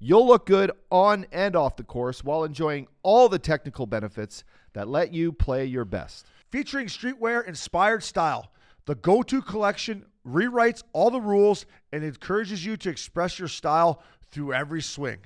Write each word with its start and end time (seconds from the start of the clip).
You'll 0.00 0.26
look 0.26 0.46
good 0.46 0.70
on 0.90 1.26
and 1.32 1.56
off 1.56 1.76
the 1.76 1.82
course 1.82 2.22
while 2.22 2.44
enjoying 2.44 2.86
all 3.02 3.28
the 3.28 3.38
technical 3.38 3.86
benefits 3.86 4.44
that 4.74 4.88
let 4.88 5.12
you 5.12 5.32
play 5.32 5.64
your 5.64 5.84
best. 5.84 6.26
Featuring 6.50 6.86
streetwear 6.86 7.46
inspired 7.46 8.04
style, 8.04 8.52
the 8.86 8.94
Go 8.94 9.22
To 9.22 9.42
collection 9.42 10.04
rewrites 10.26 10.82
all 10.92 11.10
the 11.10 11.20
rules 11.20 11.66
and 11.92 12.04
encourages 12.04 12.64
you 12.64 12.76
to 12.76 12.88
express 12.88 13.38
your 13.38 13.48
style 13.48 14.02
through 14.30 14.52
every 14.52 14.82
swing. 14.82 15.18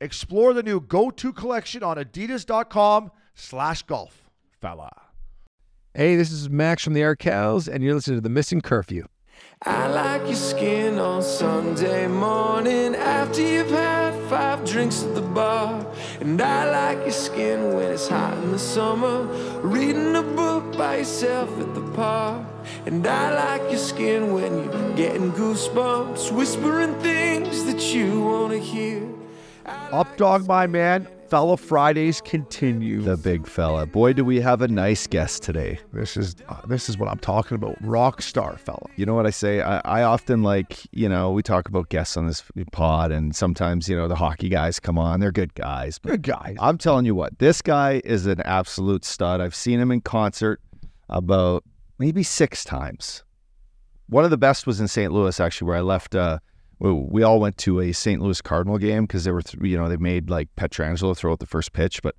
Explore 0.00 0.52
the 0.52 0.62
new 0.62 0.80
Go 0.80 1.10
To 1.10 1.32
collection 1.32 1.82
on 1.82 1.96
adidas.com 1.96 3.12
slash 3.34 3.82
golf. 3.82 4.30
Fella. 4.60 4.90
Hey, 5.94 6.16
this 6.16 6.30
is 6.30 6.50
Max 6.50 6.82
from 6.82 6.94
the 6.94 7.00
Arkells, 7.00 7.72
and 7.72 7.82
you're 7.82 7.94
listening 7.94 8.18
to 8.18 8.20
The 8.20 8.28
Missing 8.28 8.62
Curfew. 8.62 9.06
I 9.62 9.88
like 9.88 10.22
your 10.26 10.34
skin 10.34 10.98
on 10.98 11.22
Sunday 11.22 12.06
morning 12.06 12.94
after 12.94 13.40
you've 13.40 13.70
had 13.70 14.07
five 14.28 14.64
drinks 14.64 15.02
at 15.02 15.14
the 15.14 15.22
bar. 15.22 15.86
And 16.20 16.40
I 16.40 16.70
like 16.70 16.98
your 16.98 17.12
skin 17.12 17.74
when 17.74 17.92
it's 17.92 18.08
hot 18.08 18.36
in 18.38 18.52
the 18.52 18.58
summer, 18.58 19.22
reading 19.62 20.14
a 20.16 20.22
book 20.22 20.76
by 20.76 20.98
yourself 20.98 21.48
at 21.58 21.74
the 21.74 21.80
park. 21.92 22.44
And 22.84 23.06
I 23.06 23.34
like 23.34 23.70
your 23.70 23.78
skin 23.78 24.32
when 24.32 24.52
you're 24.64 24.96
getting 24.96 25.32
goosebumps, 25.32 26.30
whispering 26.32 26.94
things 27.00 27.57
Up 29.92 30.18
dog, 30.18 30.46
my 30.46 30.66
man. 30.66 31.08
Fella 31.28 31.56
Fridays 31.56 32.20
continue. 32.20 33.00
The 33.00 33.16
big 33.16 33.46
fella. 33.46 33.86
Boy, 33.86 34.12
do 34.12 34.22
we 34.22 34.38
have 34.38 34.60
a 34.60 34.68
nice 34.68 35.06
guest 35.06 35.42
today. 35.42 35.78
This 35.94 36.14
is 36.14 36.36
uh, 36.48 36.60
this 36.66 36.90
is 36.90 36.98
what 36.98 37.08
I'm 37.08 37.18
talking 37.18 37.54
about. 37.54 37.76
Rock 37.80 38.20
star 38.20 38.58
fella. 38.58 38.86
You 38.96 39.06
know 39.06 39.14
what 39.14 39.26
I 39.26 39.30
say? 39.30 39.62
I, 39.62 39.78
I 39.84 40.02
often 40.02 40.42
like, 40.42 40.86
you 40.92 41.08
know, 41.08 41.30
we 41.32 41.42
talk 41.42 41.68
about 41.68 41.88
guests 41.88 42.18
on 42.18 42.26
this 42.26 42.42
pod, 42.70 43.12
and 43.12 43.34
sometimes, 43.34 43.88
you 43.88 43.96
know, 43.96 44.08
the 44.08 44.14
hockey 44.14 44.50
guys 44.50 44.78
come 44.78 44.98
on. 44.98 45.20
They're 45.20 45.32
good 45.32 45.54
guys. 45.54 45.98
Good 45.98 46.22
guy. 46.22 46.54
I'm 46.60 46.76
telling 46.76 47.06
you 47.06 47.14
what, 47.14 47.38
this 47.38 47.62
guy 47.62 48.02
is 48.04 48.26
an 48.26 48.42
absolute 48.42 49.06
stud. 49.06 49.40
I've 49.40 49.54
seen 49.54 49.80
him 49.80 49.90
in 49.90 50.02
concert 50.02 50.60
about 51.08 51.64
maybe 51.98 52.22
six 52.22 52.62
times. 52.62 53.24
One 54.10 54.24
of 54.24 54.30
the 54.30 54.38
best 54.38 54.66
was 54.66 54.80
in 54.80 54.88
St. 54.88 55.12
Louis, 55.12 55.40
actually, 55.40 55.66
where 55.66 55.76
I 55.78 55.82
left. 55.82 56.14
Uh, 56.14 56.40
we, 56.80 57.22
all 57.22 57.40
went 57.40 57.58
to 57.58 57.80
a 57.80 57.92
St. 57.92 58.20
Louis 58.22 58.40
Cardinal 58.40 58.78
game 58.78 59.04
because 59.04 59.24
they 59.24 59.32
were, 59.32 59.42
th- 59.42 59.62
you 59.62 59.76
know, 59.76 59.88
they 59.88 59.96
made 59.96 60.30
like 60.30 60.48
Pietrangelo 60.56 61.16
throw 61.16 61.32
out 61.32 61.40
the 61.40 61.46
first 61.46 61.72
pitch. 61.72 62.02
But 62.02 62.14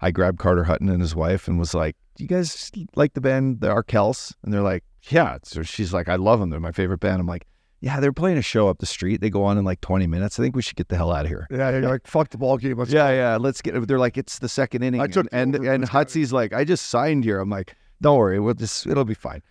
I 0.00 0.10
grabbed 0.10 0.38
Carter 0.38 0.64
Hutton 0.64 0.88
and 0.88 1.00
his 1.00 1.14
wife 1.14 1.48
and 1.48 1.58
was 1.58 1.74
like, 1.74 1.96
"Do 2.16 2.24
you 2.24 2.28
guys 2.28 2.70
like 2.94 3.14
the 3.14 3.20
band, 3.20 3.60
the 3.60 3.68
Arkells?" 3.68 4.34
And 4.42 4.52
they're 4.52 4.62
like, 4.62 4.84
"Yeah." 5.10 5.38
So 5.42 5.62
she's 5.62 5.92
like, 5.94 6.08
"I 6.08 6.16
love 6.16 6.40
them. 6.40 6.50
They're 6.50 6.60
my 6.60 6.72
favorite 6.72 7.00
band." 7.00 7.20
I'm 7.20 7.26
like, 7.26 7.46
"Yeah, 7.80 8.00
they're 8.00 8.12
playing 8.12 8.36
a 8.36 8.42
show 8.42 8.68
up 8.68 8.78
the 8.78 8.86
street. 8.86 9.20
They 9.22 9.30
go 9.30 9.44
on 9.44 9.56
in 9.56 9.64
like 9.64 9.80
20 9.80 10.06
minutes. 10.06 10.38
I 10.38 10.42
think 10.42 10.54
we 10.54 10.62
should 10.62 10.76
get 10.76 10.88
the 10.88 10.96
hell 10.96 11.10
out 11.12 11.24
of 11.24 11.28
here." 11.30 11.46
Yeah, 11.50 11.70
you're 11.70 11.80
like, 11.88 12.06
fuck 12.06 12.28
the 12.28 12.38
ball 12.38 12.58
game. 12.58 12.76
Let's 12.78 12.92
yeah, 12.92 13.10
yeah. 13.10 13.36
Let's 13.36 13.62
get. 13.62 13.86
They're 13.88 13.98
like, 13.98 14.18
it's 14.18 14.38
the 14.38 14.48
second 14.48 14.82
inning. 14.82 15.00
I 15.00 15.06
took 15.06 15.26
and 15.32 15.56
over. 15.56 15.72
and 15.72 15.84
Hutsy's 15.84 16.32
like, 16.32 16.52
I 16.52 16.64
just 16.64 16.88
signed 16.88 17.24
here. 17.24 17.40
I'm 17.40 17.50
like, 17.50 17.74
don't 18.02 18.18
worry, 18.18 18.38
we'll 18.40 18.54
just 18.54 18.86
it'll 18.86 19.06
be 19.06 19.14
fine. 19.14 19.42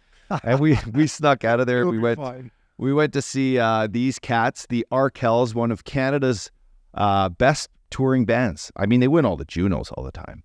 and 0.43 0.59
we 0.59 0.77
we 0.93 1.07
snuck 1.07 1.43
out 1.43 1.59
of 1.59 1.65
there. 1.67 1.87
We 1.93 1.97
went 1.99 2.19
fine. 2.19 2.51
We 2.83 2.93
went 2.93 3.13
to 3.13 3.21
see 3.21 3.57
uh, 3.57 3.87
these 3.89 4.19
cats, 4.19 4.65
the 4.69 4.85
Arkells, 4.91 5.55
one 5.55 5.71
of 5.71 5.83
Canada's 5.85 6.51
uh, 6.93 7.29
best 7.29 7.69
touring 7.89 8.25
bands. 8.25 8.71
I 8.75 8.85
mean, 8.85 8.99
they 8.99 9.07
win 9.07 9.25
all 9.25 9.37
the 9.37 9.45
Junos 9.45 9.91
all 9.91 10.03
the 10.03 10.11
time. 10.11 10.43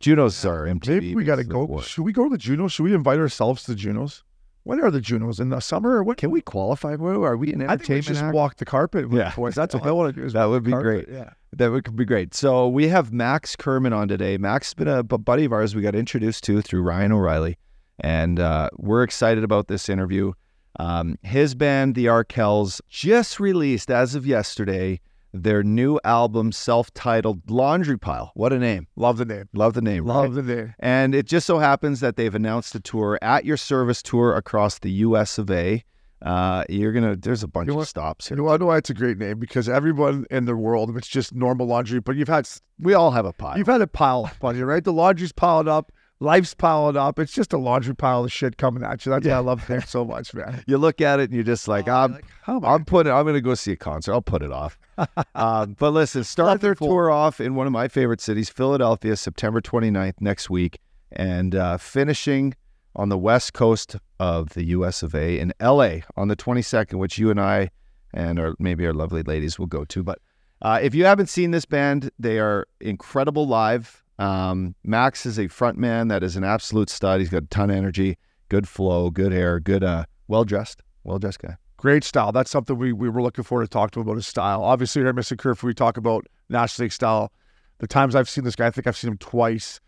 Junos 0.00 0.44
are 0.44 0.64
MTV. 0.66 0.88
Maybe 0.88 1.14
we 1.14 1.24
got 1.24 1.36
to 1.36 1.44
go. 1.44 1.64
What? 1.64 1.84
Should 1.84 2.02
we 2.02 2.12
go 2.12 2.24
to 2.24 2.30
the 2.30 2.38
Junos? 2.38 2.72
Should 2.72 2.82
we 2.82 2.94
invite 2.94 3.20
ourselves 3.20 3.62
to 3.64 3.70
the 3.72 3.76
Junos? 3.76 4.24
When 4.64 4.80
are 4.80 4.90
the 4.90 5.00
Junos? 5.00 5.38
In 5.40 5.48
the 5.50 5.60
summer 5.60 5.90
or 5.90 6.02
what? 6.04 6.16
Can 6.18 6.30
we 6.30 6.40
qualify? 6.40 6.94
Where 6.96 7.14
are 7.22 7.36
we 7.36 7.52
in 7.52 7.62
an 7.62 7.68
I 7.70 7.76
think 7.76 7.88
we 7.88 8.00
just 8.00 8.22
act? 8.22 8.34
walk 8.34 8.56
the 8.56 8.64
carpet. 8.64 9.08
with 9.08 9.18
Yeah. 9.18 9.32
boys. 9.34 9.54
That's 9.54 9.74
all 9.76 9.86
I 9.86 9.90
want 9.92 10.14
to 10.14 10.20
do. 10.20 10.26
Is 10.26 10.32
That 10.32 10.46
would 10.46 10.62
be 10.64 10.72
carpet. 10.72 11.06
great. 11.06 11.16
Yeah. 11.16 11.30
That 11.52 11.70
would 11.70 11.94
be 11.96 12.04
great. 12.04 12.34
So 12.34 12.68
we 12.68 12.88
have 12.88 13.12
Max 13.12 13.54
Kerman 13.56 13.92
on 13.92 14.08
today. 14.08 14.38
Max 14.38 14.68
has 14.68 14.74
been 14.74 14.88
a 14.88 15.02
buddy 15.04 15.44
of 15.44 15.52
ours 15.52 15.74
we 15.76 15.82
got 15.82 15.94
introduced 15.94 16.44
to 16.44 16.62
through 16.62 16.82
Ryan 16.82 17.12
O'Reilly, 17.12 17.58
and 18.00 18.40
uh, 18.40 18.70
we're 18.76 19.02
excited 19.02 19.44
about 19.44 19.68
this 19.68 19.88
interview. 19.88 20.32
Um, 20.78 21.18
his 21.22 21.54
band, 21.54 21.94
the 21.94 22.06
Arkells, 22.06 22.80
just 22.88 23.38
released 23.40 23.90
as 23.90 24.14
of 24.14 24.26
yesterday 24.26 25.00
their 25.34 25.62
new 25.62 25.98
album, 26.04 26.52
self-titled 26.52 27.48
"Laundry 27.50 27.98
Pile." 27.98 28.32
What 28.34 28.52
a 28.52 28.58
name! 28.58 28.86
Love 28.96 29.16
the 29.18 29.24
name. 29.24 29.48
Love 29.54 29.74
the 29.74 29.82
name. 29.82 30.04
Love 30.04 30.34
right? 30.36 30.44
the 30.46 30.56
name. 30.56 30.74
And 30.80 31.14
it 31.14 31.26
just 31.26 31.46
so 31.46 31.58
happens 31.58 32.00
that 32.00 32.16
they've 32.16 32.34
announced 32.34 32.74
a 32.74 32.80
tour 32.80 33.18
at 33.22 33.44
your 33.44 33.56
service 33.56 34.02
tour 34.02 34.34
across 34.34 34.78
the 34.78 34.90
U.S. 34.90 35.38
of 35.38 35.50
A. 35.50 35.84
Uh, 36.20 36.64
you're 36.68 36.92
gonna. 36.92 37.16
There's 37.16 37.42
a 37.42 37.48
bunch 37.48 37.66
You 37.68 37.74
know 37.74 37.80
of 37.80 37.88
stops 37.88 38.30
You 38.30 38.36
here. 38.36 38.44
know, 38.44 38.52
I 38.52 38.56
know 38.56 38.66
why 38.66 38.76
it's 38.76 38.90
a 38.90 38.94
great 38.94 39.18
name 39.18 39.38
because 39.40 39.68
everyone 39.68 40.24
in 40.30 40.44
the 40.44 40.54
world, 40.54 40.96
it's 40.96 41.08
just 41.08 41.34
normal 41.34 41.66
laundry, 41.66 41.98
but 42.00 42.14
you've 42.16 42.28
had 42.28 42.48
We 42.78 42.94
all 42.94 43.10
have 43.10 43.24
a 43.26 43.32
pile. 43.32 43.58
you've 43.58 43.66
had 43.66 43.80
a 43.80 43.86
pile 43.88 44.26
up 44.26 44.44
on 44.44 44.56
you, 44.56 44.64
right? 44.64 44.84
The 44.84 44.92
laundry's 44.92 45.32
piled 45.32 45.66
up, 45.66 45.90
life's 46.22 46.54
piling 46.54 46.96
up. 46.96 47.18
It's 47.18 47.32
just 47.32 47.52
a 47.52 47.58
laundry 47.58 47.94
pile 47.94 48.24
of 48.24 48.32
shit 48.32 48.56
coming 48.56 48.82
at 48.82 49.04
you. 49.04 49.10
That's 49.10 49.26
why 49.26 49.32
I 49.32 49.38
love 49.38 49.68
name 49.68 49.82
so 49.82 50.04
much, 50.04 50.32
man. 50.34 50.62
you 50.66 50.78
look 50.78 51.00
at 51.00 51.20
it 51.20 51.24
and 51.24 51.34
you're 51.34 51.44
just 51.44 51.68
like, 51.68 51.88
I'm, 51.88 52.18
How 52.42 52.56
am 52.56 52.64
I 52.64 52.74
I'm 52.74 52.84
putting, 52.84 53.12
I'm 53.12 53.24
going 53.24 53.34
to 53.34 53.40
go 53.40 53.54
see 53.54 53.72
a 53.72 53.76
concert. 53.76 54.12
I'll 54.12 54.22
put 54.22 54.42
it 54.42 54.52
off. 54.52 54.78
um, 55.34 55.76
but 55.78 55.90
listen, 55.90 56.24
start 56.24 56.60
their 56.60 56.74
tour 56.74 57.10
off 57.10 57.40
in 57.40 57.54
one 57.54 57.66
of 57.66 57.72
my 57.72 57.88
favorite 57.88 58.20
cities, 58.20 58.48
Philadelphia, 58.48 59.16
September 59.16 59.60
29th 59.60 60.20
next 60.20 60.48
week, 60.48 60.78
and 61.10 61.54
uh, 61.54 61.76
finishing 61.76 62.54
on 62.94 63.08
the 63.08 63.18
west 63.18 63.52
coast 63.52 63.96
of 64.20 64.50
the 64.50 64.64
U.S. 64.64 65.02
of 65.02 65.14
A. 65.14 65.38
in 65.38 65.52
L.A. 65.60 66.04
on 66.16 66.28
the 66.28 66.36
22nd, 66.36 66.94
which 66.94 67.18
you 67.18 67.30
and 67.30 67.40
I 67.40 67.70
and 68.14 68.38
our 68.38 68.54
maybe 68.58 68.86
our 68.86 68.92
lovely 68.92 69.22
ladies 69.22 69.58
will 69.58 69.66
go 69.66 69.84
to. 69.86 70.02
But 70.02 70.18
uh, 70.60 70.78
if 70.82 70.94
you 70.94 71.04
haven't 71.04 71.28
seen 71.28 71.50
this 71.50 71.64
band, 71.64 72.10
they 72.18 72.38
are 72.38 72.66
incredible 72.80 73.46
live. 73.46 74.01
Um, 74.22 74.76
Max 74.84 75.26
is 75.26 75.38
a 75.38 75.48
frontman 75.48 76.08
that 76.10 76.22
is 76.22 76.36
an 76.36 76.44
absolute 76.44 76.88
stud. 76.88 77.18
He's 77.18 77.28
got 77.28 77.42
a 77.42 77.46
ton 77.46 77.70
of 77.70 77.76
energy, 77.76 78.18
good 78.48 78.68
flow, 78.68 79.10
good 79.10 79.32
hair, 79.32 79.58
good, 79.58 79.82
uh, 79.82 80.04
well 80.28 80.44
dressed, 80.44 80.82
well 81.02 81.18
dressed 81.18 81.40
guy. 81.40 81.56
Great 81.76 82.04
style. 82.04 82.30
That's 82.30 82.50
something 82.50 82.78
we, 82.78 82.92
we 82.92 83.08
were 83.08 83.20
looking 83.20 83.42
forward 83.42 83.64
to 83.64 83.68
talk 83.68 83.90
to 83.92 84.00
him 84.00 84.06
about 84.06 84.14
his 84.14 84.26
style. 84.28 84.62
Obviously, 84.62 85.02
here 85.02 85.08
at 85.08 85.16
Missing 85.16 85.38
Curfew, 85.38 85.66
we 85.66 85.74
talk 85.74 85.96
about 85.96 86.26
National 86.48 86.84
League 86.84 86.92
style. 86.92 87.32
The 87.78 87.88
times 87.88 88.14
I've 88.14 88.28
seen 88.28 88.44
this 88.44 88.54
guy, 88.54 88.68
I 88.68 88.70
think 88.70 88.86
I've 88.86 88.96
seen 88.96 89.10
him 89.10 89.18
twice. 89.18 89.80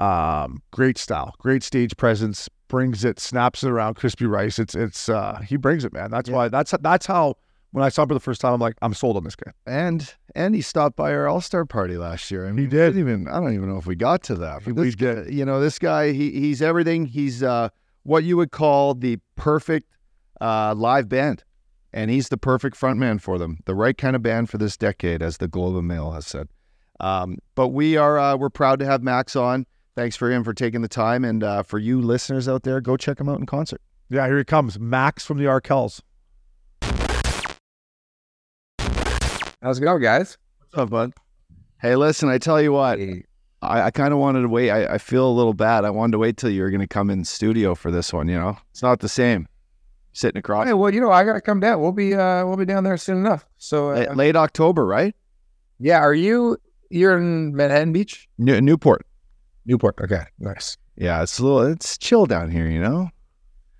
Um, 0.00 0.62
great 0.70 0.98
style, 0.98 1.34
great 1.38 1.62
stage 1.62 1.96
presence, 1.96 2.50
brings 2.68 3.06
it, 3.06 3.18
snaps 3.18 3.64
it 3.64 3.70
around 3.70 3.94
crispy 3.94 4.26
rice. 4.26 4.58
It's 4.58 4.74
it's 4.74 5.08
uh 5.08 5.40
he 5.40 5.56
brings 5.56 5.84
it, 5.84 5.94
man. 5.94 6.10
That's 6.10 6.28
why 6.28 6.48
that's 6.48 6.74
that's 6.82 7.06
how 7.06 7.36
when 7.72 7.84
I 7.84 7.88
saw 7.88 8.02
him 8.02 8.08
for 8.08 8.14
the 8.14 8.20
first 8.20 8.40
time, 8.40 8.54
I'm 8.54 8.60
like, 8.60 8.76
I'm 8.82 8.94
sold 8.94 9.16
on 9.16 9.24
this 9.24 9.36
guy. 9.36 9.52
And 9.66 10.12
and 10.34 10.54
he 10.54 10.60
stopped 10.62 10.96
by 10.96 11.12
our 11.12 11.26
All 11.28 11.40
Star 11.40 11.64
party 11.64 11.96
last 11.96 12.30
year. 12.30 12.46
I 12.46 12.52
mean, 12.52 12.58
He 12.64 12.66
did. 12.66 12.94
didn't 12.94 13.00
even 13.00 13.28
I 13.28 13.40
don't 13.40 13.54
even 13.54 13.68
know 13.68 13.76
if 13.78 13.86
we 13.86 13.94
got 13.96 14.22
to 14.24 14.34
that. 14.36 14.62
He- 14.62 14.72
this 14.72 14.96
You 15.30 15.44
know, 15.44 15.60
this 15.60 15.78
guy 15.78 16.12
he 16.12 16.30
he's 16.32 16.62
everything. 16.62 17.06
He's 17.06 17.42
uh 17.42 17.68
what 18.04 18.24
you 18.24 18.36
would 18.36 18.50
call 18.52 18.94
the 18.94 19.18
perfect 19.36 19.86
uh 20.40 20.74
live 20.76 21.08
band. 21.08 21.44
And 21.92 22.10
he's 22.10 22.28
the 22.28 22.36
perfect 22.36 22.78
frontman 22.78 23.20
for 23.20 23.38
them. 23.38 23.58
The 23.64 23.74
right 23.74 23.96
kind 23.96 24.14
of 24.14 24.22
band 24.22 24.50
for 24.50 24.58
this 24.58 24.76
decade, 24.76 25.22
as 25.22 25.38
the 25.38 25.48
Globe 25.48 25.76
and 25.76 25.88
Mail 25.88 26.12
has 26.12 26.26
said. 26.26 26.48
Um, 27.00 27.38
but 27.54 27.68
we 27.68 27.96
are 27.96 28.18
uh, 28.18 28.36
we're 28.36 28.50
proud 28.50 28.78
to 28.80 28.84
have 28.84 29.02
Max 29.02 29.34
on. 29.36 29.64
Thanks 29.96 30.14
for 30.14 30.30
him 30.30 30.44
for 30.44 30.52
taking 30.52 30.82
the 30.82 30.88
time, 30.88 31.24
and 31.24 31.42
uh, 31.42 31.62
for 31.62 31.78
you 31.78 32.00
listeners 32.00 32.46
out 32.46 32.62
there, 32.62 32.80
go 32.82 32.96
check 32.98 33.18
him 33.18 33.28
out 33.28 33.40
in 33.40 33.46
concert. 33.46 33.80
Yeah, 34.10 34.26
here 34.26 34.36
he 34.38 34.44
comes, 34.44 34.78
Max 34.78 35.24
from 35.24 35.38
the 35.38 35.44
Arkells. 35.46 36.00
How's 39.60 39.78
it 39.78 39.82
going, 39.82 40.00
guys? 40.00 40.38
What's 40.60 40.78
up, 40.78 40.90
bud? 40.90 41.14
Hey, 41.80 41.96
listen, 41.96 42.28
I 42.28 42.38
tell 42.38 42.62
you 42.62 42.72
what, 42.72 42.98
Hey, 43.00 43.24
I, 43.60 43.82
I 43.82 43.90
kind 43.90 44.12
of 44.12 44.20
wanted 44.20 44.42
to 44.42 44.48
wait. 44.48 44.70
I, 44.70 44.94
I 44.94 44.98
feel 44.98 45.28
a 45.28 45.32
little 45.32 45.52
bad. 45.52 45.84
I 45.84 45.90
wanted 45.90 46.12
to 46.12 46.18
wait 46.18 46.36
till 46.36 46.50
you 46.50 46.62
were 46.62 46.70
going 46.70 46.80
to 46.80 46.86
come 46.86 47.10
in 47.10 47.24
studio 47.24 47.74
for 47.74 47.90
this 47.90 48.12
one. 48.12 48.28
You 48.28 48.38
know, 48.38 48.56
it's 48.70 48.82
not 48.82 49.00
the 49.00 49.08
same. 49.08 49.48
Sitting 50.12 50.38
across 50.38 50.66
Hey, 50.66 50.74
well, 50.74 50.94
you 50.94 51.00
know, 51.00 51.10
I 51.10 51.24
gotta 51.24 51.40
come 51.40 51.60
down. 51.60 51.80
We'll 51.80 51.92
be 51.92 52.14
uh 52.14 52.44
we'll 52.44 52.56
be 52.56 52.64
down 52.64 52.82
there 52.82 52.96
soon 52.96 53.18
enough. 53.18 53.46
So 53.58 53.90
uh, 53.90 53.94
late, 53.94 54.16
late 54.16 54.36
October, 54.36 54.84
right? 54.84 55.14
yeah, 55.78 55.98
are 55.98 56.14
you 56.14 56.56
you're 56.90 57.16
in 57.16 57.54
Manhattan 57.54 57.92
Beach? 57.92 58.28
New, 58.38 58.60
Newport. 58.60 59.06
Newport. 59.66 59.96
Okay, 60.00 60.24
nice. 60.40 60.76
Yeah, 60.96 61.22
it's 61.22 61.38
a 61.38 61.44
little. 61.44 61.60
It's 61.62 61.98
chill 61.98 62.26
down 62.26 62.50
here. 62.50 62.68
You 62.68 62.80
know, 62.80 63.10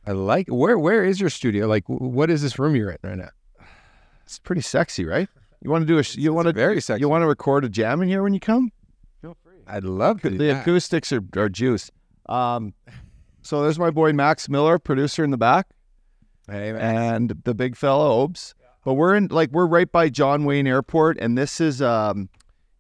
I 0.07 0.13
like 0.13 0.49
where 0.49 0.79
where 0.79 1.05
is 1.05 1.21
your 1.21 1.31
studio? 1.31 1.67
Like 1.67 1.85
what 1.89 2.31
is 2.31 2.43
this 2.43 2.59
room 2.59 2.77
you're 2.77 2.91
in 2.91 2.99
right 3.03 3.19
now? 3.19 3.31
it's 4.25 4.39
pretty 4.39 4.63
sexy, 4.63 5.05
right? 5.05 5.29
You 5.63 5.71
want 5.71 5.83
to 5.83 5.87
do 5.87 5.99
a? 5.99 6.03
You 6.21 6.33
want 6.33 6.47
to 6.49 6.53
very 6.53 6.81
sexy. 6.81 7.01
You 7.01 7.09
want 7.09 7.23
to 7.23 7.27
record 7.27 7.65
a 7.65 7.69
jam 7.69 8.01
in 8.03 8.09
here 8.09 8.23
when 8.23 8.33
you 8.35 8.41
come? 8.41 8.71
Feel 9.21 9.37
free. 9.43 9.59
I'd 9.67 9.85
love 9.85 10.21
to. 10.23 10.31
Do 10.31 10.39
the 10.39 10.61
acoustics 10.61 11.13
are, 11.13 11.23
are 11.37 11.49
juice. 11.49 11.91
Um, 12.29 12.75
so 13.43 13.63
there's 13.63 13.79
my 13.79 13.91
boy 13.91 14.13
Max 14.13 14.49
Miller, 14.49 14.79
producer 14.79 15.25
in 15.25 15.31
the 15.31 15.39
back, 15.39 15.69
Hey, 16.49 16.73
man. 16.73 17.15
and 17.15 17.31
the 17.45 17.55
big 17.55 17.77
fella 17.77 18.09
Obes. 18.15 18.55
But 18.85 18.95
we're 18.95 19.15
in 19.17 19.29
like 19.29 19.51
we're 19.51 19.67
right 19.67 19.91
by 19.91 20.09
John 20.09 20.45
Wayne 20.45 20.67
Airport, 20.67 21.19
and 21.19 21.37
this 21.37 21.61
is 21.61 21.83
um, 21.83 22.29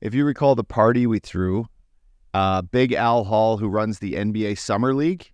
if 0.01 0.15
you 0.15 0.25
recall 0.25 0.55
the 0.55 0.65
party 0.65 1.07
we 1.07 1.19
threw, 1.19 1.67
uh, 2.35 2.63
Big 2.63 2.93
Al 2.93 3.25
Hall, 3.25 3.59
who 3.59 3.69
runs 3.69 3.99
the 3.99 4.13
NBA 4.15 4.59
Summer 4.59 4.95
League. 4.95 5.31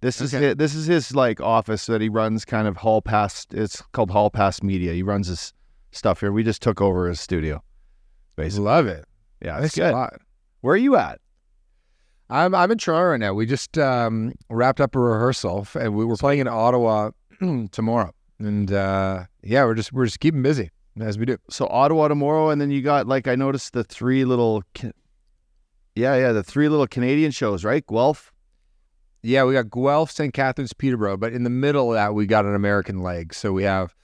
This 0.00 0.20
is 0.20 0.34
Okay. 0.34 0.48
his, 0.48 0.56
this 0.56 0.74
is 0.74 0.86
his 0.86 1.14
like 1.16 1.40
office 1.40 1.86
that 1.86 2.00
he 2.00 2.08
runs, 2.08 2.44
kind 2.44 2.68
of 2.68 2.76
Hall 2.76 3.02
Pass. 3.02 3.46
It's 3.50 3.82
called 3.92 4.10
Hall 4.10 4.30
Pass 4.30 4.62
Media. 4.62 4.92
He 4.92 5.02
runs 5.02 5.26
his 5.26 5.52
stuff 5.94 6.20
here. 6.20 6.32
We 6.32 6.42
just 6.42 6.62
took 6.62 6.80
over 6.80 7.08
his 7.08 7.20
studio. 7.20 7.62
Basically, 8.36 8.64
love 8.64 8.86
it. 8.86 9.04
yeah, 9.40 9.54
Thanks 9.58 9.66
it's 9.68 9.76
a 9.78 9.80
good. 9.80 9.92
lot. 9.92 10.14
Where 10.60 10.74
are 10.74 10.78
you 10.78 10.96
at? 10.96 11.20
I'm 12.30 12.54
I'm 12.54 12.70
in 12.70 12.78
Toronto 12.78 13.10
right 13.10 13.20
now. 13.20 13.34
We 13.34 13.46
just 13.46 13.76
um, 13.78 14.32
wrapped 14.50 14.80
up 14.80 14.94
a 14.96 14.98
rehearsal, 14.98 15.60
f- 15.60 15.76
and 15.76 15.94
we 15.94 16.04
were 16.04 16.16
playing 16.16 16.40
in 16.40 16.48
Ottawa 16.48 17.10
tomorrow. 17.70 18.12
And 18.38 18.72
uh, 18.72 19.24
yeah, 19.42 19.64
we're 19.64 19.74
just 19.74 19.92
we're 19.92 20.06
just 20.06 20.20
keeping 20.20 20.42
busy 20.42 20.70
as 21.00 21.18
we 21.18 21.26
do. 21.26 21.36
so 21.50 21.66
Ottawa 21.68 22.08
tomorrow, 22.08 22.50
and 22.50 22.60
then 22.60 22.70
you 22.70 22.80
got 22.82 23.06
like 23.06 23.28
I 23.28 23.34
noticed 23.36 23.72
the 23.74 23.84
three 23.84 24.24
little, 24.24 24.62
Ca- 24.74 24.92
yeah, 25.94 26.16
yeah, 26.16 26.32
the 26.32 26.42
three 26.42 26.68
little 26.68 26.86
Canadian 26.86 27.30
shows, 27.30 27.62
right? 27.64 27.86
Guelph. 27.86 28.32
Yeah, 29.22 29.44
we 29.44 29.54
got 29.54 29.70
Guelph, 29.70 30.10
St. 30.10 30.34
Catharines, 30.34 30.72
Peterborough, 30.74 31.16
but 31.16 31.32
in 31.32 31.44
the 31.44 31.50
middle 31.50 31.90
of 31.92 31.94
that, 31.94 32.14
we 32.14 32.26
got 32.26 32.44
an 32.44 32.54
American 32.54 32.98
leg. 33.02 33.32
So 33.32 33.52
we 33.52 33.62
have, 33.62 33.94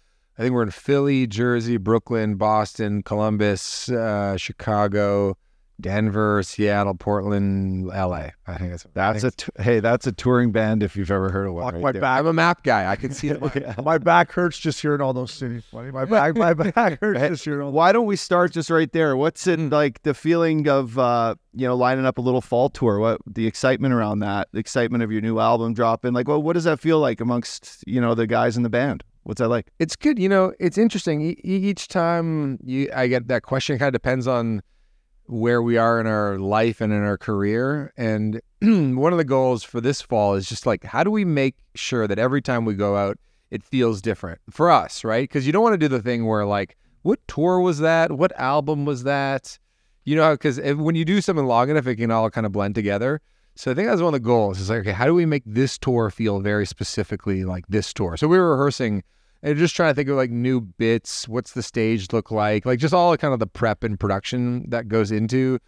I 0.40 0.44
think 0.44 0.54
we're 0.54 0.62
in 0.62 0.70
Philly, 0.70 1.26
Jersey, 1.26 1.76
Brooklyn, 1.76 2.36
Boston, 2.36 3.02
Columbus, 3.02 3.90
uh, 3.90 4.38
Chicago, 4.38 5.36
Denver, 5.78 6.42
Seattle, 6.42 6.94
Portland, 6.94 7.88
LA. 7.88 8.28
I 8.46 8.56
think 8.56 8.70
that's 8.70 8.86
That's 8.94 9.20
think 9.20 9.36
t- 9.36 9.62
hey, 9.62 9.80
that's 9.80 10.06
a 10.06 10.12
touring 10.12 10.50
band 10.50 10.82
if 10.82 10.96
you've 10.96 11.10
ever 11.10 11.28
heard 11.30 11.46
of 11.46 11.52
one. 11.54 11.74
Right 11.74 11.82
my 11.82 11.92
there. 11.92 12.00
back. 12.00 12.20
I'm 12.20 12.26
a 12.26 12.32
map 12.32 12.62
guy. 12.62 12.90
I 12.90 12.96
can 12.96 13.12
see 13.12 13.28
it. 13.30 13.84
My 13.84 13.98
back 13.98 14.32
hurts 14.32 14.58
just 14.58 14.80
hearing 14.80 15.02
all 15.02 15.12
those 15.12 15.30
cities. 15.30 15.64
My 15.74 16.06
back, 16.06 16.36
my 16.36 16.54
back 16.72 17.00
hurts 17.00 17.20
just 17.20 17.44
hearing 17.44 17.60
all. 17.60 17.72
Why 17.72 17.92
don't 17.92 18.06
we 18.06 18.16
start 18.16 18.52
just 18.52 18.70
right 18.70 18.90
there? 18.92 19.16
What's 19.18 19.46
it 19.46 19.58
Mm. 19.60 19.70
like 19.70 20.02
the 20.04 20.14
feeling 20.14 20.66
of 20.68 20.98
uh, 20.98 21.34
you 21.54 21.66
know 21.66 21.76
lining 21.76 22.06
up 22.06 22.16
a 22.16 22.22
little 22.22 22.40
fall 22.40 22.70
tour? 22.70 22.98
What 22.98 23.20
the 23.26 23.46
excitement 23.46 23.92
around 23.92 24.20
that? 24.20 24.48
The 24.52 24.58
excitement 24.58 25.02
of 25.02 25.12
your 25.12 25.20
new 25.20 25.38
album 25.38 25.74
dropping? 25.74 26.14
Like, 26.14 26.28
well, 26.28 26.42
what 26.42 26.54
does 26.54 26.64
that 26.64 26.80
feel 26.80 26.98
like 26.98 27.20
amongst 27.20 27.84
you 27.86 28.00
know 28.00 28.14
the 28.14 28.26
guys 28.26 28.56
in 28.56 28.62
the 28.62 28.70
band? 28.70 29.04
What's 29.30 29.38
that 29.38 29.48
like? 29.48 29.70
It's 29.78 29.94
good. 29.94 30.18
You 30.18 30.28
know, 30.28 30.52
it's 30.58 30.76
interesting. 30.76 31.20
E- 31.20 31.36
each 31.44 31.86
time 31.86 32.58
you, 32.64 32.90
I 32.92 33.06
get 33.06 33.28
that 33.28 33.44
question, 33.44 33.78
kind 33.78 33.86
of 33.86 33.92
depends 33.92 34.26
on 34.26 34.60
where 35.26 35.62
we 35.62 35.76
are 35.76 36.00
in 36.00 36.08
our 36.08 36.36
life 36.36 36.80
and 36.80 36.92
in 36.92 37.04
our 37.04 37.16
career. 37.16 37.92
And 37.96 38.40
one 38.60 39.12
of 39.12 39.18
the 39.18 39.24
goals 39.24 39.62
for 39.62 39.80
this 39.80 40.02
fall 40.02 40.34
is 40.34 40.48
just 40.48 40.66
like, 40.66 40.82
how 40.82 41.04
do 41.04 41.12
we 41.12 41.24
make 41.24 41.54
sure 41.76 42.08
that 42.08 42.18
every 42.18 42.42
time 42.42 42.64
we 42.64 42.74
go 42.74 42.96
out, 42.96 43.18
it 43.52 43.62
feels 43.62 44.02
different 44.02 44.40
for 44.50 44.68
us, 44.68 45.04
right? 45.04 45.28
Because 45.28 45.46
you 45.46 45.52
don't 45.52 45.62
want 45.62 45.74
to 45.74 45.78
do 45.78 45.86
the 45.86 46.02
thing 46.02 46.26
where 46.26 46.44
like, 46.44 46.76
what 47.02 47.20
tour 47.28 47.60
was 47.60 47.78
that? 47.78 48.10
What 48.10 48.32
album 48.36 48.84
was 48.84 49.04
that? 49.04 49.60
You 50.04 50.16
know, 50.16 50.32
because 50.32 50.58
when 50.60 50.96
you 50.96 51.04
do 51.04 51.20
something 51.20 51.46
long 51.46 51.70
enough, 51.70 51.86
it 51.86 51.94
can 51.94 52.10
all 52.10 52.30
kind 52.30 52.46
of 52.46 52.50
blend 52.50 52.74
together. 52.74 53.20
So 53.54 53.70
I 53.70 53.74
think 53.74 53.86
that's 53.86 54.00
one 54.00 54.12
of 54.12 54.20
the 54.20 54.26
goals. 54.26 54.58
Is 54.58 54.70
like, 54.70 54.80
okay, 54.80 54.90
how 54.90 55.04
do 55.04 55.14
we 55.14 55.24
make 55.24 55.44
this 55.46 55.78
tour 55.78 56.10
feel 56.10 56.40
very 56.40 56.66
specifically 56.66 57.44
like 57.44 57.64
this 57.68 57.92
tour? 57.92 58.16
So 58.16 58.26
we 58.26 58.36
were 58.36 58.56
rehearsing 58.56 59.04
and 59.42 59.58
just 59.58 59.74
trying 59.74 59.90
to 59.90 59.94
think 59.94 60.08
of 60.08 60.16
like 60.16 60.30
new 60.30 60.60
bits. 60.60 61.28
What's 61.28 61.52
the 61.52 61.62
stage 61.62 62.12
look 62.12 62.30
like? 62.30 62.66
Like 62.66 62.78
just 62.78 62.94
all 62.94 63.16
kind 63.16 63.32
of 63.32 63.40
the 63.40 63.46
prep 63.46 63.82
and 63.82 63.98
production 63.98 64.68
that 64.70 64.88
goes 64.88 65.10
into 65.10 65.58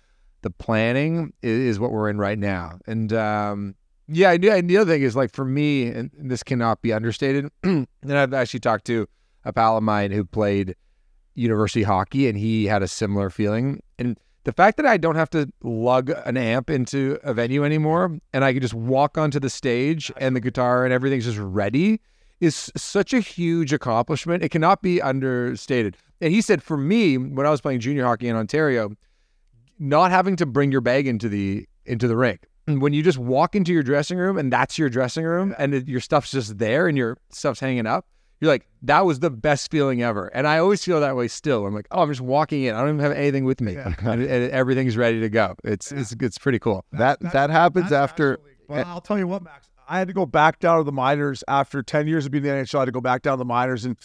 the 0.42 0.50
planning 0.50 1.32
is, 1.42 1.58
is 1.58 1.80
what 1.80 1.92
we're 1.92 2.10
in 2.10 2.18
right 2.18 2.38
now. 2.38 2.78
And 2.86 3.12
um, 3.12 3.74
yeah, 4.08 4.32
and 4.32 4.42
the 4.42 4.50
and 4.50 4.68
the 4.68 4.76
other 4.76 4.92
thing 4.92 5.02
is 5.02 5.16
like 5.16 5.32
for 5.32 5.44
me, 5.44 5.86
and 5.86 6.10
this 6.18 6.42
cannot 6.42 6.82
be 6.82 6.92
understated. 6.92 7.50
and 7.62 7.86
I've 8.04 8.34
actually 8.34 8.60
talked 8.60 8.84
to 8.86 9.08
a 9.44 9.52
pal 9.52 9.76
of 9.76 9.82
mine 9.82 10.10
who 10.10 10.24
played 10.24 10.74
university 11.34 11.82
hockey, 11.82 12.28
and 12.28 12.36
he 12.36 12.66
had 12.66 12.82
a 12.82 12.88
similar 12.88 13.30
feeling. 13.30 13.82
And 13.98 14.18
the 14.44 14.52
fact 14.52 14.76
that 14.76 14.86
I 14.86 14.96
don't 14.96 15.14
have 15.14 15.30
to 15.30 15.50
lug 15.62 16.10
an 16.10 16.36
amp 16.36 16.68
into 16.68 17.18
a 17.22 17.32
venue 17.32 17.64
anymore, 17.64 18.18
and 18.32 18.44
I 18.44 18.52
can 18.52 18.60
just 18.60 18.74
walk 18.74 19.16
onto 19.16 19.40
the 19.40 19.50
stage, 19.50 20.12
and 20.16 20.36
the 20.36 20.40
guitar 20.40 20.84
and 20.84 20.92
everything's 20.92 21.24
just 21.24 21.38
ready, 21.38 22.00
is 22.42 22.70
such 22.76 23.14
a 23.14 23.20
huge 23.20 23.72
accomplishment. 23.72 24.42
It 24.42 24.48
cannot 24.50 24.82
be 24.82 25.00
understated. 25.00 25.96
And 26.20 26.32
he 26.32 26.40
said, 26.40 26.62
for 26.62 26.76
me, 26.76 27.16
when 27.16 27.46
I 27.46 27.50
was 27.50 27.60
playing 27.60 27.80
junior 27.80 28.04
hockey 28.04 28.28
in 28.28 28.36
Ontario, 28.36 28.92
not 29.78 30.10
having 30.10 30.36
to 30.36 30.46
bring 30.46 30.72
your 30.72 30.80
bag 30.80 31.06
into 31.06 31.28
the 31.28 31.66
into 31.86 32.06
the 32.08 32.16
rink. 32.16 32.46
And 32.66 32.80
When 32.82 32.92
you 32.92 33.02
just 33.02 33.18
walk 33.18 33.56
into 33.56 33.72
your 33.72 33.82
dressing 33.82 34.18
room 34.18 34.38
and 34.38 34.52
that's 34.52 34.78
your 34.78 34.88
dressing 34.88 35.24
room 35.24 35.54
and 35.58 35.74
it, 35.74 35.88
your 35.88 36.00
stuff's 36.00 36.30
just 36.30 36.58
there 36.58 36.86
and 36.86 36.96
your 36.96 37.16
stuff's 37.30 37.58
hanging 37.58 37.86
up, 37.86 38.06
you're 38.40 38.50
like, 38.50 38.66
that 38.82 39.04
was 39.04 39.18
the 39.20 39.30
best 39.30 39.70
feeling 39.70 40.02
ever. 40.02 40.26
And 40.28 40.46
I 40.46 40.58
always 40.58 40.84
feel 40.84 41.00
that 41.00 41.16
way 41.16 41.26
still. 41.28 41.66
I'm 41.66 41.74
like, 41.74 41.88
oh, 41.90 42.02
I'm 42.02 42.08
just 42.08 42.20
walking 42.20 42.62
in. 42.64 42.74
I 42.74 42.80
don't 42.80 42.88
even 42.90 43.00
have 43.00 43.12
anything 43.12 43.44
with 43.44 43.60
me, 43.60 43.76
and, 43.76 43.96
and 44.22 44.50
everything's 44.52 44.96
ready 44.96 45.20
to 45.20 45.28
go. 45.28 45.54
It's 45.64 45.90
it's 45.92 46.12
it's 46.20 46.38
pretty 46.38 46.58
cool. 46.60 46.84
That 46.92 47.18
that 47.32 47.50
happens 47.50 47.92
after. 47.92 48.34
actually- 48.34 48.48
But 48.68 48.86
I'll 48.86 49.00
tell 49.00 49.18
you 49.18 49.26
what, 49.26 49.42
Max. 49.42 49.68
I 49.92 49.98
had 49.98 50.08
to 50.08 50.14
go 50.14 50.24
back 50.26 50.58
down 50.58 50.78
to 50.78 50.84
the 50.84 50.92
minors 50.92 51.44
after 51.48 51.82
ten 51.82 52.06
years 52.06 52.24
of 52.26 52.32
being 52.32 52.44
in 52.44 52.50
the 52.56 52.62
NHL. 52.64 52.76
I 52.76 52.80
had 52.80 52.84
to 52.86 52.92
go 52.92 53.00
back 53.00 53.22
down 53.22 53.34
to 53.34 53.38
the 53.38 53.44
minors, 53.44 53.84
and 53.84 53.96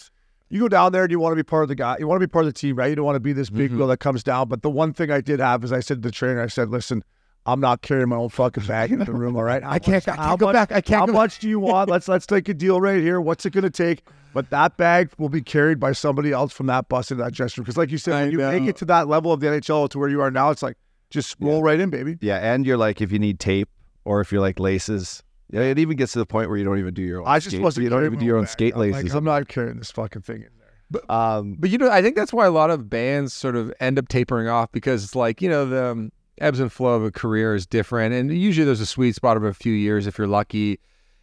you 0.50 0.60
go 0.60 0.68
down 0.68 0.92
there 0.92 1.02
and 1.04 1.10
you 1.10 1.18
want 1.18 1.32
to 1.32 1.36
be 1.36 1.42
part 1.42 1.62
of 1.62 1.68
the 1.68 1.74
guy. 1.74 1.96
You 1.98 2.06
want 2.06 2.20
to 2.20 2.26
be 2.26 2.30
part 2.30 2.44
of 2.44 2.52
the 2.52 2.58
team, 2.58 2.76
right? 2.76 2.88
You 2.88 2.94
don't 2.96 3.04
want 3.06 3.16
to 3.16 3.20
be 3.20 3.32
this 3.32 3.48
big 3.50 3.70
Mhm. 3.70 3.78
wheel 3.78 3.86
that 3.88 3.98
comes 3.98 4.22
down. 4.22 4.48
But 4.48 4.62
the 4.62 4.70
one 4.70 4.92
thing 4.92 5.10
I 5.10 5.20
did 5.22 5.40
have 5.40 5.64
is 5.64 5.72
I 5.72 5.80
said 5.80 6.02
to 6.02 6.08
the 6.08 6.12
trainer, 6.12 6.42
I 6.42 6.46
said, 6.48 6.68
"Listen, 6.68 7.02
I'm 7.46 7.60
not 7.60 7.80
carrying 7.80 8.10
my 8.10 8.16
own 8.16 8.28
fucking 8.28 8.64
bag 8.66 8.92
into 8.92 9.06
the 9.06 9.12
room. 9.14 9.34
All 9.36 9.44
right, 9.44 9.62
I 9.64 9.78
can't, 9.78 10.06
I 10.06 10.12
How 10.16 10.28
can't 10.28 10.40
go 10.40 10.46
much- 10.46 10.52
back. 10.54 10.72
I 10.72 10.80
can't 10.82 11.06
How 11.08 11.12
much 11.12 11.38
do 11.38 11.48
you 11.48 11.58
want? 11.58 11.88
Let's 11.88 12.06
let's 12.06 12.26
take 12.26 12.48
a 12.50 12.54
deal 12.54 12.80
right 12.80 13.00
here. 13.00 13.20
What's 13.20 13.46
it 13.46 13.50
going 13.54 13.64
to 13.64 13.70
take? 13.70 14.02
But 14.34 14.50
that 14.50 14.76
bag 14.76 15.08
will 15.16 15.30
be 15.30 15.40
carried 15.40 15.80
by 15.80 15.92
somebody 15.92 16.32
else 16.32 16.52
from 16.52 16.66
that 16.66 16.90
bus 16.90 17.10
into 17.10 17.24
that 17.24 17.32
dressing 17.32 17.62
room. 17.62 17.64
Because, 17.64 17.78
like 17.78 17.90
you 17.90 17.96
said, 17.96 18.12
I 18.14 18.22
when 18.24 18.32
you 18.32 18.38
make 18.38 18.64
it 18.68 18.76
to 18.76 18.84
that 18.84 19.08
level 19.08 19.32
of 19.32 19.40
the 19.40 19.46
NHL 19.48 19.88
to 19.88 19.98
where 19.98 20.10
you 20.10 20.20
are 20.20 20.30
now, 20.30 20.50
it's 20.50 20.62
like 20.62 20.76
just 21.08 21.34
roll 21.40 21.62
right 21.62 21.80
in, 21.80 21.88
baby. 21.88 22.18
Yeah, 22.20 22.36
and 22.36 22.66
you're 22.66 22.76
like 22.76 23.00
if 23.00 23.10
you 23.10 23.18
need 23.18 23.40
tape 23.40 23.70
or 24.04 24.20
if 24.20 24.30
you're 24.30 24.42
like 24.42 24.60
laces. 24.60 25.22
Yeah, 25.50 25.62
it 25.62 25.78
even 25.78 25.96
gets 25.96 26.12
to 26.12 26.18
the 26.18 26.26
point 26.26 26.48
where 26.50 26.58
you 26.58 26.64
don't 26.64 26.78
even 26.78 26.92
do 26.94 27.02
your 27.02 27.20
own. 27.22 27.26
I 27.26 27.38
just 27.38 27.50
skate- 27.50 27.62
wasn't. 27.62 27.84
You 27.84 27.90
don't 27.90 28.04
even 28.04 28.18
do 28.18 28.26
your 28.26 28.36
own 28.36 28.44
bag. 28.44 28.50
skate 28.50 28.74
I'm 28.74 28.80
like, 28.80 28.92
laces. 28.94 29.14
I'm 29.14 29.24
not 29.24 29.48
carrying 29.48 29.78
this 29.78 29.90
fucking 29.90 30.22
thing 30.22 30.42
in 30.42 30.48
there. 30.60 31.02
um, 31.10 31.56
But 31.58 31.70
you 31.70 31.78
know, 31.78 31.90
I 31.90 32.02
think 32.02 32.16
that's 32.16 32.32
why 32.32 32.44
a 32.46 32.50
lot 32.50 32.70
of 32.70 32.90
bands 32.90 33.32
sort 33.32 33.56
of 33.56 33.72
end 33.80 33.98
up 33.98 34.08
tapering 34.08 34.48
off 34.48 34.70
because 34.72 35.04
it's 35.04 35.14
like 35.16 35.40
you 35.40 35.48
know 35.48 35.64
the 35.64 35.84
um, 35.86 36.12
ebbs 36.40 36.60
and 36.60 36.70
flow 36.70 36.94
of 36.94 37.04
a 37.04 37.10
career 37.10 37.54
is 37.54 37.66
different, 37.66 38.14
and 38.14 38.30
usually 38.32 38.64
there's 38.66 38.80
a 38.80 38.86
sweet 38.86 39.14
spot 39.14 39.36
of 39.38 39.44
a 39.44 39.54
few 39.54 39.72
years 39.72 40.06
if 40.06 40.18
you're 40.18 40.26
lucky, 40.26 40.80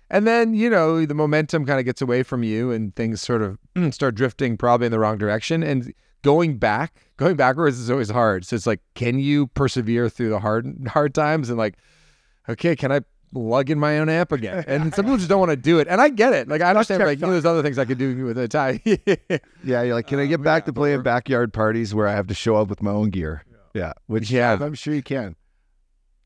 and 0.09 0.25
then 0.25 0.55
you 0.55 0.69
know 0.71 1.05
the 1.05 1.13
momentum 1.13 1.65
kind 1.65 1.79
of 1.79 1.85
gets 1.85 2.01
away 2.01 2.23
from 2.23 2.41
you 2.43 2.71
and 2.71 2.95
things 2.95 3.21
sort 3.21 3.43
of 3.43 3.59
start 3.93 4.15
drifting 4.15 4.57
probably 4.57 4.87
in 4.87 4.91
the 4.91 4.99
wrong 4.99 5.19
direction, 5.19 5.61
and 5.61 5.93
going 6.23 6.57
back, 6.57 6.95
going 7.17 7.35
backwards 7.35 7.77
is 7.79 7.91
always 7.91 8.09
hard. 8.09 8.43
So 8.43 8.55
it's 8.55 8.65
like, 8.65 8.81
can 8.95 9.19
you 9.19 9.45
persevere 9.47 10.09
through 10.09 10.29
the 10.29 10.39
hard 10.39 10.65
hard 10.87 11.13
times 11.13 11.49
and 11.51 11.57
like, 11.59 11.75
okay, 12.49 12.75
can 12.75 12.91
I 12.91 13.01
lug 13.33 13.69
in 13.69 13.79
my 13.79 13.99
own 13.99 14.09
amp 14.09 14.31
again? 14.31 14.63
And 14.67 14.93
some 14.93 15.05
people 15.05 15.17
just 15.17 15.29
don't 15.29 15.39
want 15.39 15.51
to 15.51 15.57
do 15.57 15.79
it, 15.79 15.87
and 15.87 16.01
I 16.01 16.09
get 16.09 16.33
it. 16.33 16.47
Like 16.47 16.61
I 16.61 16.69
understand, 16.69 17.03
like 17.03 17.19
you 17.19 17.25
know, 17.25 17.31
there's 17.31 17.45
other 17.45 17.61
things 17.61 17.77
I 17.77 17.85
could 17.85 17.97
do 17.97 18.25
with 18.25 18.37
a 18.37 18.47
tie. 18.47 18.81
yeah, 19.63 19.81
you're 19.83 19.95
like, 19.95 20.07
can 20.07 20.19
I 20.19 20.25
get 20.25 20.41
back 20.41 20.65
to 20.65 20.73
playing 20.73 21.03
backyard 21.03 21.53
parties 21.53 21.93
where 21.93 22.07
I 22.07 22.13
have 22.13 22.27
to 22.27 22.33
show 22.33 22.55
up 22.55 22.67
with 22.69 22.81
my 22.81 22.91
own 22.91 23.09
gear? 23.09 23.43
Yeah, 23.73 23.93
which 24.07 24.31
Yeah. 24.31 24.57
I'm 24.59 24.73
sure 24.73 24.93
you 24.93 25.03
can. 25.03 25.35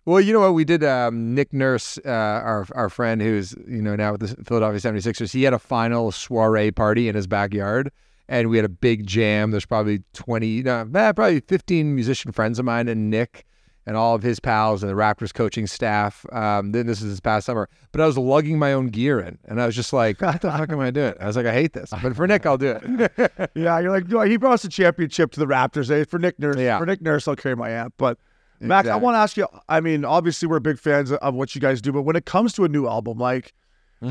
Well, 0.06 0.22
you 0.22 0.34
know 0.34 0.40
what 0.40 0.54
we 0.54 0.64
did. 0.64 0.84
Um, 0.84 1.36
Nick 1.36 1.54
Nurse, 1.54 2.00
uh, 2.04 2.10
our 2.10 2.66
our 2.74 2.90
friend, 2.90 3.22
who's 3.22 3.56
you 3.68 3.82
know 3.82 3.96
now 3.96 4.14
with 4.14 4.22
the 4.22 4.44
Philadelphia 4.44 4.80
76ers, 4.80 5.34
he 5.34 5.44
had 5.44 5.54
a 5.54 5.60
final 5.60 6.12
soiree 6.12 6.72
party 6.72 7.08
in 7.08 7.16
his 7.16 7.28
backyard, 7.28 7.92
and 8.28 8.50
we 8.50 8.58
had 8.58 8.66
a 8.66 8.70
big 8.70 9.06
jam. 9.06 9.52
There's 9.52 9.66
probably 9.66 10.04
20, 10.14 10.64
no, 10.64 10.90
eh, 10.96 11.12
probably 11.12 11.42
15 11.42 11.94
musician 11.94 12.32
friends 12.32 12.58
of 12.58 12.66
mine, 12.66 12.88
and 12.88 13.10
Nick 13.10 13.46
and 13.90 13.98
all 13.98 14.14
of 14.14 14.22
his 14.22 14.40
pals 14.40 14.84
and 14.84 14.90
the 14.92 14.96
Raptors 14.96 15.34
coaching 15.34 15.66
staff. 15.66 16.24
Um, 16.32 16.74
then 16.74 16.86
this 16.86 17.02
is 17.02 17.10
this 17.10 17.20
past 17.20 17.48
summer, 17.48 17.68
but 17.92 18.00
I 18.00 18.06
was 18.06 18.20
lugging 18.20 18.60
my 18.60 18.72
own 18.72 18.88
gear 18.90 19.20
in, 19.20 19.40
and 19.46 19.60
I 19.60 19.66
was 19.66 19.76
just 19.76 19.92
like, 19.92 20.22
"What 20.22 20.42
the 20.42 20.52
fuck 20.52 20.72
am 20.72 20.80
I 20.80 20.92
doing?" 20.92 21.16
I 21.20 21.26
was 21.26 21.36
like, 21.36 21.48
"I 21.48 21.54
hate 21.54 21.74
this," 21.74 21.90
but 22.04 22.16
for 22.16 22.28
Nick, 22.28 22.46
I'll 22.46 22.58
do 22.60 22.78
it. 22.82 23.50
Yeah, 23.56 23.80
you're 23.80 23.90
like, 23.92 24.28
he 24.30 24.38
brought 24.38 24.54
us 24.54 24.64
a 24.64 24.70
championship 24.70 25.32
to 25.32 25.40
the 25.40 25.48
Raptors. 25.48 25.90
Eh? 25.90 26.04
For 26.06 26.20
Nick 26.20 26.38
Nurse, 26.40 26.58
Yeah. 26.58 26.78
for 26.78 26.86
Nick 26.86 27.02
Nurse, 27.02 27.28
I'll 27.28 27.36
carry 27.36 27.56
my 27.56 27.72
amp. 27.72 27.96
But 27.98 28.20
Max, 28.62 28.88
I 28.88 28.96
want 28.98 29.16
to 29.16 29.20
ask 29.20 29.36
you. 29.38 29.48
I 29.68 29.80
mean, 29.82 30.06
obviously, 30.06 30.48
we're 30.48 30.60
big 30.60 30.78
fans 30.78 31.12
of 31.12 31.34
what 31.34 31.56
you 31.56 31.62
guys 31.62 31.82
do, 31.82 31.92
but 31.92 32.04
when 32.04 32.16
it 32.16 32.26
comes 32.26 32.54
to 32.54 32.66
a 32.66 32.70
new 32.70 32.86
album, 32.88 33.18
like, 33.18 33.54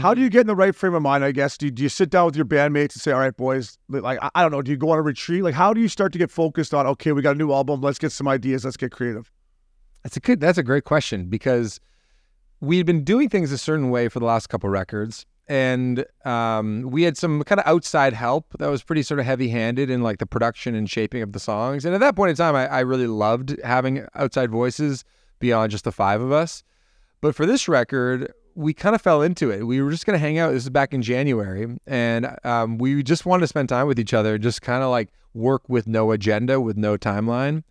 how 0.00 0.12
do 0.12 0.20
you 0.20 0.28
get 0.28 0.42
in 0.42 0.47
the 0.49 0.56
right 0.56 0.75
frame 0.75 0.94
of 0.94 1.02
mind? 1.02 1.25
I 1.25 1.32
guess 1.32 1.56
do 1.56 1.66
you, 1.66 1.73
do 1.73 1.82
you 1.82 1.88
sit 1.88 2.11
down 2.11 2.26
with 2.26 2.37
your 2.37 2.44
bandmates 2.44 2.92
and 2.94 3.00
say, 3.00 3.12
"All 3.12 3.20
right, 3.20 3.35
boys, 3.37 3.78
like, 3.88 4.18
I, 4.20 4.28
I 4.35 4.42
don't 4.42 4.50
know, 4.50 4.61
do 4.61 4.70
you 4.70 4.76
go 4.76 4.90
on 4.90 4.99
a 4.99 5.02
retreat? 5.02 5.42
Like, 5.44 5.54
how 5.54 5.73
do 5.73 5.80
you 5.80 5.88
start 5.88 6.12
to 6.12 6.18
get 6.18 6.30
focused 6.30 6.75
on? 6.75 6.87
Okay, 6.88 7.12
we 7.12 7.23
got 7.23 7.37
a 7.37 7.38
new 7.38 7.52
album. 7.52 7.80
Let's 7.80 7.99
get 7.99 8.11
some 8.12 8.26
ideas. 8.28 8.64
Let's 8.64 8.76
get 8.76 8.90
creative. 8.90 9.30
That's 10.02 10.17
a 10.17 10.21
good. 10.21 10.40
That's 10.40 10.59
a 10.59 10.62
great 10.62 10.85
question 10.85 11.26
because 11.26 11.81
we'd 12.61 12.87
been 12.87 13.05
doing 13.05 13.28
things 13.28 13.52
a 13.52 13.59
certain 13.59 13.90
way 13.90 14.09
for 14.09 14.19
the 14.19 14.25
last 14.25 14.49
couple 14.49 14.71
records, 14.71 15.26
and 15.49 16.05
um, 16.25 16.83
we 16.83 17.02
had 17.02 17.17
some 17.17 17.43
kind 17.45 17.61
of 17.61 17.67
outside 17.67 18.12
help 18.12 18.47
that 18.59 18.69
was 18.71 18.83
pretty 18.83 19.02
sort 19.02 19.21
of 19.21 19.26
heavy-handed 19.26 19.90
in 19.90 20.02
like 20.02 20.19
the 20.19 20.26
production 20.26 20.75
and 20.75 20.88
shaping 20.88 21.23
of 21.23 21.33
the 21.33 21.40
songs. 21.40 21.85
And 21.85 21.95
at 21.95 22.00
that 22.00 22.17
point 22.17 22.31
in 22.31 22.37
time, 22.37 22.55
I, 22.55 22.67
I 22.69 22.81
really 22.81 23.07
loved 23.07 23.57
having 23.64 24.07
outside 24.14 24.50
voices 24.50 25.05
beyond 25.40 25.71
just 25.71 25.85
the 25.85 25.93
five 25.93 26.21
of 26.21 26.33
us. 26.33 26.62
But 27.21 27.35
for 27.35 27.47
this 27.47 27.69
record, 27.69 28.33
we 28.55 28.73
kind 28.75 28.95
of 28.95 29.02
fell 29.02 29.23
into 29.23 29.50
it. 29.50 29.64
We 29.64 29.81
were 29.83 29.90
just 29.90 30.07
going 30.07 30.14
to 30.14 30.21
hang 30.21 30.38
out. 30.38 30.52
This 30.52 30.64
is 30.64 30.71
back 30.71 30.93
in 30.93 31.02
January, 31.02 31.76
and 31.87 32.37
um, 32.45 32.78
we 32.78 33.02
just 33.02 33.26
wanted 33.26 33.43
to 33.43 33.47
spend 33.49 33.69
time 33.69 33.87
with 33.87 33.99
each 33.99 34.14
other, 34.14 34.38
just 34.38 34.62
kind 34.62 34.83
of 34.83 34.90
like 34.90 35.11
work 35.35 35.69
with 35.69 35.87
no 35.87 36.12
agenda, 36.12 36.61
with 36.61 36.76
no 36.76 36.97
timeline. 36.97 37.62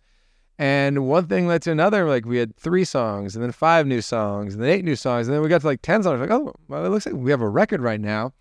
And 0.58 1.06
one 1.06 1.28
thing 1.28 1.46
led 1.46 1.62
to 1.62 1.70
another. 1.70 2.08
Like 2.08 2.26
we 2.26 2.38
had 2.38 2.56
three 2.56 2.84
songs, 2.84 3.36
and 3.36 3.44
then 3.44 3.52
five 3.52 3.86
new 3.86 4.00
songs, 4.00 4.54
and 4.54 4.62
then 4.62 4.70
eight 4.70 4.84
new 4.84 4.96
songs, 4.96 5.28
and 5.28 5.34
then 5.34 5.42
we 5.42 5.48
got 5.48 5.60
to 5.60 5.66
like 5.66 5.82
ten 5.82 6.02
songs. 6.02 6.20
Like, 6.20 6.30
oh, 6.30 6.54
well, 6.66 6.84
it 6.84 6.88
looks 6.88 7.06
like 7.06 7.14
we 7.14 7.30
have 7.30 7.40
a 7.40 7.48
record 7.48 7.80
right 7.80 8.00
now. 8.00 8.32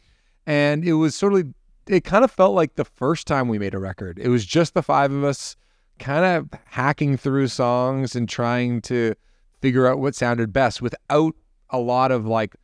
And 0.47 0.83
it 0.83 0.93
was 0.93 1.13
sort 1.13 1.33
of, 1.33 1.53
it 1.87 2.05
kind 2.05 2.23
of 2.23 2.31
felt 2.31 2.55
like 2.55 2.75
the 2.75 2.85
first 2.85 3.27
time 3.27 3.49
we 3.49 3.59
made 3.59 3.73
a 3.73 3.79
record. 3.79 4.17
It 4.17 4.29
was 4.29 4.45
just 4.45 4.73
the 4.73 4.81
five 4.81 5.11
of 5.11 5.23
us, 5.23 5.55
kind 5.99 6.25
of 6.25 6.59
hacking 6.65 7.17
through 7.17 7.49
songs 7.49 8.15
and 8.15 8.27
trying 8.29 8.81
to 8.83 9.13
figure 9.61 9.87
out 9.87 9.99
what 9.99 10.15
sounded 10.15 10.53
best 10.53 10.81
without 10.81 11.35
a 11.69 11.79
lot 11.79 12.11
of 12.11 12.25
like 12.25 12.55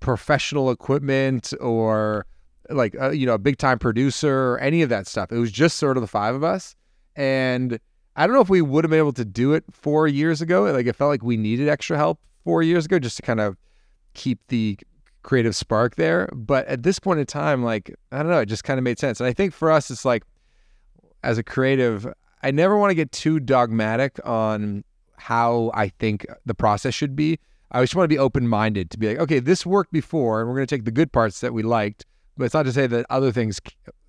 professional 0.00 0.70
equipment 0.70 1.52
or 1.60 2.26
like 2.70 2.94
uh, 3.00 3.10
you 3.10 3.26
know 3.26 3.34
a 3.34 3.38
big 3.38 3.58
time 3.58 3.78
producer 3.78 4.52
or 4.52 4.58
any 4.60 4.82
of 4.82 4.88
that 4.88 5.06
stuff. 5.06 5.32
It 5.32 5.38
was 5.38 5.52
just 5.52 5.76
sort 5.76 5.96
of 5.96 6.00
the 6.00 6.06
five 6.06 6.34
of 6.34 6.44
us, 6.44 6.76
and 7.14 7.78
I 8.16 8.26
don't 8.26 8.34
know 8.34 8.42
if 8.42 8.48
we 8.48 8.62
would 8.62 8.82
have 8.82 8.90
been 8.90 8.98
able 8.98 9.12
to 9.12 9.24
do 9.24 9.52
it 9.52 9.64
four 9.70 10.08
years 10.08 10.40
ago. 10.40 10.64
Like 10.64 10.86
it 10.86 10.96
felt 10.96 11.10
like 11.10 11.22
we 11.22 11.36
needed 11.36 11.68
extra 11.68 11.96
help 11.96 12.18
four 12.44 12.62
years 12.62 12.86
ago 12.86 12.98
just 12.98 13.16
to 13.16 13.22
kind 13.22 13.40
of 13.40 13.56
keep 14.14 14.40
the 14.48 14.78
creative 15.22 15.54
spark 15.54 15.96
there. 15.96 16.28
But 16.32 16.66
at 16.66 16.82
this 16.82 16.98
point 16.98 17.20
in 17.20 17.26
time, 17.26 17.62
like 17.62 17.94
I 18.10 18.18
don't 18.18 18.28
know, 18.28 18.40
it 18.40 18.46
just 18.46 18.64
kind 18.64 18.78
of 18.78 18.84
made 18.84 18.98
sense. 18.98 19.20
And 19.20 19.26
I 19.26 19.32
think 19.32 19.52
for 19.52 19.70
us, 19.70 19.90
it's 19.90 20.04
like 20.04 20.24
as 21.22 21.36
a 21.36 21.42
creative, 21.42 22.06
I 22.42 22.50
never 22.50 22.78
want 22.78 22.90
to 22.90 22.94
get 22.94 23.12
too 23.12 23.38
dogmatic 23.38 24.18
on 24.24 24.84
how 25.18 25.70
I 25.74 25.88
think 25.88 26.26
the 26.46 26.54
process 26.54 26.94
should 26.94 27.16
be. 27.16 27.38
I 27.72 27.82
just 27.82 27.94
want 27.94 28.04
to 28.04 28.08
be 28.08 28.18
open 28.18 28.48
minded 28.48 28.90
to 28.92 28.98
be 28.98 29.08
like, 29.08 29.18
okay, 29.18 29.40
this 29.40 29.66
worked 29.66 29.92
before, 29.92 30.40
and 30.40 30.48
we're 30.48 30.54
going 30.54 30.66
to 30.66 30.74
take 30.74 30.84
the 30.84 30.90
good 30.92 31.12
parts 31.12 31.40
that 31.40 31.52
we 31.52 31.62
liked, 31.62 32.06
but 32.36 32.44
it's 32.44 32.54
not 32.54 32.62
to 32.64 32.72
say 32.72 32.86
that 32.86 33.04
other 33.10 33.32
things 33.32 33.60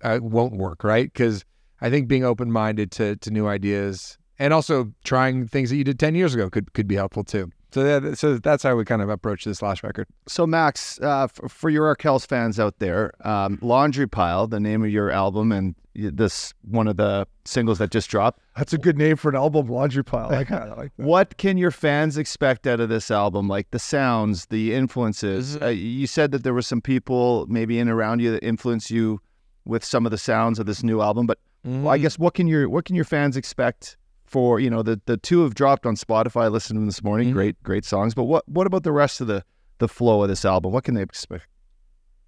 uh, 0.02 0.20
won't 0.22 0.56
work, 0.56 0.84
right? 0.84 1.12
Because 1.12 1.44
I 1.80 1.90
think 1.90 2.08
being 2.08 2.24
open 2.24 2.50
minded 2.50 2.90
to 2.92 3.16
to 3.16 3.30
new 3.30 3.46
ideas 3.46 4.18
and 4.38 4.52
also 4.52 4.92
trying 5.04 5.46
things 5.48 5.70
that 5.70 5.76
you 5.76 5.84
did 5.84 5.98
ten 5.98 6.14
years 6.14 6.34
ago 6.34 6.50
could 6.50 6.72
could 6.72 6.88
be 6.88 6.94
helpful 6.96 7.24
too. 7.24 7.50
So 7.70 8.00
that, 8.00 8.16
so 8.16 8.38
that's 8.38 8.62
how 8.62 8.76
we 8.76 8.86
kind 8.86 9.02
of 9.02 9.10
approach 9.10 9.44
this 9.44 9.60
last 9.60 9.82
record. 9.82 10.06
So 10.26 10.46
Max, 10.46 10.98
uh, 11.02 11.26
for, 11.26 11.50
for 11.50 11.68
your 11.68 11.94
Arkells 11.94 12.26
fans 12.26 12.58
out 12.58 12.78
there, 12.78 13.12
um, 13.26 13.58
Laundry 13.60 14.08
Pile, 14.08 14.46
the 14.46 14.58
name 14.58 14.82
of 14.82 14.90
your 14.90 15.10
album, 15.10 15.52
and 15.52 15.74
this 15.94 16.54
one 16.62 16.88
of 16.88 16.96
the 16.96 17.26
singles 17.44 17.76
that 17.78 17.90
just 17.90 18.08
dropped. 18.08 18.40
That's 18.56 18.72
a 18.72 18.78
good 18.78 18.96
name 18.96 19.16
for 19.16 19.28
an 19.28 19.36
album, 19.36 19.66
Laundry 19.68 20.02
Pile. 20.02 20.32
I 20.32 20.44
kind 20.44 20.70
of 20.70 20.78
like 20.78 20.92
that. 20.96 21.04
What 21.04 21.36
can 21.36 21.58
your 21.58 21.70
fans 21.70 22.16
expect 22.16 22.66
out 22.66 22.80
of 22.80 22.88
this 22.88 23.10
album? 23.10 23.48
Like 23.48 23.70
the 23.70 23.78
sounds, 23.78 24.46
the 24.46 24.74
influences. 24.74 25.60
Uh, 25.60 25.66
you 25.66 26.06
said 26.06 26.30
that 26.30 26.44
there 26.44 26.54
were 26.54 26.62
some 26.62 26.80
people 26.80 27.46
maybe 27.48 27.78
in 27.78 27.88
around 27.88 28.20
you 28.20 28.30
that 28.30 28.42
influenced 28.42 28.90
you 28.90 29.20
with 29.66 29.84
some 29.84 30.06
of 30.06 30.10
the 30.10 30.18
sounds 30.18 30.58
of 30.58 30.64
this 30.64 30.82
new 30.82 31.02
album, 31.02 31.26
but 31.26 31.38
well, 31.64 31.88
I 31.88 31.98
guess 31.98 32.18
what 32.18 32.34
can 32.34 32.46
your 32.46 32.68
what 32.68 32.84
can 32.84 32.94
your 32.96 33.04
fans 33.04 33.36
expect 33.36 33.96
for 34.26 34.60
you 34.60 34.68
know 34.70 34.82
the 34.82 35.00
the 35.06 35.16
two 35.16 35.42
have 35.42 35.54
dropped 35.54 35.86
on 35.86 35.96
Spotify. 35.96 36.42
I 36.44 36.48
listened 36.48 36.76
to 36.76 36.80
them 36.80 36.86
this 36.86 37.02
morning. 37.02 37.30
Mhm. 37.30 37.32
Great 37.34 37.62
great 37.62 37.84
songs. 37.84 38.14
But 38.14 38.24
what 38.24 38.48
what 38.48 38.66
about 38.66 38.82
the 38.82 38.92
rest 38.92 39.20
of 39.20 39.26
the 39.26 39.42
the 39.78 39.88
flow 39.88 40.22
of 40.22 40.28
this 40.28 40.44
album? 40.44 40.72
What 40.72 40.84
can 40.84 40.94
they 40.94 41.02
expect? 41.02 41.46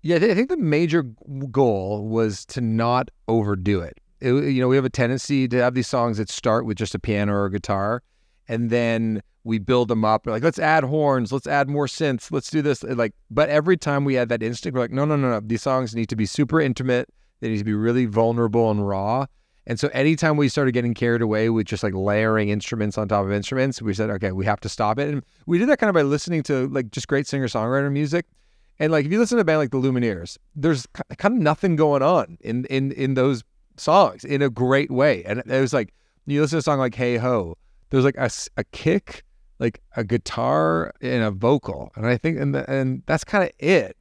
Yeah, 0.02 0.16
I 0.16 0.34
think 0.34 0.48
the 0.48 0.56
major 0.56 1.02
goal 1.50 2.08
was 2.08 2.46
to 2.46 2.60
not 2.60 3.10
overdo 3.28 3.80
it. 3.80 3.98
It- 4.20 4.32
You 4.52 4.60
know, 4.60 4.68
we 4.68 4.76
have 4.76 4.84
a 4.84 4.90
tendency 4.90 5.46
to 5.48 5.56
have 5.58 5.74
these 5.74 5.88
songs 5.88 6.16
that 6.18 6.30
start 6.30 6.64
with 6.64 6.76
just 6.78 6.94
a 6.94 6.98
piano 6.98 7.32
or 7.32 7.44
a 7.46 7.50
guitar, 7.50 8.02
and 8.48 8.70
then 8.70 9.22
we 9.44 9.58
build 9.58 9.88
them 9.88 10.04
up. 10.04 10.26
We're 10.26 10.32
like, 10.32 10.42
let's 10.42 10.58
add 10.58 10.84
horns, 10.84 11.32
let's 11.32 11.46
add 11.46 11.68
more 11.68 11.86
synths, 11.86 12.30
let's 12.30 12.50
do 12.50 12.60
this. 12.62 12.82
Like, 12.82 13.14
but 13.30 13.48
every 13.48 13.76
time 13.76 14.04
we 14.04 14.16
add 14.18 14.28
that 14.30 14.42
instinct, 14.42 14.74
we're 14.74 14.82
like, 14.82 14.90
no, 14.90 15.04
no, 15.04 15.16
no, 15.16 15.30
no. 15.30 15.40
These 15.40 15.62
songs 15.62 15.94
need 15.94 16.08
to 16.10 16.16
be 16.16 16.26
super 16.26 16.60
intimate. 16.60 17.08
They 17.40 17.48
need 17.48 17.58
to 17.58 17.64
be 17.64 17.74
really 17.74 18.06
vulnerable 18.06 18.70
and 18.70 18.86
raw. 18.86 19.26
And 19.66 19.78
so 19.78 19.88
anytime 19.88 20.36
we 20.36 20.48
started 20.48 20.72
getting 20.72 20.94
carried 20.94 21.22
away 21.22 21.50
with 21.50 21.66
just 21.66 21.82
like 21.82 21.94
layering 21.94 22.48
instruments 22.48 22.98
on 22.98 23.08
top 23.08 23.24
of 23.24 23.32
instruments, 23.32 23.80
we 23.80 23.94
said, 23.94 24.10
okay, 24.10 24.32
we 24.32 24.44
have 24.44 24.60
to 24.60 24.68
stop 24.68 24.98
it. 24.98 25.08
And 25.08 25.24
we 25.46 25.58
did 25.58 25.68
that 25.68 25.78
kind 25.78 25.88
of 25.88 25.94
by 25.94 26.02
listening 26.02 26.42
to 26.44 26.66
like 26.68 26.90
just 26.90 27.08
great 27.08 27.26
singer 27.26 27.46
songwriter 27.46 27.92
music. 27.92 28.26
And 28.78 28.90
like 28.90 29.04
if 29.04 29.12
you 29.12 29.18
listen 29.18 29.36
to 29.36 29.42
a 29.42 29.44
band 29.44 29.58
like 29.58 29.70
the 29.70 29.76
Lumineers, 29.76 30.38
there's 30.56 30.86
kind 31.18 31.36
of 31.36 31.42
nothing 31.42 31.76
going 31.76 32.02
on 32.02 32.38
in 32.40 32.64
in 32.64 32.92
in 32.92 33.14
those 33.14 33.44
songs 33.76 34.24
in 34.24 34.40
a 34.42 34.48
great 34.48 34.90
way. 34.90 35.22
And 35.24 35.40
it 35.40 35.60
was 35.60 35.72
like 35.72 35.92
you 36.26 36.40
listen 36.40 36.56
to 36.56 36.60
a 36.60 36.62
song 36.62 36.78
like 36.78 36.94
Hey 36.94 37.16
Ho, 37.16 37.56
there's 37.90 38.04
like 38.04 38.16
a, 38.16 38.30
a 38.56 38.64
kick, 38.64 39.24
like 39.58 39.80
a 39.96 40.04
guitar 40.04 40.92
and 41.00 41.22
a 41.22 41.30
vocal, 41.30 41.92
and 41.96 42.06
I 42.06 42.16
think 42.16 42.38
and 42.38 42.54
the, 42.54 42.68
and 42.70 43.02
that's 43.06 43.24
kind 43.24 43.44
of 43.44 43.50
it. 43.58 43.96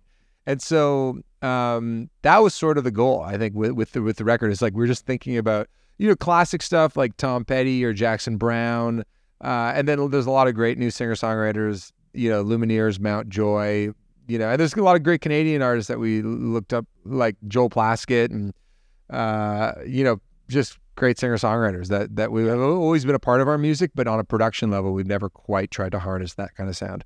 And 0.45 0.61
so 0.61 1.21
um, 1.41 2.09
that 2.21 2.39
was 2.39 2.53
sort 2.53 2.77
of 2.77 2.83
the 2.83 2.91
goal, 2.91 3.21
I 3.21 3.37
think, 3.37 3.55
with 3.55 3.71
with 3.71 3.91
the, 3.91 4.01
with 4.01 4.17
the 4.17 4.25
record. 4.25 4.51
Is 4.51 4.61
like 4.61 4.73
we're 4.73 4.87
just 4.87 5.05
thinking 5.05 5.37
about 5.37 5.67
you 5.97 6.07
know 6.07 6.15
classic 6.15 6.61
stuff 6.61 6.97
like 6.97 7.17
Tom 7.17 7.45
Petty 7.45 7.83
or 7.83 7.93
Jackson 7.93 8.37
Browne, 8.37 9.03
uh, 9.43 9.73
and 9.75 9.87
then 9.87 10.09
there's 10.09 10.25
a 10.25 10.31
lot 10.31 10.47
of 10.47 10.55
great 10.55 10.77
new 10.77 10.91
singer 10.91 11.15
songwriters. 11.15 11.91
You 12.13 12.29
know, 12.29 12.43
Lumineers, 12.43 12.99
Mount 12.99 13.29
Joy, 13.29 13.89
you 14.27 14.39
know, 14.39 14.49
and 14.49 14.59
there's 14.59 14.73
a 14.73 14.83
lot 14.83 14.95
of 14.95 15.03
great 15.03 15.21
Canadian 15.21 15.61
artists 15.61 15.87
that 15.87 15.99
we 15.99 16.21
looked 16.21 16.73
up, 16.73 16.85
like 17.05 17.35
Joel 17.47 17.69
Plaskett, 17.69 18.31
and 18.31 18.53
uh, 19.09 19.73
you 19.85 20.03
know, 20.03 20.19
just 20.49 20.77
great 20.95 21.17
singer 21.17 21.37
songwriters 21.37 21.87
that 21.87 22.15
that 22.15 22.31
we 22.31 22.45
have 22.45 22.59
always 22.59 23.05
been 23.05 23.15
a 23.15 23.19
part 23.19 23.39
of 23.39 23.47
our 23.47 23.57
music, 23.57 23.91
but 23.95 24.07
on 24.07 24.19
a 24.19 24.23
production 24.23 24.69
level, 24.69 24.93
we've 24.93 25.07
never 25.07 25.29
quite 25.29 25.71
tried 25.71 25.91
to 25.93 25.99
harness 25.99 26.33
that 26.33 26.55
kind 26.55 26.69
of 26.69 26.75
sound. 26.75 27.05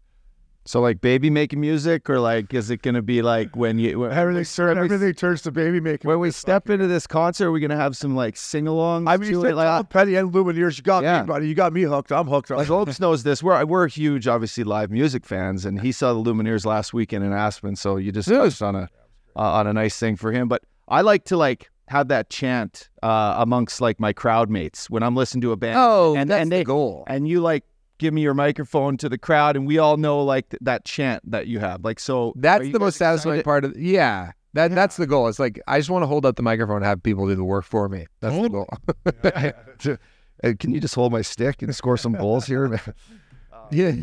So 0.66 0.80
like 0.80 1.02
baby 1.02 1.30
making 1.30 1.60
music, 1.60 2.10
or 2.10 2.20
like 2.22 2.54
is 2.54 2.70
it 2.70 2.82
gonna 2.82 3.02
be 3.02 3.22
like 3.22 3.54
when 3.56 3.80
you 3.80 4.00
when, 4.00 4.12
Everything, 4.14 4.46
turn, 4.46 4.78
everything 4.78 5.14
turns 5.14 5.42
to 5.42 5.52
baby 5.52 5.82
making. 5.82 6.08
when 6.08 6.20
we 6.20 6.32
step 6.32 6.70
into 6.70 6.88
this 6.88 7.06
concert, 7.06 7.48
are 7.48 7.52
we 7.52 7.60
gonna 7.60 7.76
have 7.76 7.98
some 7.98 8.16
like 8.16 8.38
sing 8.38 8.64
alongs? 8.66 9.10
I 9.10 9.18
mean, 9.18 9.40
like, 9.42 9.66
Tom 9.66 9.86
Petty 9.88 10.16
and 10.16 10.32
Lumineers. 10.32 10.78
You 10.78 10.84
got 10.84 11.04
Yeah. 11.04 11.22
me, 11.24 11.28
buddy. 11.28 11.48
You 11.50 11.54
got 11.56 11.74
me 11.74 11.82
hooked. 11.82 12.14
I'm 12.14 12.28
hooked. 12.28 12.50
like 12.50 12.70
Lopes 12.70 13.00
knows 13.02 13.24
this. 13.24 13.44
We're 13.44 13.66
we're 13.66 13.90
huge, 13.90 14.26
obviously, 14.28 14.64
live 14.64 14.90
music 14.90 15.26
fans, 15.26 15.66
and 15.66 15.82
he 15.82 15.92
saw 15.92 16.14
the 16.14 16.20
Lumineers 16.32 16.66
last 16.66 16.94
weekend 16.94 17.26
in 17.26 17.34
Aspen. 17.34 17.76
So 17.76 17.98
you 17.98 18.14
just 18.14 18.30
touched 18.30 18.62
on 18.62 18.76
a 18.76 18.90
uh, 19.36 19.40
on 19.42 19.68
a 19.68 19.74
nice 19.74 19.98
thing 19.98 20.16
for 20.16 20.32
him. 20.32 20.48
But 20.48 20.64
I 20.88 21.02
like 21.02 21.26
to 21.26 21.36
like 21.36 21.70
have 21.90 22.08
that 22.08 22.30
chant 22.30 22.90
uh, 23.04 23.36
amongst 23.38 23.82
like 23.82 24.00
my 24.00 24.14
crowd 24.14 24.50
mates 24.50 24.90
when 24.90 25.04
I'm 25.04 25.16
listening 25.16 25.42
to 25.42 25.52
a 25.52 25.58
band. 25.58 25.76
Oh, 25.78 26.16
and 26.16 26.30
that's 26.30 26.42
and 26.44 26.52
the 26.54 26.64
goal. 26.64 27.04
and 27.08 27.28
you 27.28 27.42
like 27.42 27.66
give 27.98 28.14
me 28.14 28.22
your 28.22 28.34
microphone 28.34 28.98
to 28.98 29.10
the 29.10 29.18
crowd, 29.18 29.56
and 29.56 29.66
we 29.68 29.78
all 29.78 29.98
know 29.98 30.24
like 30.24 30.50
th- 30.50 30.60
that 30.62 30.86
chant 30.86 31.30
that 31.30 31.48
you 31.48 31.60
have. 31.60 31.84
Like 31.84 32.00
so, 32.00 32.34
That's 32.36 32.64
the 32.66 32.72
guys 32.74 32.80
most 32.80 32.98
satisfying 32.98 33.40
excited? 33.40 33.46
part 33.46 33.66
of 33.66 33.78
yeah. 33.80 34.32
That 34.54 34.70
that's 34.76 34.98
the 34.98 35.08
goal. 35.08 35.28
It's 35.30 35.40
like 35.40 35.60
I 35.68 35.80
just 35.80 35.90
want 35.90 36.04
to 36.04 36.08
hold 36.08 36.26
up 36.26 36.36
the 36.36 36.44
microphone 36.44 36.78
and 36.78 36.86
have 36.86 37.02
people 37.02 37.28
do 37.28 37.34
the 37.36 37.44
work 37.44 37.66
for 37.66 37.90
me. 37.90 38.06
That's 38.20 38.36
the 38.36 38.50
goal. 38.50 38.70
Uh, 40.44 40.52
Can 40.60 40.74
you 40.74 40.80
just 40.82 40.94
hold 40.96 41.12
my 41.14 41.22
stick 41.22 41.62
and 41.62 41.74
score 41.74 41.96
some 41.96 42.14
goals 42.14 42.46
here? 42.46 42.80
yeah. 43.72 43.94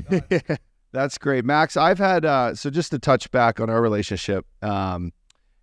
That's 0.93 1.19
great, 1.19 1.45
Max. 1.45 1.77
I've 1.77 1.99
had 1.99 2.25
uh, 2.25 2.55
so 2.55 2.71
just 2.71 2.91
to 2.93 2.99
touch 2.99 3.31
back 3.31 3.61
on 3.61 3.71
our 3.71 3.81
relationship. 3.81 4.47
Um, 4.63 5.13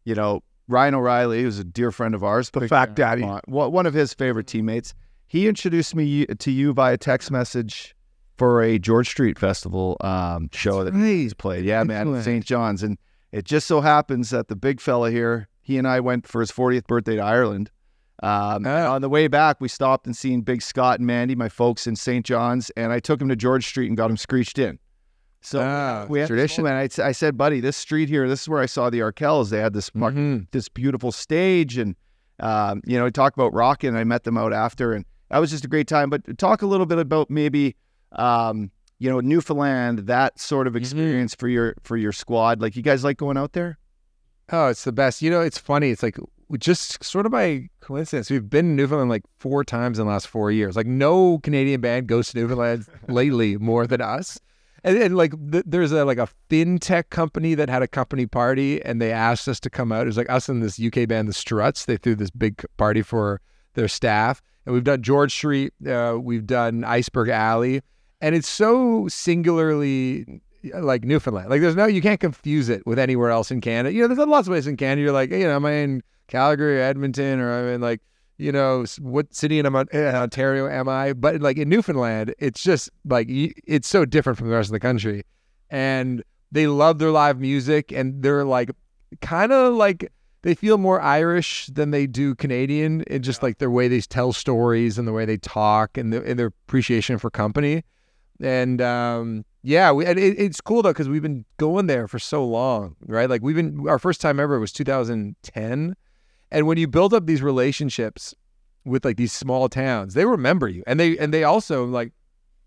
you 0.06 0.16
know, 0.16 0.42
Ryan 0.70 0.96
O'Reilly, 0.96 1.42
who's 1.44 1.60
a 1.60 1.64
dear 1.64 1.92
friend 1.92 2.16
of 2.16 2.24
ours, 2.24 2.50
The 2.52 2.62
big 2.62 2.70
fact 2.70 2.96
daddy. 2.96 3.24
one 3.24 3.42
one 3.72 3.86
of 3.86 3.94
his 3.94 4.14
favorite 4.14 4.48
teammates. 4.48 4.94
He 5.26 5.48
introduced 5.48 5.96
me 5.96 6.26
to 6.28 6.52
you 6.52 6.72
via 6.74 6.98
text 6.98 7.30
message 7.32 7.94
for 8.38 8.62
a 8.62 8.78
George 8.80 9.10
Street 9.10 9.38
Festival 9.40 9.98
um, 10.02 10.50
show 10.54 10.84
that 10.84 10.94
he's 10.94 11.34
played. 11.34 11.66
Yeah, 11.66 11.84
man, 11.84 12.22
St. 12.22 12.46
John's, 12.46 12.84
and 12.84 12.98
it 13.32 13.46
just 13.46 13.68
so 13.68 13.82
happens 13.82 14.30
that 14.30 14.48
the 14.48 14.56
big 14.56 14.80
fella 14.80 15.12
here, 15.12 15.50
he 15.62 15.78
and 15.78 15.88
I 15.88 16.00
went 16.00 16.28
for 16.28 16.40
his 16.42 16.52
40th 16.52 16.88
birthday 16.88 17.16
to 17.16 17.22
Ireland. 17.22 17.72
Um, 18.24 18.58
and 18.58 18.68
Ah. 18.68 18.94
On 18.96 19.02
the 19.02 19.10
way 19.10 19.28
back, 19.28 19.58
we 19.60 19.68
stopped 19.68 20.06
and 20.08 20.16
seen 20.16 20.42
Big 20.42 20.62
Scott 20.62 21.00
and 21.00 21.06
Mandy, 21.08 21.36
my 21.36 21.50
folks 21.50 21.86
in 21.88 21.96
St. 21.96 22.26
John's, 22.26 22.70
and 22.72 22.92
I 22.92 23.00
took 23.00 23.22
him 23.22 23.30
to 23.30 23.36
George 23.36 23.66
Street 23.68 23.88
and 23.88 23.98
got 23.98 24.10
him 24.10 24.18
screeched 24.18 24.58
in. 24.58 24.80
So 25.42 25.62
Ah, 25.62 26.06
we 26.10 26.20
had 26.20 26.28
tradition. 26.28 26.66
And 26.66 26.76
I, 26.76 27.08
I 27.08 27.12
said, 27.12 27.38
buddy, 27.38 27.60
this 27.60 27.78
street 27.78 28.10
here, 28.10 28.28
this 28.28 28.42
is 28.42 28.50
where 28.50 28.60
I 28.62 28.66
saw 28.66 28.90
the 28.90 29.00
Arkells. 29.02 29.50
They 29.52 29.60
had 29.60 29.74
this 29.74 29.92
Mhm. 29.92 30.48
this 30.52 30.68
beautiful 30.68 31.12
stage, 31.12 31.78
and 31.78 31.96
um, 32.40 32.82
you 32.86 32.98
know, 32.98 33.06
we 33.06 33.12
talked 33.12 33.38
about 33.38 33.54
rocking. 33.54 33.96
I 33.96 34.04
met 34.04 34.24
them 34.24 34.38
out 34.38 34.52
after, 34.54 34.94
and 34.94 35.06
that 35.30 35.38
was 35.40 35.52
just 35.52 35.64
a 35.66 35.68
great 35.68 35.88
time. 35.88 36.10
But 36.10 36.38
talk 36.40 36.62
a 36.64 36.68
little 36.68 36.86
bit 36.88 36.98
about 37.00 37.30
maybe, 37.30 37.76
um, 38.14 38.72
you 39.00 39.10
know, 39.10 39.20
Newfoundland, 39.20 40.00
that 40.00 40.40
sort 40.40 40.68
of 40.68 40.76
experience 40.76 41.36
for 41.36 41.48
your 41.48 41.76
for 41.84 41.98
your 41.98 42.12
squad. 42.12 42.62
Like, 42.62 42.76
you 42.76 42.82
guys 42.82 43.04
like 43.04 43.18
going 43.18 43.38
out 43.38 43.54
there? 43.54 43.78
Oh, 44.52 44.68
it's 44.68 44.84
the 44.84 44.92
best. 44.92 45.22
You 45.22 45.30
know, 45.30 45.42
it's 45.42 45.58
funny. 45.58 45.92
It's 45.92 46.04
like 46.04 46.18
just 46.58 47.04
sort 47.04 47.26
of 47.26 47.32
by 47.32 47.70
coincidence, 47.82 48.30
we've 48.30 48.50
been 48.50 48.68
in 48.68 48.76
Newfoundland 48.78 49.10
like 49.10 49.24
four 49.38 49.64
times 49.64 50.00
in 50.00 50.06
the 50.06 50.12
last 50.12 50.28
four 50.28 50.52
years. 50.52 50.76
Like 50.76 50.88
no 50.88 51.40
Canadian 51.40 51.82
band 51.82 52.08
goes 52.08 52.32
to 52.32 52.38
Newfoundland 52.38 52.86
lately 53.10 53.58
more 53.58 53.86
than 53.86 54.02
us. 54.02 54.40
And, 54.84 54.98
and 54.98 55.18
like 55.18 55.34
th- 55.52 55.66
there's 55.68 55.92
a 55.92 56.06
like 56.06 56.20
a 56.20 56.30
fintech 56.50 57.10
company 57.10 57.56
that 57.56 57.70
had 57.70 57.82
a 57.82 57.88
company 57.88 58.26
party, 58.26 58.82
and 58.84 59.02
they 59.02 59.12
asked 59.12 59.48
us 59.48 59.60
to 59.62 59.70
come 59.70 59.92
out. 59.92 60.04
It 60.04 60.06
was 60.06 60.18
like 60.18 60.30
us 60.30 60.48
and 60.48 60.64
this 60.64 60.80
UK 60.80 61.08
band, 61.08 61.28
the 61.28 61.34
Struts. 61.34 61.86
They 61.86 61.98
threw 61.98 62.16
this 62.16 62.30
big 62.30 62.64
party 62.78 63.02
for 63.02 63.42
their 63.74 63.88
staff, 63.88 64.42
and 64.66 64.74
we've 64.74 64.84
done 64.84 65.02
George 65.02 65.34
Street. 65.34 65.74
Uh, 65.86 66.18
we've 66.22 66.46
done 66.46 66.84
Iceberg 66.86 67.30
Alley. 67.30 67.82
And 68.22 68.36
it's 68.36 68.50
so 68.50 69.08
singularly 69.08 70.42
uh, 70.74 70.82
like 70.82 71.04
Newfoundland. 71.04 71.50
Like 71.50 71.62
there's 71.62 71.76
no 71.76 71.86
you 71.86 72.02
can't 72.02 72.20
confuse 72.20 72.70
it 72.70 72.86
with 72.86 73.00
anywhere 73.00 73.32
else 73.32 73.52
in 73.52 73.62
Canada. 73.62 73.94
You 73.94 74.02
know, 74.02 74.14
there's 74.14 74.28
lots 74.28 74.48
of 74.48 74.52
places 74.52 74.68
in 74.68 74.78
Canada. 74.78 75.02
You're 75.02 75.12
like, 75.12 75.32
you 75.32 75.40
know, 75.40 75.56
am 75.56 75.66
I 75.66 75.72
in 75.74 76.04
Calgary 76.28 76.80
or 76.80 76.84
Edmonton 76.84 77.40
or 77.40 77.52
I'm 77.52 77.68
in 77.68 77.82
like 77.82 78.02
you 78.38 78.52
know 78.52 78.86
what 79.00 79.34
city 79.34 79.58
in 79.58 79.66
uh, 79.66 79.86
Ontario 79.94 80.68
am 80.68 80.88
I? 80.88 81.14
But 81.14 81.42
like 81.42 81.58
in 81.58 81.70
Newfoundland, 81.70 82.36
it's 82.40 82.62
just 82.62 82.90
like 83.06 83.28
it's 83.30 83.88
so 83.88 84.06
different 84.06 84.38
from 84.38 84.50
the 84.50 84.56
rest 84.56 84.70
of 84.70 84.74
the 84.74 84.80
country, 84.80 85.24
and 85.70 86.24
they 86.52 86.68
love 86.68 87.00
their 87.00 87.12
live 87.12 87.40
music 87.40 87.92
and 87.92 88.22
they're 88.24 88.46
like 88.46 88.72
kind 89.22 89.52
of 89.52 89.74
like 89.74 90.12
they 90.44 90.56
feel 90.56 90.78
more 90.78 91.02
Irish 91.02 91.68
than 91.68 91.92
they 91.92 92.08
do 92.08 92.36
Canadian 92.36 93.02
in 93.02 93.22
just 93.22 93.44
like 93.44 93.58
their 93.58 93.72
way 93.72 93.88
they 93.88 94.00
tell 94.02 94.32
stories 94.32 94.98
and 94.98 95.08
the 95.08 95.12
way 95.12 95.26
they 95.26 95.38
talk 95.38 95.98
and, 95.98 96.14
the, 96.14 96.24
and 96.24 96.40
their 96.40 96.48
appreciation 96.48 97.18
for 97.18 97.30
company. 97.30 97.84
And 98.40 98.82
um, 98.82 99.46
yeah, 99.64 99.92
we, 99.92 100.06
and 100.06 100.20
it, 100.20 100.40
it's 100.40 100.62
cool 100.62 100.82
though 100.82 100.92
because 100.92 101.10
we've 101.10 101.22
been 101.22 101.46
going 101.58 101.88
there 101.88 102.08
for 102.08 102.20
so 102.20 102.46
long, 102.46 102.96
right? 103.02 103.30
Like 103.30 103.42
we've 103.42 103.56
been 103.56 103.88
our 103.88 104.00
first 104.00 104.22
time 104.22 104.40
ever 104.40 104.60
was 104.60 104.72
2010, 104.72 105.96
and 106.52 106.68
when 106.68 106.78
you 106.78 106.88
build 106.88 107.14
up 107.14 107.26
these 107.26 107.42
relationships 107.42 108.36
with 108.86 109.04
like 109.04 109.18
these 109.18 109.34
small 109.34 109.70
towns, 109.70 110.14
they 110.14 110.26
remember 110.26 110.68
you, 110.68 110.84
and 110.86 111.00
they 111.00 111.18
and 111.18 111.34
they 111.34 111.44
also 111.44 111.86
like, 111.86 112.14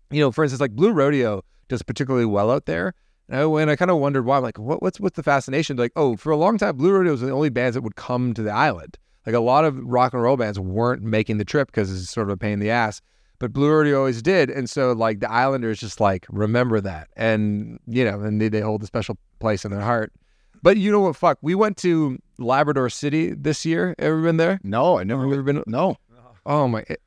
you 0.09 0.19
know, 0.19 0.31
for 0.31 0.43
instance, 0.43 0.61
like 0.61 0.75
Blue 0.75 0.91
Rodeo 0.91 1.43
does 1.69 1.81
particularly 1.81 2.25
well 2.25 2.51
out 2.51 2.65
there 2.65 2.93
and 3.31 3.39
I, 3.39 3.61
and 3.61 3.71
I 3.71 3.77
kind 3.77 3.89
of 3.89 3.97
wondered 3.97 4.25
why. 4.25 4.37
I'm 4.37 4.43
like, 4.43 4.59
what, 4.59 4.81
what's 4.83 4.99
what's 4.99 5.15
the 5.15 5.23
fascination? 5.23 5.77
Like, 5.77 5.93
oh, 5.95 6.17
for 6.17 6.31
a 6.31 6.37
long 6.37 6.57
time, 6.57 6.75
Blue 6.75 6.91
Rodeo 6.91 7.11
was 7.11 7.21
the 7.21 7.31
only 7.31 7.49
bands 7.49 7.75
that 7.75 7.81
would 7.81 7.95
come 7.95 8.33
to 8.33 8.43
the 8.43 8.51
island. 8.51 8.97
Like 9.25 9.35
a 9.35 9.39
lot 9.39 9.63
of 9.63 9.79
rock 9.79 10.13
and 10.13 10.21
roll 10.21 10.35
bands 10.35 10.59
weren't 10.59 11.01
making 11.01 11.37
the 11.37 11.45
trip 11.45 11.69
because 11.69 11.91
it's 11.91 12.11
sort 12.11 12.27
of 12.27 12.33
a 12.33 12.37
pain 12.37 12.53
in 12.53 12.59
the 12.59 12.71
ass. 12.71 13.01
But 13.41 13.53
Blue 13.53 13.71
Rodeo 13.71 13.97
always 13.97 14.21
did, 14.21 14.51
and 14.51 14.69
so 14.69 14.91
like 14.91 15.19
the 15.19 15.31
Islanders 15.31 15.79
just 15.79 15.99
like 15.99 16.27
remember 16.29 16.79
that, 16.79 17.07
and 17.15 17.79
you 17.87 18.05
know, 18.05 18.21
and 18.21 18.39
they, 18.39 18.49
they 18.49 18.61
hold 18.61 18.83
a 18.83 18.85
special 18.85 19.17
place 19.39 19.65
in 19.65 19.71
their 19.71 19.81
heart. 19.81 20.13
But 20.61 20.77
you 20.77 20.91
know 20.91 20.99
what? 20.99 21.15
Fuck, 21.15 21.39
we 21.41 21.55
went 21.55 21.77
to 21.77 22.19
Labrador 22.37 22.87
City 22.91 23.33
this 23.33 23.65
year. 23.65 23.95
Ever 23.97 24.21
been 24.21 24.37
there? 24.37 24.59
No, 24.61 24.99
I 24.99 25.03
never. 25.03 25.23
Ever 25.23 25.41
been? 25.41 25.63
No. 25.65 25.97
Oh 26.45 26.67
my! 26.67 26.83
It, 26.87 27.01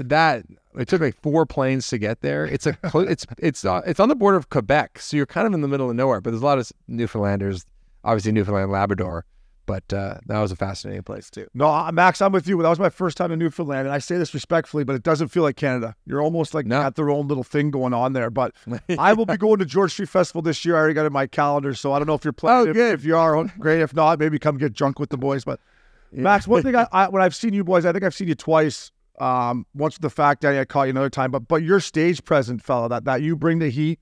that 0.00 0.46
it 0.76 0.88
took 0.88 1.00
like 1.00 1.14
four 1.22 1.46
planes 1.46 1.86
to 1.90 1.98
get 1.98 2.22
there. 2.22 2.44
It's 2.44 2.66
a 2.66 2.76
it's 2.94 3.24
it's 3.38 3.64
uh, 3.64 3.82
it's 3.86 4.00
on 4.00 4.08
the 4.08 4.16
border 4.16 4.36
of 4.36 4.50
Quebec, 4.50 4.98
so 4.98 5.16
you're 5.16 5.26
kind 5.26 5.46
of 5.46 5.54
in 5.54 5.60
the 5.60 5.68
middle 5.68 5.88
of 5.88 5.94
nowhere. 5.94 6.20
But 6.20 6.30
there's 6.30 6.42
a 6.42 6.44
lot 6.44 6.58
of 6.58 6.72
Newfoundlanders, 6.88 7.64
obviously 8.02 8.32
Newfoundland, 8.32 8.72
Labrador. 8.72 9.24
But 9.68 9.92
uh, 9.92 10.14
that 10.26 10.38
was 10.40 10.50
a 10.50 10.56
fascinating 10.56 11.02
place 11.02 11.28
too. 11.28 11.46
No, 11.52 11.90
Max, 11.92 12.22
I'm 12.22 12.32
with 12.32 12.48
you. 12.48 12.60
That 12.62 12.70
was 12.70 12.78
my 12.78 12.88
first 12.88 13.18
time 13.18 13.30
in 13.30 13.38
Newfoundland, 13.38 13.86
and 13.86 13.94
I 13.94 13.98
say 13.98 14.16
this 14.16 14.32
respectfully, 14.32 14.82
but 14.82 14.96
it 14.96 15.02
doesn't 15.02 15.28
feel 15.28 15.42
like 15.42 15.56
Canada. 15.56 15.94
You're 16.06 16.22
almost 16.22 16.54
like 16.54 16.64
no. 16.64 16.80
got 16.80 16.96
their 16.96 17.10
own 17.10 17.28
little 17.28 17.44
thing 17.44 17.70
going 17.70 17.92
on 17.92 18.14
there. 18.14 18.30
But 18.30 18.54
I 18.98 19.12
will 19.12 19.26
be 19.26 19.36
going 19.36 19.58
to 19.58 19.66
George 19.66 19.92
Street 19.92 20.08
Festival 20.08 20.40
this 20.40 20.64
year. 20.64 20.74
I 20.74 20.78
already 20.78 20.94
got 20.94 21.02
it 21.02 21.08
in 21.08 21.12
my 21.12 21.26
calendar, 21.26 21.74
so 21.74 21.92
I 21.92 21.98
don't 21.98 22.08
know 22.08 22.14
if 22.14 22.24
you're 22.24 22.32
planning. 22.32 22.70
Oh, 22.70 22.72
good. 22.72 22.94
If, 22.94 23.00
if 23.00 23.04
you 23.04 23.14
are, 23.14 23.44
great. 23.58 23.80
If 23.80 23.94
not, 23.94 24.18
maybe 24.18 24.38
come 24.38 24.56
get 24.56 24.72
drunk 24.72 24.98
with 24.98 25.10
the 25.10 25.18
boys. 25.18 25.44
But 25.44 25.60
yeah. 26.12 26.22
Max, 26.22 26.48
one 26.48 26.62
thing 26.62 26.74
I, 26.74 26.86
I 26.92 27.08
when 27.10 27.22
I've 27.22 27.34
seen 27.34 27.52
you 27.52 27.62
boys, 27.62 27.84
I 27.84 27.92
think 27.92 28.04
I've 28.04 28.14
seen 28.14 28.28
you 28.28 28.34
twice 28.34 28.90
um, 29.20 29.66
once 29.74 29.96
with 29.96 30.02
the 30.02 30.10
fact 30.10 30.42
Daddy, 30.42 30.58
I 30.58 30.64
caught 30.64 30.84
you 30.84 30.90
another 30.90 31.10
time, 31.10 31.30
but 31.30 31.46
but 31.46 31.62
your 31.62 31.80
stage 31.80 32.24
present, 32.24 32.62
fella, 32.62 32.88
that 32.88 33.04
that 33.04 33.22
you 33.22 33.36
bring 33.36 33.58
the 33.58 33.68
heat, 33.68 34.00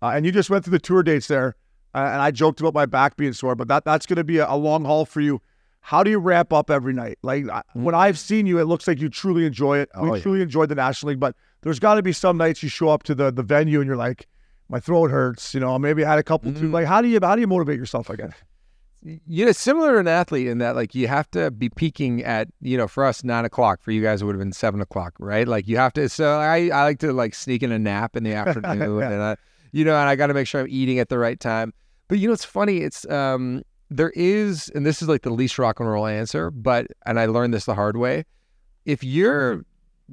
uh, 0.00 0.12
and 0.14 0.24
you 0.24 0.32
just 0.32 0.48
went 0.48 0.64
through 0.64 0.72
the 0.72 0.78
tour 0.78 1.02
dates 1.02 1.26
there, 1.26 1.56
and 1.94 2.22
I 2.22 2.30
joked 2.30 2.60
about 2.60 2.74
my 2.74 2.86
back 2.86 3.16
being 3.16 3.32
sore, 3.32 3.54
but 3.54 3.68
that 3.68 3.84
that's 3.84 4.06
going 4.06 4.16
to 4.16 4.24
be 4.24 4.38
a, 4.38 4.50
a, 4.50 4.56
long 4.56 4.84
haul 4.84 5.04
for 5.04 5.20
you. 5.20 5.40
How 5.80 6.02
do 6.02 6.10
you 6.10 6.18
wrap 6.18 6.52
up 6.52 6.70
every 6.70 6.92
night? 6.92 7.18
Like 7.22 7.44
mm-hmm. 7.44 7.82
when 7.82 7.94
I've 7.94 8.18
seen 8.18 8.46
you, 8.46 8.58
it 8.58 8.64
looks 8.64 8.86
like 8.86 9.00
you 9.00 9.08
truly 9.08 9.46
enjoy 9.46 9.78
it. 9.78 9.88
Oh, 9.94 10.10
we 10.10 10.18
yeah. 10.18 10.22
truly 10.22 10.42
enjoyed 10.42 10.68
the 10.68 10.74
National 10.74 11.10
League, 11.10 11.20
but 11.20 11.34
there's 11.62 11.78
got 11.78 11.94
to 11.94 12.02
be 12.02 12.12
some 12.12 12.36
nights 12.36 12.62
you 12.62 12.68
show 12.68 12.88
up 12.88 13.02
to 13.04 13.14
the 13.14 13.30
the 13.30 13.42
venue 13.42 13.80
and 13.80 13.86
you're 13.86 13.96
like, 13.96 14.26
my 14.68 14.80
throat 14.80 15.10
hurts. 15.10 15.54
You 15.54 15.60
know, 15.60 15.78
maybe 15.78 16.04
I 16.04 16.10
had 16.10 16.18
a 16.18 16.22
couple 16.22 16.50
mm-hmm. 16.50 16.60
too. 16.60 16.70
Like 16.70 16.86
how 16.86 17.00
do 17.00 17.08
you 17.08 17.18
how 17.22 17.34
do 17.34 17.40
you 17.40 17.46
motivate 17.48 17.78
yourself 17.78 18.10
again? 18.10 18.34
you 19.02 19.46
know, 19.46 19.52
similar 19.52 19.94
to 19.94 19.98
an 19.98 20.08
athlete 20.08 20.46
in 20.46 20.58
that, 20.58 20.74
like, 20.74 20.94
you 20.94 21.08
have 21.08 21.30
to 21.30 21.50
be 21.50 21.68
peaking 21.68 22.22
at, 22.24 22.48
you 22.60 22.76
know, 22.76 22.88
for 22.88 23.04
us, 23.04 23.22
nine 23.22 23.44
o'clock. 23.44 23.80
For 23.82 23.90
you 23.90 24.02
guys, 24.02 24.22
it 24.22 24.24
would 24.24 24.34
have 24.34 24.40
been 24.40 24.52
seven 24.52 24.80
o'clock, 24.80 25.14
right? 25.18 25.46
Like, 25.46 25.68
you 25.68 25.76
have 25.76 25.92
to. 25.94 26.08
So 26.08 26.38
I, 26.38 26.68
I 26.68 26.82
like 26.82 26.98
to 27.00 27.12
like 27.12 27.34
sneak 27.34 27.62
in 27.62 27.72
a 27.72 27.78
nap 27.78 28.16
in 28.16 28.24
the 28.24 28.34
afternoon, 28.34 29.02
and 29.02 29.22
I, 29.22 29.36
you 29.72 29.84
know, 29.84 29.96
and 29.96 30.08
I 30.08 30.16
got 30.16 30.28
to 30.28 30.34
make 30.34 30.46
sure 30.46 30.62
I'm 30.62 30.68
eating 30.68 30.98
at 30.98 31.08
the 31.08 31.18
right 31.18 31.38
time. 31.38 31.72
But 32.08 32.18
you 32.18 32.28
know, 32.28 32.34
it's 32.34 32.44
funny. 32.44 32.78
It's 32.78 33.08
um, 33.10 33.62
there 33.90 34.10
is, 34.10 34.70
and 34.74 34.84
this 34.84 35.02
is 35.02 35.08
like 35.08 35.22
the 35.22 35.30
least 35.30 35.58
rock 35.58 35.80
and 35.80 35.88
roll 35.88 36.06
answer, 36.06 36.50
but 36.50 36.86
and 37.06 37.20
I 37.20 37.26
learned 37.26 37.54
this 37.54 37.66
the 37.66 37.74
hard 37.74 37.96
way. 37.96 38.24
If 38.84 39.04
you're 39.04 39.64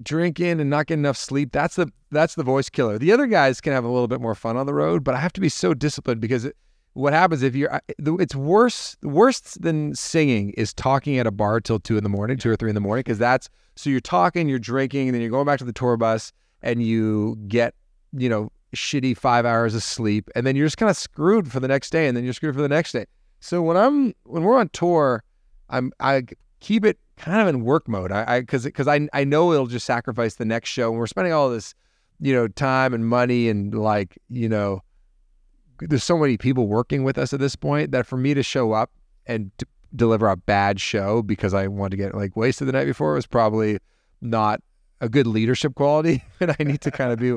drinking 0.03 0.59
and 0.59 0.69
not 0.69 0.87
getting 0.87 1.01
enough 1.01 1.17
sleep, 1.17 1.51
that's 1.51 1.75
the 1.75 1.91
that's 2.11 2.35
the 2.35 2.43
voice 2.43 2.69
killer. 2.69 2.97
The 2.97 3.11
other 3.11 3.27
guys 3.27 3.61
can 3.61 3.73
have 3.73 3.85
a 3.85 3.89
little 3.89 4.07
bit 4.07 4.21
more 4.21 4.35
fun 4.35 4.57
on 4.57 4.65
the 4.65 4.73
road, 4.73 5.03
but 5.03 5.15
I 5.15 5.19
have 5.19 5.33
to 5.33 5.41
be 5.41 5.49
so 5.49 5.73
disciplined 5.73 6.21
because. 6.21 6.45
It, 6.45 6.55
what 6.95 7.11
happens 7.11 7.43
if 7.43 7.57
you're 7.57 7.81
it's 7.97 8.35
worse 8.35 8.95
worse 9.03 9.41
than 9.59 9.93
singing 9.95 10.51
is 10.51 10.73
talking 10.73 11.17
at 11.19 11.27
a 11.27 11.31
bar 11.31 11.59
till 11.59 11.77
two 11.77 11.97
in 11.97 12.03
the 12.03 12.09
morning 12.09 12.37
two 12.37 12.49
or 12.49 12.55
three 12.55 12.69
in 12.69 12.73
the 12.73 12.79
morning 12.79 13.01
because 13.01 13.19
that's 13.19 13.49
so 13.75 13.89
you're 13.89 13.99
talking 13.99 14.47
you're 14.47 14.57
drinking 14.57 15.09
and 15.09 15.13
then 15.13 15.21
you're 15.21 15.29
going 15.29 15.45
back 15.45 15.59
to 15.59 15.65
the 15.65 15.73
tour 15.73 15.97
bus 15.97 16.31
and 16.61 16.81
you 16.81 17.35
get 17.49 17.75
you 18.13 18.29
know 18.29 18.49
shitty 18.75 19.17
five 19.17 19.45
hours 19.45 19.75
of 19.75 19.83
sleep 19.83 20.29
and 20.35 20.45
then 20.45 20.55
you're 20.55 20.65
just 20.65 20.77
kind 20.77 20.89
of 20.89 20.97
screwed 20.97 21.51
for 21.51 21.59
the 21.59 21.67
next 21.67 21.91
day 21.91 22.07
and 22.07 22.15
then 22.15 22.23
you're 22.23 22.33
screwed 22.33 22.55
for 22.55 22.61
the 22.61 22.69
next 22.69 22.91
day. 22.91 23.05
So 23.39 23.61
when 23.61 23.77
i'm 23.77 24.13
when 24.23 24.43
we're 24.43 24.57
on 24.57 24.69
tour 24.69 25.23
i'm 25.69 25.91
i 25.99 26.23
keep 26.59 26.83
it 26.83 26.97
kind 27.17 27.41
of 27.41 27.47
in 27.47 27.63
work 27.63 27.87
mode. 27.87 28.11
I 28.11 28.39
because 28.41 28.63
because 28.63 28.87
I, 28.87 29.07
I 29.13 29.23
know 29.23 29.53
it'll 29.53 29.67
just 29.67 29.85
sacrifice 29.85 30.35
the 30.35 30.45
next 30.45 30.69
show 30.69 30.89
and 30.89 30.99
we're 30.99 31.07
spending 31.07 31.33
all 31.33 31.49
this 31.49 31.73
you 32.19 32.33
know 32.33 32.47
time 32.47 32.93
and 32.93 33.07
money 33.07 33.49
and 33.49 33.73
like 33.73 34.17
you 34.29 34.49
know 34.49 34.81
there's 35.79 36.03
so 36.03 36.17
many 36.17 36.37
people 36.37 36.67
working 36.67 37.03
with 37.03 37.17
us 37.17 37.33
at 37.33 37.39
this 37.39 37.55
point 37.55 37.91
that 37.91 38.05
for 38.05 38.17
me 38.17 38.33
to 38.33 38.41
show 38.41 38.71
up 38.71 38.91
and 39.25 39.51
deliver 39.95 40.27
a 40.27 40.37
bad 40.37 40.79
show 40.79 41.21
because 41.21 41.53
I 41.53 41.67
wanted 41.67 41.91
to 41.91 41.97
get 41.97 42.15
like 42.15 42.35
wasted 42.35 42.67
the 42.67 42.71
night 42.71 42.85
before 42.85 43.13
was 43.13 43.27
probably 43.27 43.79
not 44.21 44.61
a 45.01 45.09
good 45.09 45.27
leadership 45.27 45.75
quality, 45.75 46.23
and 46.39 46.55
I 46.57 46.63
need 46.63 46.81
to 46.81 46.91
kind 46.91 47.11
of 47.11 47.19
be 47.19 47.31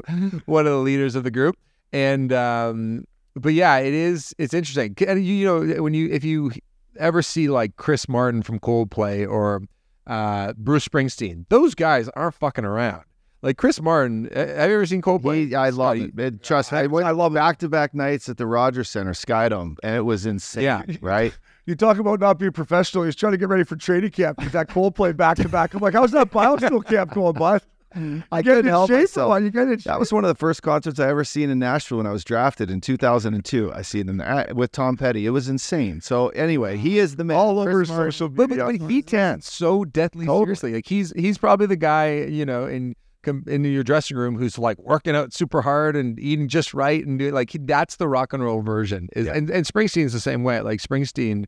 one 0.46 0.66
of 0.66 0.72
the 0.72 0.78
leaders 0.78 1.14
of 1.14 1.24
the 1.24 1.30
group. 1.30 1.56
And 1.92 2.32
um, 2.32 3.04
but 3.34 3.54
yeah, 3.54 3.76
it 3.78 3.94
is. 3.94 4.34
It's 4.38 4.54
interesting. 4.54 4.94
You, 4.98 5.16
you 5.16 5.44
know, 5.44 5.82
when 5.82 5.94
you 5.94 6.08
if 6.10 6.24
you 6.24 6.52
ever 6.98 7.22
see 7.22 7.48
like 7.48 7.76
Chris 7.76 8.08
Martin 8.08 8.42
from 8.42 8.58
Coldplay 8.58 9.28
or 9.28 9.62
uh, 10.06 10.52
Bruce 10.56 10.86
Springsteen, 10.86 11.46
those 11.48 11.74
guys 11.74 12.08
aren't 12.10 12.34
fucking 12.34 12.64
around. 12.64 13.04
Like 13.40 13.56
Chris 13.56 13.80
Martin, 13.80 14.28
have 14.34 14.68
you 14.68 14.76
ever 14.76 14.86
seen 14.86 15.00
Coldplay? 15.00 15.48
He, 15.48 15.54
I 15.54 15.70
love 15.70 15.96
it. 15.96 16.18
it. 16.18 16.42
Trust 16.42 16.72
me, 16.72 16.78
I, 16.78 16.82
I 16.82 17.12
love 17.12 17.32
back 17.34 17.58
to 17.58 17.68
back 17.68 17.94
nights 17.94 18.28
at 18.28 18.36
the 18.36 18.46
Rogers 18.46 18.88
Center, 18.88 19.12
Skydome, 19.12 19.76
and 19.84 19.94
it 19.94 20.02
was 20.02 20.26
insane. 20.26 20.64
Yeah, 20.64 20.82
right. 21.00 21.36
You 21.68 21.74
talk 21.74 21.98
about 21.98 22.18
not 22.18 22.38
being 22.38 22.52
professional. 22.52 23.04
He's 23.04 23.14
trying 23.14 23.32
to 23.32 23.36
get 23.36 23.50
ready 23.50 23.62
for 23.62 23.76
training 23.76 24.12
camp 24.12 24.38
with 24.38 24.52
that 24.52 24.70
Coldplay 24.70 25.14
back 25.14 25.36
to 25.36 25.50
back. 25.50 25.74
I'm 25.74 25.80
like, 25.80 25.92
how's 25.92 26.12
that 26.12 26.30
biosteel 26.30 26.82
camp 26.88 27.12
going, 27.12 27.34
bud? 27.34 27.60
Mm-hmm. 27.94 28.20
I 28.32 28.42
couldn't 28.42 28.64
help 28.64 28.88
shape 28.88 29.00
myself. 29.00 29.42
You 29.42 29.50
get 29.50 29.84
that 29.84 30.00
was 30.00 30.10
one 30.10 30.24
of 30.24 30.28
the 30.28 30.34
first 30.34 30.62
concerts 30.62 30.98
I 30.98 31.10
ever 31.10 31.24
seen 31.24 31.50
in 31.50 31.58
Nashville 31.58 31.98
when 31.98 32.06
I 32.06 32.10
was 32.10 32.24
drafted 32.24 32.70
in 32.70 32.80
2002. 32.80 33.70
I 33.70 33.82
seen 33.82 34.06
them 34.06 34.16
there 34.16 34.50
with 34.54 34.72
Tom 34.72 34.96
Petty. 34.96 35.26
It 35.26 35.30
was 35.30 35.50
insane. 35.50 36.00
So 36.00 36.28
anyway, 36.30 36.78
he 36.78 36.98
is 36.98 37.16
the 37.16 37.24
man. 37.24 37.36
All 37.36 37.60
over 37.60 37.84
social 37.84 38.30
media. 38.30 38.64
But, 38.64 38.78
but, 38.78 38.90
he 38.90 39.02
takes 39.02 39.52
so 39.52 39.84
deathly 39.84 40.24
totally. 40.24 40.46
seriously. 40.46 40.72
Like 40.72 40.86
he's 40.86 41.12
he's 41.16 41.36
probably 41.36 41.66
the 41.66 41.76
guy 41.76 42.14
you 42.14 42.46
know 42.46 42.64
in 42.64 42.94
into 43.26 43.68
your 43.68 43.82
dressing 43.82 44.16
room 44.16 44.38
who's 44.38 44.58
like 44.58 44.78
working 44.78 45.14
out 45.14 45.34
super 45.34 45.60
hard 45.60 45.96
and 45.96 46.18
eating 46.18 46.48
just 46.48 46.72
right 46.72 47.04
and 47.06 47.18
doing 47.18 47.34
like 47.34 47.50
that's 47.60 47.96
the 47.96 48.08
rock 48.08 48.32
and 48.32 48.42
roll 48.42 48.62
version. 48.62 49.08
Is, 49.12 49.26
yeah. 49.26 49.34
and, 49.34 49.50
and 49.50 49.66
Springsteen's 49.66 50.14
the 50.14 50.20
same 50.20 50.44
way. 50.44 50.62
Like 50.62 50.80
Springsteen, 50.80 51.44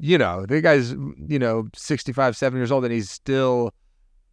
you 0.00 0.18
know, 0.18 0.46
the 0.46 0.60
guy's, 0.60 0.92
you 0.92 1.38
know, 1.38 1.68
65, 1.74 2.36
7 2.36 2.58
years 2.58 2.72
old 2.72 2.84
and 2.84 2.92
he's 2.92 3.10
still 3.10 3.72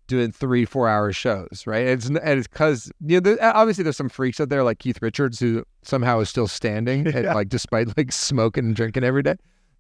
doing 0.08 0.32
three, 0.32 0.64
four 0.64 0.88
hour 0.88 1.12
shows, 1.12 1.64
right? 1.66 1.88
And 1.88 1.90
it's, 1.90 2.06
and 2.08 2.40
it's 2.40 2.48
cause, 2.48 2.92
you 3.06 3.20
know, 3.20 3.38
obviously 3.42 3.84
there's 3.84 3.98
some 3.98 4.10
freaks 4.10 4.40
out 4.40 4.50
there 4.50 4.64
like 4.64 4.80
Keith 4.80 5.02
Richards 5.02 5.40
who 5.40 5.64
somehow 5.84 6.20
is 6.20 6.30
still 6.30 6.48
standing 6.48 7.06
yeah. 7.06 7.18
and, 7.18 7.26
like 7.28 7.50
despite 7.50 7.96
like 7.98 8.12
smoking 8.12 8.66
and 8.66 8.76
drinking 8.76 9.04
every 9.04 9.24
day. 9.24 9.36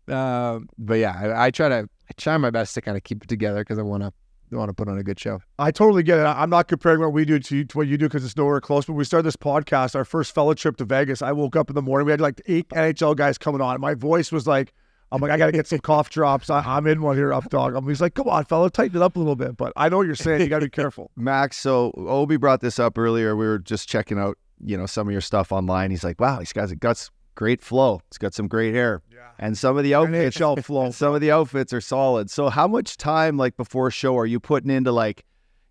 Uh, 0.09 0.59
but 0.77 0.95
yeah, 0.95 1.17
I, 1.17 1.45
I 1.47 1.51
try 1.51 1.69
to, 1.69 1.87
I 2.09 2.13
try 2.17 2.37
my 2.37 2.49
best 2.49 2.73
to 2.75 2.81
kind 2.81 2.97
of 2.97 3.03
keep 3.03 3.23
it 3.23 3.29
together 3.29 3.59
because 3.59 3.79
I 3.79 3.83
want 3.83 4.03
to 4.03 4.11
want 4.51 4.69
to 4.69 4.73
put 4.73 4.87
on 4.87 4.97
a 4.97 5.03
good 5.03 5.19
show. 5.19 5.41
I 5.59 5.71
totally 5.71 6.03
get 6.03 6.19
it. 6.19 6.23
I'm 6.23 6.49
not 6.49 6.69
comparing 6.69 7.01
what 7.01 7.11
we 7.11 7.25
do 7.25 7.37
to, 7.37 7.65
to 7.65 7.77
what 7.77 7.87
you 7.87 7.97
do 7.97 8.05
because 8.05 8.23
it's 8.23 8.37
nowhere 8.37 8.61
close. 8.61 8.85
But 8.85 8.93
we 8.93 9.03
started 9.03 9.23
this 9.23 9.35
podcast, 9.35 9.93
our 9.93 10.05
first 10.05 10.33
fellow 10.33 10.53
trip 10.53 10.77
to 10.77 10.85
Vegas. 10.85 11.21
I 11.21 11.33
woke 11.33 11.57
up 11.57 11.69
in 11.69 11.75
the 11.75 11.81
morning. 11.81 12.05
We 12.05 12.11
had 12.11 12.21
like 12.21 12.41
eight 12.45 12.69
NHL 12.69 13.17
guys 13.17 13.37
coming 13.37 13.59
on. 13.59 13.81
My 13.81 13.93
voice 13.93 14.31
was 14.31 14.47
like, 14.47 14.73
I'm 15.11 15.21
like, 15.21 15.31
I 15.31 15.37
got 15.37 15.45
to 15.45 15.51
get 15.53 15.67
some 15.67 15.79
cough 15.79 16.09
drops. 16.09 16.49
I, 16.49 16.77
am 16.77 16.85
in 16.85 17.01
one 17.01 17.15
here, 17.15 17.33
up 17.33 17.49
dog. 17.49 17.75
I'm, 17.75 17.87
he's 17.87 18.01
like, 18.01 18.13
come 18.13 18.27
on, 18.27 18.43
fellow, 18.45 18.67
tighten 18.67 18.97
it 18.97 19.01
up 19.03 19.15
a 19.15 19.19
little 19.19 19.35
bit. 19.37 19.55
But 19.55 19.71
I 19.77 19.87
know 19.89 19.97
what 19.97 20.05
you're 20.05 20.15
saying. 20.15 20.41
You 20.41 20.47
got 20.47 20.59
to 20.59 20.65
be 20.65 20.69
careful. 20.69 21.11
Max, 21.15 21.57
so 21.57 21.91
Obi 21.95 22.35
brought 22.37 22.59
this 22.61 22.77
up 22.77 22.97
earlier. 22.97 23.35
We 23.35 23.45
were 23.45 23.59
just 23.59 23.87
checking 23.87 24.19
out, 24.19 24.37
you 24.63 24.77
know, 24.77 24.85
some 24.85 25.07
of 25.07 25.11
your 25.11 25.21
stuff 25.21 25.51
online. 25.51 25.91
He's 25.91 26.03
like, 26.03 26.19
wow, 26.19 26.39
these 26.39 26.51
guys 26.51 26.73
got 26.73 27.09
great 27.35 27.61
flow. 27.61 28.01
He's 28.11 28.17
got 28.17 28.33
some 28.33 28.47
great 28.49 28.73
hair. 28.73 29.01
Yeah. 29.11 29.19
And 29.39 29.57
some 29.57 29.77
of 29.77 29.83
the 29.83 29.93
outfits, 29.93 30.37
flow. 30.65 30.91
some 30.91 31.15
of 31.15 31.21
the 31.21 31.31
outfits 31.31 31.71
are 31.71 31.81
solid. 31.81 32.29
So 32.29 32.49
how 32.49 32.67
much 32.67 32.97
time, 32.97 33.37
like 33.37 33.55
before 33.55 33.89
show, 33.91 34.17
are 34.17 34.25
you 34.25 34.39
putting 34.39 34.71
into 34.71 34.91
like, 34.91 35.23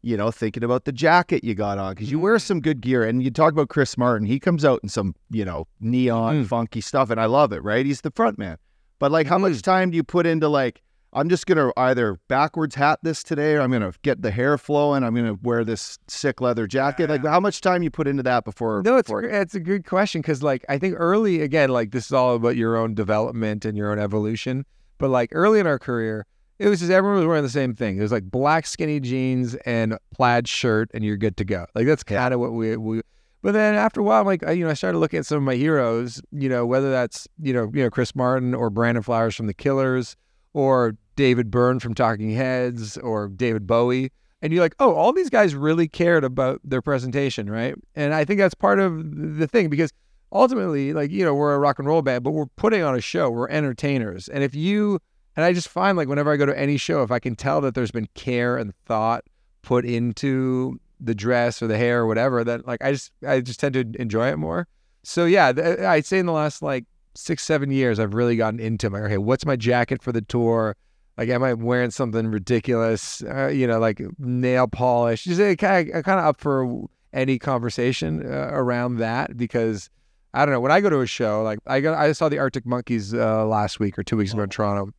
you 0.02 0.16
know, 0.16 0.30
thinking 0.30 0.62
about 0.62 0.84
the 0.84 0.92
jacket 0.92 1.42
you 1.42 1.54
got 1.54 1.78
on 1.78 1.94
because 1.94 2.10
you 2.10 2.20
wear 2.20 2.38
some 2.38 2.60
good 2.60 2.80
gear. 2.80 3.02
And 3.02 3.22
you 3.22 3.30
talk 3.30 3.52
about 3.52 3.68
Chris 3.68 3.98
Martin, 3.98 4.26
he 4.26 4.38
comes 4.38 4.64
out 4.64 4.78
in 4.84 4.88
some, 4.88 5.16
you 5.30 5.44
know, 5.44 5.66
neon, 5.80 6.44
Mm. 6.44 6.46
funky 6.46 6.80
stuff, 6.80 7.10
and 7.10 7.20
I 7.20 7.26
love 7.26 7.52
it, 7.52 7.62
right? 7.64 7.84
He's 7.84 8.02
the 8.02 8.12
front 8.12 8.38
man. 8.38 8.56
But 8.98 9.12
like, 9.12 9.26
how 9.26 9.38
much 9.38 9.62
time 9.62 9.90
do 9.90 9.96
you 9.96 10.04
put 10.04 10.26
into 10.26 10.48
like, 10.48 10.82
I'm 11.12 11.28
just 11.28 11.46
gonna 11.46 11.70
either 11.76 12.18
backwards 12.28 12.74
hat 12.74 12.98
this 13.02 13.22
today, 13.22 13.54
or 13.54 13.60
I'm 13.62 13.70
gonna 13.70 13.92
get 14.02 14.20
the 14.22 14.30
hair 14.30 14.58
flowing. 14.58 15.02
I'm 15.02 15.14
gonna 15.14 15.36
wear 15.42 15.64
this 15.64 15.98
sick 16.08 16.40
leather 16.42 16.66
jacket. 16.66 17.08
Like, 17.08 17.24
how 17.24 17.40
much 17.40 17.60
time 17.62 17.82
you 17.82 17.90
put 17.90 18.06
into 18.06 18.22
that 18.24 18.44
before? 18.44 18.82
No, 18.84 18.96
it's 18.98 19.08
before- 19.08 19.22
a, 19.22 19.40
it's 19.40 19.54
a 19.54 19.60
good 19.60 19.86
question 19.86 20.20
because 20.20 20.42
like 20.42 20.64
I 20.68 20.78
think 20.78 20.94
early 20.98 21.40
again 21.40 21.70
like 21.70 21.90
this 21.92 22.06
is 22.06 22.12
all 22.12 22.34
about 22.34 22.56
your 22.56 22.76
own 22.76 22.94
development 22.94 23.64
and 23.64 23.78
your 23.78 23.90
own 23.92 23.98
evolution. 23.98 24.66
But 24.98 25.08
like 25.10 25.30
early 25.32 25.58
in 25.60 25.66
our 25.66 25.78
career, 25.78 26.26
it 26.58 26.68
was 26.68 26.80
just 26.80 26.90
everyone 26.90 27.18
was 27.18 27.26
wearing 27.26 27.42
the 27.44 27.48
same 27.50 27.74
thing. 27.74 27.96
It 27.98 28.02
was 28.02 28.12
like 28.12 28.24
black 28.24 28.66
skinny 28.66 29.00
jeans 29.00 29.54
and 29.66 29.96
plaid 30.14 30.48
shirt, 30.48 30.90
and 30.92 31.02
you're 31.04 31.16
good 31.16 31.36
to 31.38 31.44
go. 31.44 31.66
Like 31.74 31.86
that's 31.86 32.02
kind 32.02 32.34
of 32.34 32.40
what 32.40 32.52
we 32.52 32.76
we. 32.76 33.00
But 33.46 33.52
then 33.52 33.76
after 33.76 34.00
a 34.00 34.02
while, 34.02 34.22
I'm 34.22 34.26
like 34.26 34.44
I, 34.44 34.50
you 34.50 34.64
know 34.64 34.72
I 34.72 34.74
started 34.74 34.98
looking 34.98 35.20
at 35.20 35.26
some 35.26 35.36
of 35.38 35.44
my 35.44 35.54
heroes. 35.54 36.20
You 36.32 36.48
know 36.48 36.66
whether 36.66 36.90
that's 36.90 37.28
you 37.40 37.52
know 37.52 37.70
you 37.72 37.84
know 37.84 37.90
Chris 37.90 38.12
Martin 38.16 38.56
or 38.56 38.70
Brandon 38.70 39.04
Flowers 39.04 39.36
from 39.36 39.46
the 39.46 39.54
Killers 39.54 40.16
or 40.52 40.96
David 41.14 41.48
Byrne 41.48 41.78
from 41.78 41.94
Talking 41.94 42.32
Heads 42.32 42.96
or 42.98 43.28
David 43.28 43.64
Bowie. 43.64 44.10
And 44.42 44.52
you're 44.52 44.64
like, 44.64 44.74
oh, 44.80 44.96
all 44.96 45.12
these 45.12 45.30
guys 45.30 45.54
really 45.54 45.86
cared 45.86 46.24
about 46.24 46.60
their 46.64 46.82
presentation, 46.82 47.48
right? 47.48 47.76
And 47.94 48.14
I 48.14 48.24
think 48.24 48.40
that's 48.40 48.52
part 48.52 48.80
of 48.80 49.38
the 49.38 49.46
thing 49.46 49.68
because 49.68 49.92
ultimately, 50.32 50.92
like, 50.92 51.12
you 51.12 51.24
know, 51.24 51.32
we're 51.32 51.54
a 51.54 51.60
rock 51.60 51.78
and 51.78 51.86
roll 51.86 52.02
band, 52.02 52.24
but 52.24 52.32
we're 52.32 52.46
putting 52.56 52.82
on 52.82 52.96
a 52.96 53.00
show. 53.00 53.30
We're 53.30 53.48
entertainers. 53.48 54.28
And 54.28 54.42
if 54.42 54.56
you, 54.56 54.98
and 55.36 55.44
I 55.44 55.52
just 55.52 55.68
find 55.68 55.96
like 55.96 56.08
whenever 56.08 56.32
I 56.32 56.36
go 56.36 56.46
to 56.46 56.58
any 56.58 56.78
show, 56.78 57.04
if 57.04 57.12
I 57.12 57.20
can 57.20 57.36
tell 57.36 57.60
that 57.60 57.76
there's 57.76 57.92
been 57.92 58.08
care 58.16 58.56
and 58.56 58.74
thought 58.86 59.22
put 59.62 59.84
into 59.84 60.80
the 61.00 61.14
dress 61.14 61.62
or 61.62 61.66
the 61.66 61.76
hair 61.76 62.00
or 62.00 62.06
whatever, 62.06 62.44
that 62.44 62.66
like 62.66 62.82
I 62.82 62.92
just, 62.92 63.12
I 63.26 63.40
just 63.40 63.60
tend 63.60 63.74
to 63.74 64.00
enjoy 64.00 64.28
it 64.28 64.36
more. 64.36 64.66
So 65.02 65.24
yeah, 65.24 65.52
th- 65.52 65.80
I'd 65.80 66.06
say 66.06 66.18
in 66.18 66.26
the 66.26 66.32
last 66.32 66.62
like 66.62 66.84
six, 67.14 67.42
seven 67.42 67.70
years, 67.70 67.98
I've 67.98 68.14
really 68.14 68.36
gotten 68.36 68.60
into 68.60 68.90
my, 68.90 69.00
okay, 69.00 69.18
what's 69.18 69.46
my 69.46 69.56
jacket 69.56 70.02
for 70.02 70.12
the 70.12 70.22
tour? 70.22 70.76
Like, 71.16 71.30
am 71.30 71.42
I 71.42 71.54
wearing 71.54 71.90
something 71.90 72.26
ridiculous? 72.26 73.22
Uh, 73.22 73.46
you 73.46 73.66
know, 73.66 73.78
like 73.78 74.02
nail 74.18 74.66
polish. 74.66 75.24
Just 75.24 75.40
uh, 75.40 75.54
kind 75.54 75.88
of, 75.88 76.04
kind 76.04 76.20
of 76.20 76.26
up 76.26 76.40
for 76.40 76.86
any 77.12 77.38
conversation 77.38 78.22
uh, 78.30 78.50
around 78.52 78.96
that 78.98 79.36
because 79.36 79.88
I 80.34 80.44
don't 80.44 80.52
know. 80.52 80.60
When 80.60 80.72
I 80.72 80.82
go 80.82 80.90
to 80.90 81.00
a 81.00 81.06
show, 81.06 81.42
like 81.42 81.58
I 81.66 81.80
got, 81.80 81.96
I 81.96 82.12
saw 82.12 82.28
the 82.28 82.38
Arctic 82.38 82.66
Monkeys 82.66 83.14
uh, 83.14 83.46
last 83.46 83.80
week 83.80 83.98
or 83.98 84.02
two 84.02 84.18
weeks 84.18 84.34
ago 84.34 84.42
in 84.42 84.50
Toronto, 84.50 84.92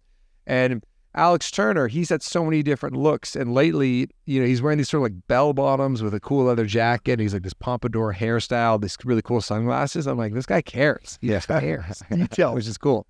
and 0.48 0.84
Alex 1.18 1.50
Turner, 1.50 1.88
he's 1.88 2.10
had 2.10 2.22
so 2.22 2.46
many 2.46 2.62
different 2.62 2.96
looks, 2.96 3.36
and 3.36 3.52
lately, 3.54 4.08
you 4.26 4.40
know, 4.40 4.46
he's 4.46 4.62
wearing 4.62 4.78
these 4.78 4.88
sort 4.88 5.00
of 5.00 5.12
like 5.12 5.28
bell 5.28 5.52
bottoms 5.52 6.04
with 6.04 6.14
a 6.14 6.20
cool 6.20 6.46
leather 6.46 6.66
jacket. 6.66 7.14
And 7.14 7.22
he's 7.22 7.34
like 7.34 7.42
this 7.42 7.54
pompadour 7.56 8.14
hairstyle, 8.14 8.80
this 8.80 8.96
really 9.04 9.24
cool 9.24 9.42
sunglasses. 9.42 10.06
I'm 10.06 10.18
like, 10.18 10.34
this 10.34 10.46
guy 10.46 10.62
cares. 10.62 11.18
He 11.20 11.30
cares, 11.30 12.04
Detail. 12.12 12.54
which 12.54 12.68
is 12.68 12.78
cool. 12.78 13.08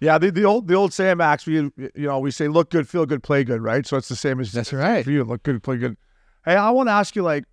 Yeah, 0.00 0.16
the, 0.18 0.30
the 0.30 0.44
old 0.44 0.68
the 0.68 0.74
old 0.74 0.92
saying, 0.92 1.18
Max, 1.18 1.46
we 1.46 1.54
you 1.54 1.72
know 1.96 2.18
we 2.18 2.30
say 2.30 2.48
look 2.48 2.70
good, 2.70 2.88
feel 2.88 3.06
good, 3.06 3.22
play 3.22 3.44
good, 3.44 3.62
right? 3.62 3.86
So 3.86 3.96
it's 3.96 4.08
the 4.08 4.16
same 4.16 4.40
as 4.40 4.50
That's 4.50 4.72
right. 4.72 5.04
for 5.04 5.10
you. 5.10 5.22
Look 5.22 5.42
good, 5.42 5.62
play 5.62 5.76
good. 5.76 5.96
Hey, 6.44 6.56
I 6.56 6.70
want 6.70 6.88
to 6.88 6.92
ask 6.92 7.14
you, 7.14 7.22
like, 7.22 7.44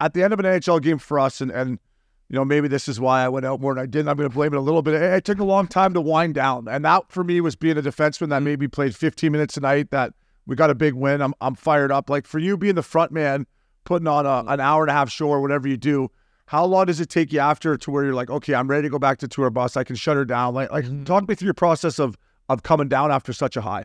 at 0.00 0.14
the 0.14 0.22
end 0.22 0.32
of 0.32 0.38
an 0.38 0.46
NHL 0.46 0.82
game 0.82 0.98
for 0.98 1.18
us, 1.18 1.40
and 1.40 1.50
and 1.50 1.78
you 2.28 2.36
know 2.36 2.44
maybe 2.44 2.68
this 2.68 2.88
is 2.88 3.00
why 3.00 3.22
I 3.22 3.28
went 3.28 3.46
out 3.46 3.60
more 3.60 3.74
than 3.74 3.82
I 3.82 3.86
didn't. 3.86 4.08
I'm 4.08 4.16
going 4.16 4.28
to 4.28 4.34
blame 4.34 4.52
it 4.52 4.56
a 4.58 4.62
little 4.62 4.82
bit. 4.82 4.94
It, 4.94 5.02
it 5.02 5.24
took 5.24 5.38
a 5.38 5.44
long 5.44 5.66
time 5.66 5.94
to 5.94 6.00
wind 6.00 6.34
down, 6.34 6.68
and 6.68 6.84
that 6.84 7.10
for 7.10 7.24
me 7.24 7.40
was 7.40 7.56
being 7.56 7.78
a 7.78 7.82
defenseman 7.82 8.28
that 8.28 8.40
mm. 8.40 8.44
maybe 8.44 8.68
played 8.68 8.94
15 8.94 9.32
minutes 9.32 9.56
a 9.56 9.60
night. 9.60 9.90
That 9.90 10.12
we 10.46 10.56
got 10.56 10.70
a 10.70 10.74
big 10.74 10.94
win. 10.94 11.22
I'm 11.22 11.34
I'm 11.40 11.54
fired 11.54 11.90
up. 11.90 12.10
Like 12.10 12.26
for 12.26 12.38
you 12.38 12.56
being 12.56 12.74
the 12.74 12.82
front 12.82 13.12
man, 13.12 13.46
putting 13.84 14.06
on 14.06 14.26
a, 14.26 14.44
mm. 14.44 14.52
an 14.52 14.60
hour 14.60 14.82
and 14.82 14.90
a 14.90 14.94
half 14.94 15.10
show 15.10 15.28
or 15.28 15.40
whatever 15.40 15.68
you 15.68 15.76
do. 15.76 16.10
How 16.46 16.64
long 16.64 16.86
does 16.86 16.98
it 16.98 17.10
take 17.10 17.30
you 17.30 17.40
after 17.40 17.76
to 17.76 17.90
where 17.90 18.04
you're 18.04 18.14
like, 18.14 18.30
okay, 18.30 18.54
I'm 18.54 18.68
ready 18.68 18.84
to 18.84 18.88
go 18.88 18.98
back 18.98 19.18
to 19.18 19.28
tour 19.28 19.50
bus. 19.50 19.76
I 19.76 19.84
can 19.84 19.96
shut 19.96 20.16
her 20.16 20.24
down. 20.24 20.54
Like, 20.54 20.70
like 20.72 20.86
mm-hmm. 20.86 21.04
talk 21.04 21.28
me 21.28 21.34
through 21.34 21.48
your 21.48 21.54
process 21.54 21.98
of 21.98 22.16
of 22.48 22.62
coming 22.62 22.88
down 22.88 23.10
after 23.12 23.32
such 23.32 23.56
a 23.56 23.60
high. 23.60 23.84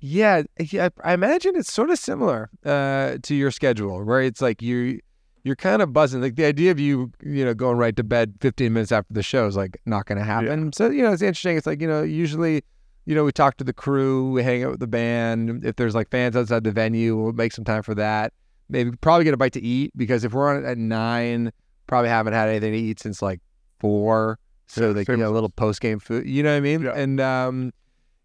Yeah, 0.00 0.42
yeah, 0.58 0.88
I 1.04 1.12
imagine 1.12 1.54
it's 1.54 1.72
sort 1.72 1.90
of 1.90 1.98
similar 1.98 2.50
uh, 2.64 3.18
to 3.22 3.34
your 3.36 3.52
schedule, 3.52 4.02
where 4.04 4.20
it's 4.20 4.40
like 4.40 4.60
you 4.60 5.00
you're 5.44 5.56
kind 5.56 5.82
of 5.82 5.92
buzzing. 5.92 6.20
Like 6.20 6.36
the 6.36 6.44
idea 6.44 6.70
of 6.70 6.78
you, 6.78 7.12
you 7.22 7.44
know, 7.44 7.54
going 7.54 7.76
right 7.76 7.94
to 7.96 8.04
bed 8.04 8.34
15 8.40 8.72
minutes 8.72 8.92
after 8.92 9.12
the 9.12 9.22
show 9.22 9.46
is 9.46 9.56
like 9.56 9.80
not 9.86 10.06
going 10.06 10.18
to 10.18 10.24
happen. 10.24 10.72
So 10.72 10.90
you 10.90 11.02
know, 11.02 11.12
it's 11.12 11.22
interesting. 11.22 11.56
It's 11.56 11.66
like 11.66 11.80
you 11.80 11.88
know, 11.88 12.02
usually, 12.02 12.62
you 13.06 13.14
know, 13.14 13.24
we 13.24 13.32
talk 13.32 13.56
to 13.58 13.64
the 13.64 13.72
crew, 13.72 14.30
we 14.30 14.42
hang 14.42 14.64
out 14.64 14.72
with 14.72 14.80
the 14.80 14.86
band. 14.86 15.64
If 15.64 15.76
there's 15.76 15.94
like 15.94 16.10
fans 16.10 16.36
outside 16.36 16.64
the 16.64 16.72
venue, 16.72 17.16
we'll 17.16 17.32
make 17.32 17.52
some 17.52 17.64
time 17.64 17.82
for 17.82 17.94
that. 17.94 18.32
Maybe 18.68 18.92
probably 19.00 19.24
get 19.24 19.34
a 19.34 19.36
bite 19.36 19.52
to 19.54 19.60
eat 19.60 19.92
because 19.96 20.24
if 20.24 20.32
we're 20.32 20.56
on 20.56 20.64
at 20.64 20.78
nine, 20.78 21.52
probably 21.86 22.08
haven't 22.08 22.32
had 22.32 22.48
anything 22.48 22.72
to 22.72 22.78
eat 22.78 23.00
since 23.00 23.20
like 23.20 23.40
four. 23.80 24.38
So 24.68 24.90
Yeah, 24.90 24.96
like 24.96 25.06
same 25.06 25.18
you 25.18 25.24
know, 25.24 25.30
a 25.30 25.34
little 25.34 25.50
post 25.50 25.80
game 25.80 25.98
food. 25.98 26.26
You 26.26 26.42
know 26.42 26.52
what 26.52 26.56
I 26.56 26.60
mean? 26.60 26.82
Yeah. 26.82 26.92
And 26.94 27.20
um, 27.20 27.72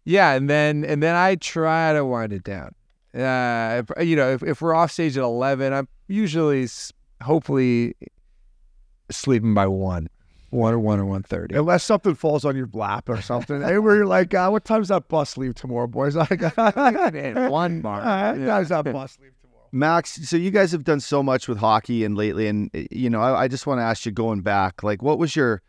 yeah, 0.04 0.32
and 0.32 0.48
then 0.48 0.84
and 0.84 1.02
then 1.02 1.16
I 1.16 1.34
try 1.34 1.92
to 1.92 2.04
wind 2.04 2.32
it 2.32 2.44
down. 2.44 2.74
Uh, 3.14 3.82
if, 3.82 4.06
you 4.06 4.16
know, 4.16 4.30
if, 4.30 4.42
if 4.42 4.62
we're 4.62 4.74
off 4.74 4.92
stage 4.92 5.18
at 5.18 5.24
eleven, 5.24 5.72
I'm 5.72 5.88
usually 6.06 6.66
hopefully 7.22 7.94
sleeping 9.10 9.54
by 9.54 9.66
one, 9.66 10.08
one 10.50 10.74
or 10.74 10.78
one 10.78 10.98
or 10.98 11.04
one 11.04 11.22
thirty. 11.22 11.54
Unless 11.54 11.84
something 11.84 12.14
falls 12.14 12.44
on 12.44 12.56
your 12.56 12.68
lap 12.72 13.08
or 13.08 13.20
something. 13.20 13.62
hey, 13.62 13.78
where 13.78 13.96
you're 13.96 14.06
like, 14.06 14.34
uh, 14.34 14.48
what 14.48 14.64
time's 14.64 14.88
that 14.88 15.08
bus 15.08 15.36
leave 15.36 15.54
tomorrow, 15.54 15.86
boys? 15.86 16.16
I 16.16 16.26
Like, 16.30 17.50
one 17.50 17.80
bar. 17.80 18.00
Uh, 18.00 18.34
what 18.34 18.46
time's 18.46 18.68
that 18.68 18.84
bus 18.92 19.18
leave 19.20 19.32
tomorrow? 19.42 19.68
Max, 19.72 20.28
so 20.28 20.36
you 20.36 20.50
guys 20.50 20.72
have 20.72 20.84
done 20.84 21.00
so 21.00 21.22
much 21.22 21.48
with 21.48 21.58
hockey 21.58 22.04
and 22.04 22.16
lately, 22.16 22.46
and 22.46 22.70
uh, 22.74 22.82
you 22.90 23.10
know, 23.10 23.20
I, 23.20 23.42
I 23.42 23.48
just 23.48 23.66
want 23.66 23.78
to 23.78 23.82
ask 23.82 24.06
you, 24.06 24.12
going 24.12 24.40
back, 24.40 24.82
like, 24.82 25.02
what 25.02 25.18
was 25.18 25.36
your, 25.36 25.62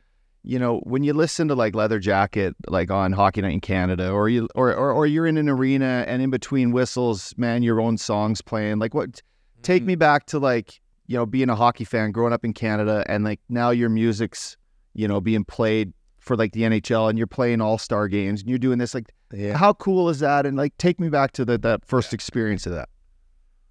you 0.44 0.58
know, 0.58 0.80
when 0.84 1.04
you 1.04 1.14
listen 1.14 1.50
to 1.50 1.56
like 1.56 1.76
Leather 1.76 2.00
Jacket, 2.00 2.56
like 2.68 2.92
on 2.92 3.12
Hockey 3.12 3.42
Night 3.42 3.54
in 3.54 3.62
Canada, 3.62 4.10
or 4.10 4.30
you, 4.30 4.48
or, 4.56 4.74
or, 4.74 4.92
or 4.94 5.06
you're 5.06 5.28
in 5.28 5.38
an 5.38 5.50
arena 5.50 6.06
and 6.08 6.22
in 6.22 6.30
between 6.30 6.72
whistles, 6.72 7.34
man, 7.38 7.62
your 7.62 7.82
own 7.82 7.98
songs 7.98 8.42
playing, 8.42 8.80
like, 8.80 8.94
what? 8.94 9.22
Take 9.62 9.84
me 9.84 9.96
back 9.96 10.26
to 10.28 10.40
like, 10.40 10.80
you 11.10 11.18
know, 11.18 11.26
being 11.26 11.50
a 11.50 11.56
hockey 11.56 11.84
fan, 11.84 12.12
growing 12.12 12.32
up 12.32 12.46
in 12.46 12.54
Canada, 12.54 13.04
and 13.08 13.24
like 13.24 13.40
now 13.50 13.72
your 13.72 13.90
music's, 13.90 14.56
you 14.94 15.08
know, 15.08 15.20
being 15.20 15.44
played 15.44 15.92
for 16.20 16.38
like 16.38 16.52
the 16.52 16.62
NHL, 16.62 17.10
and 17.10 17.18
you're 17.18 17.26
playing 17.26 17.62
All 17.62 17.80
Star 17.80 18.08
games, 18.08 18.42
and 18.42 18.50
you're 18.50 18.60
doing 18.60 18.78
this, 18.78 18.94
like, 18.94 19.12
Yeah. 19.34 19.58
how 19.58 19.74
cool 19.74 20.08
is 20.10 20.20
that? 20.20 20.46
And 20.46 20.56
like, 20.56 20.78
take 20.78 21.00
me 21.00 21.10
back 21.10 21.32
to 21.32 21.44
the, 21.46 21.58
that 21.58 21.84
first 21.84 22.14
experience 22.14 22.68
of 22.68 22.74
that. 22.74 22.90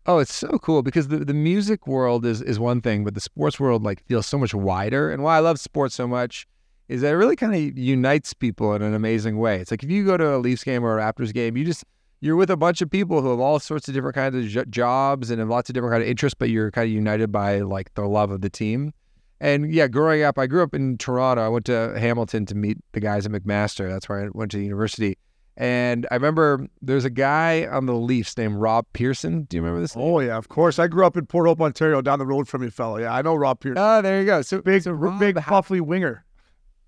Oh, 0.04 0.18
it's 0.18 0.34
so 0.34 0.58
cool 0.58 0.82
because 0.82 1.08
the, 1.08 1.18
the 1.18 1.32
music 1.34 1.86
world 1.86 2.26
is, 2.26 2.42
is 2.42 2.58
one 2.58 2.80
thing, 2.80 3.04
but 3.04 3.14
the 3.14 3.20
sports 3.20 3.60
world 3.60 3.84
like 3.84 4.04
feels 4.06 4.26
so 4.26 4.36
much 4.36 4.52
wider. 4.52 5.08
And 5.08 5.22
why 5.22 5.36
I 5.36 5.40
love 5.40 5.60
sports 5.60 5.94
so 5.94 6.08
much 6.08 6.44
is 6.88 7.02
that 7.02 7.12
it 7.12 7.16
really 7.16 7.36
kind 7.36 7.54
of 7.54 7.78
unites 7.78 8.34
people 8.34 8.74
in 8.74 8.82
an 8.82 8.94
amazing 8.94 9.38
way. 9.38 9.60
It's 9.60 9.70
like 9.70 9.84
if 9.84 9.90
you 9.90 10.04
go 10.04 10.16
to 10.16 10.34
a 10.34 10.38
Leafs 10.38 10.64
game 10.64 10.82
or 10.84 10.98
a 10.98 11.02
Raptors 11.02 11.32
game, 11.32 11.56
you 11.56 11.64
just 11.64 11.84
you're 12.20 12.36
with 12.36 12.50
a 12.50 12.56
bunch 12.56 12.82
of 12.82 12.90
people 12.90 13.22
who 13.22 13.30
have 13.30 13.40
all 13.40 13.58
sorts 13.60 13.88
of 13.88 13.94
different 13.94 14.14
kinds 14.14 14.34
of 14.34 14.46
jo- 14.46 14.64
jobs 14.64 15.30
and 15.30 15.38
have 15.38 15.48
lots 15.48 15.70
of 15.70 15.74
different 15.74 15.92
kind 15.92 16.02
of 16.02 16.08
interests, 16.08 16.36
but 16.38 16.50
you're 16.50 16.70
kind 16.70 16.86
of 16.86 16.92
united 16.92 17.30
by 17.30 17.60
like 17.60 17.94
the 17.94 18.06
love 18.06 18.30
of 18.30 18.40
the 18.40 18.50
team. 18.50 18.92
And 19.40 19.72
yeah, 19.72 19.86
growing 19.86 20.24
up, 20.24 20.38
I 20.38 20.46
grew 20.46 20.62
up 20.62 20.74
in 20.74 20.98
Toronto. 20.98 21.44
I 21.44 21.48
went 21.48 21.66
to 21.66 21.94
Hamilton 21.96 22.44
to 22.46 22.56
meet 22.56 22.78
the 22.92 23.00
guys 23.00 23.24
at 23.24 23.30
McMaster. 23.30 23.88
That's 23.88 24.08
where 24.08 24.24
I 24.24 24.28
went 24.32 24.50
to 24.50 24.60
university. 24.60 25.16
And 25.56 26.06
I 26.10 26.14
remember 26.14 26.66
there's 26.82 27.04
a 27.04 27.10
guy 27.10 27.66
on 27.66 27.86
the 27.86 27.94
Leafs 27.94 28.36
named 28.36 28.56
Rob 28.56 28.86
Pearson. 28.92 29.42
Do 29.42 29.56
you 29.56 29.62
remember 29.62 29.80
this? 29.80 29.94
Oh 29.96 30.20
yeah, 30.20 30.36
of 30.36 30.48
course. 30.48 30.78
I 30.78 30.86
grew 30.86 31.04
up 31.04 31.16
in 31.16 31.26
Port 31.26 31.46
Hope, 31.48 31.60
Ontario, 31.60 32.00
down 32.00 32.20
the 32.20 32.26
road 32.26 32.48
from 32.48 32.62
you, 32.62 32.70
fella. 32.70 33.00
Yeah, 33.00 33.12
I 33.12 33.22
know 33.22 33.34
Rob 33.34 33.60
Pearson. 33.60 33.78
Oh, 33.78 34.00
there 34.00 34.20
you 34.20 34.26
go. 34.26 34.42
So 34.42 34.60
big, 34.60 34.82
so 34.82 34.92
Rob 34.92 35.18
big, 35.18 35.36
puffly 35.36 35.80
winger. 35.80 36.24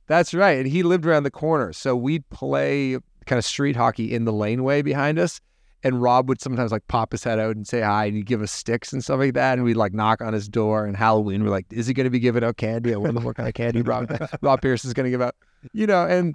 That's 0.07 0.35
right. 0.35 0.59
And 0.59 0.67
he 0.67 0.83
lived 0.83 1.07
around 1.07 1.23
the 1.25 1.31
corner. 1.31 1.73
So 1.73 1.97
we'd 1.97 2.29
play 2.31 2.99
kind 3.31 3.39
of 3.39 3.45
street 3.45 3.77
hockey 3.77 4.13
in 4.13 4.25
the 4.25 4.33
laneway 4.33 4.83
behind 4.83 5.19
us. 5.19 5.41
And 5.83 6.03
Rob 6.03 6.29
would 6.29 6.43
sometimes 6.43 6.73
like 6.73 6.87
pop 6.89 7.13
his 7.13 7.25
head 7.25 7.39
out 7.39 7.57
and 7.57 7.67
say 7.67 7.81
hi 7.81 8.05
and 8.05 8.17
he'd 8.17 8.27
give 8.27 8.43
us 8.43 8.53
sticks 8.53 8.93
and 8.93 9.03
stuff 9.03 9.19
like 9.19 9.33
that. 9.33 9.55
And 9.55 9.65
we'd 9.65 9.79
like 9.79 9.95
knock 9.95 10.21
on 10.21 10.35
his 10.35 10.47
door 10.47 10.85
and 10.85 10.95
Halloween. 10.95 11.43
We're 11.43 11.51
like, 11.51 11.65
is 11.71 11.87
he 11.87 11.95
going 11.95 12.05
to 12.05 12.11
be 12.11 12.19
giving 12.19 12.45
out 12.45 12.59
candy? 12.59 12.95
What 12.95 13.37
kind 13.37 13.49
of 13.49 13.55
candy 13.55 13.81
Rob, 13.81 14.13
Rob 14.43 14.61
Pierce 14.61 14.85
is 14.85 14.93
going 14.93 15.05
to 15.05 15.11
give 15.11 15.23
out. 15.23 15.35
You 15.73 15.87
know, 15.87 16.07
and 16.07 16.35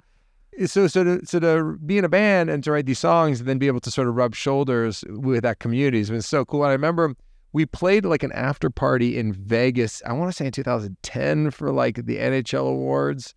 so 0.66 0.88
so 0.88 1.04
to, 1.04 1.24
so 1.24 1.38
to 1.38 1.78
be 1.84 1.98
in 1.98 2.04
a 2.04 2.08
band 2.08 2.50
and 2.50 2.64
to 2.64 2.72
write 2.72 2.86
these 2.86 2.98
songs 2.98 3.38
and 3.38 3.48
then 3.48 3.58
be 3.58 3.68
able 3.68 3.80
to 3.80 3.90
sort 3.90 4.08
of 4.08 4.16
rub 4.16 4.34
shoulders 4.34 5.04
with 5.08 5.44
that 5.44 5.60
community 5.60 5.98
has 5.98 6.10
been 6.10 6.22
so 6.22 6.44
cool. 6.44 6.64
And 6.64 6.70
I 6.70 6.72
remember 6.72 7.14
we 7.52 7.66
played 7.66 8.04
like 8.04 8.24
an 8.24 8.32
after 8.32 8.68
party 8.68 9.16
in 9.16 9.32
Vegas, 9.32 10.02
I 10.06 10.12
want 10.14 10.30
to 10.30 10.36
say 10.36 10.46
in 10.46 10.52
2010 10.52 11.52
for 11.52 11.70
like 11.70 12.06
the 12.06 12.16
NHL 12.16 12.68
awards 12.68 13.34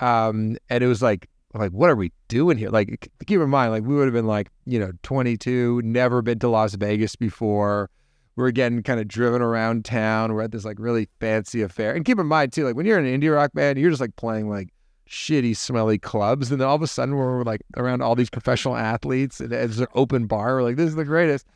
um, 0.00 0.56
and 0.68 0.84
it 0.84 0.86
was 0.86 1.02
like, 1.02 1.28
like, 1.58 1.72
what 1.72 1.90
are 1.90 1.96
we 1.96 2.12
doing 2.28 2.58
here? 2.58 2.70
Like, 2.70 3.10
keep 3.26 3.40
in 3.40 3.50
mind, 3.50 3.72
like, 3.72 3.84
we 3.84 3.94
would 3.94 4.04
have 4.04 4.14
been 4.14 4.26
like, 4.26 4.48
you 4.64 4.78
know, 4.78 4.92
22, 5.02 5.82
never 5.84 6.22
been 6.22 6.38
to 6.40 6.48
Las 6.48 6.74
Vegas 6.74 7.16
before. 7.16 7.90
We're 8.36 8.50
getting 8.50 8.82
kind 8.82 9.00
of 9.00 9.08
driven 9.08 9.40
around 9.40 9.84
town. 9.84 10.34
We're 10.34 10.42
at 10.42 10.52
this 10.52 10.66
like 10.66 10.78
really 10.78 11.08
fancy 11.20 11.62
affair. 11.62 11.94
And 11.94 12.04
keep 12.04 12.18
in 12.18 12.26
mind, 12.26 12.52
too, 12.52 12.64
like, 12.64 12.76
when 12.76 12.84
you're 12.84 12.98
an 12.98 13.06
indie 13.06 13.34
rock 13.34 13.52
band, 13.54 13.78
you're 13.78 13.90
just 13.90 14.00
like 14.00 14.16
playing 14.16 14.48
like 14.50 14.68
shitty, 15.08 15.56
smelly 15.56 15.98
clubs. 15.98 16.50
And 16.50 16.60
then 16.60 16.68
all 16.68 16.76
of 16.76 16.82
a 16.82 16.86
sudden, 16.86 17.16
we're 17.16 17.42
like 17.44 17.62
around 17.76 18.02
all 18.02 18.14
these 18.14 18.30
professional 18.30 18.76
athletes 18.76 19.40
and 19.40 19.52
it's 19.52 19.78
an 19.78 19.86
open 19.94 20.26
bar. 20.26 20.56
We're 20.56 20.62
like, 20.62 20.76
this 20.76 20.88
is 20.88 20.96
the 20.96 21.04
greatest. 21.04 21.46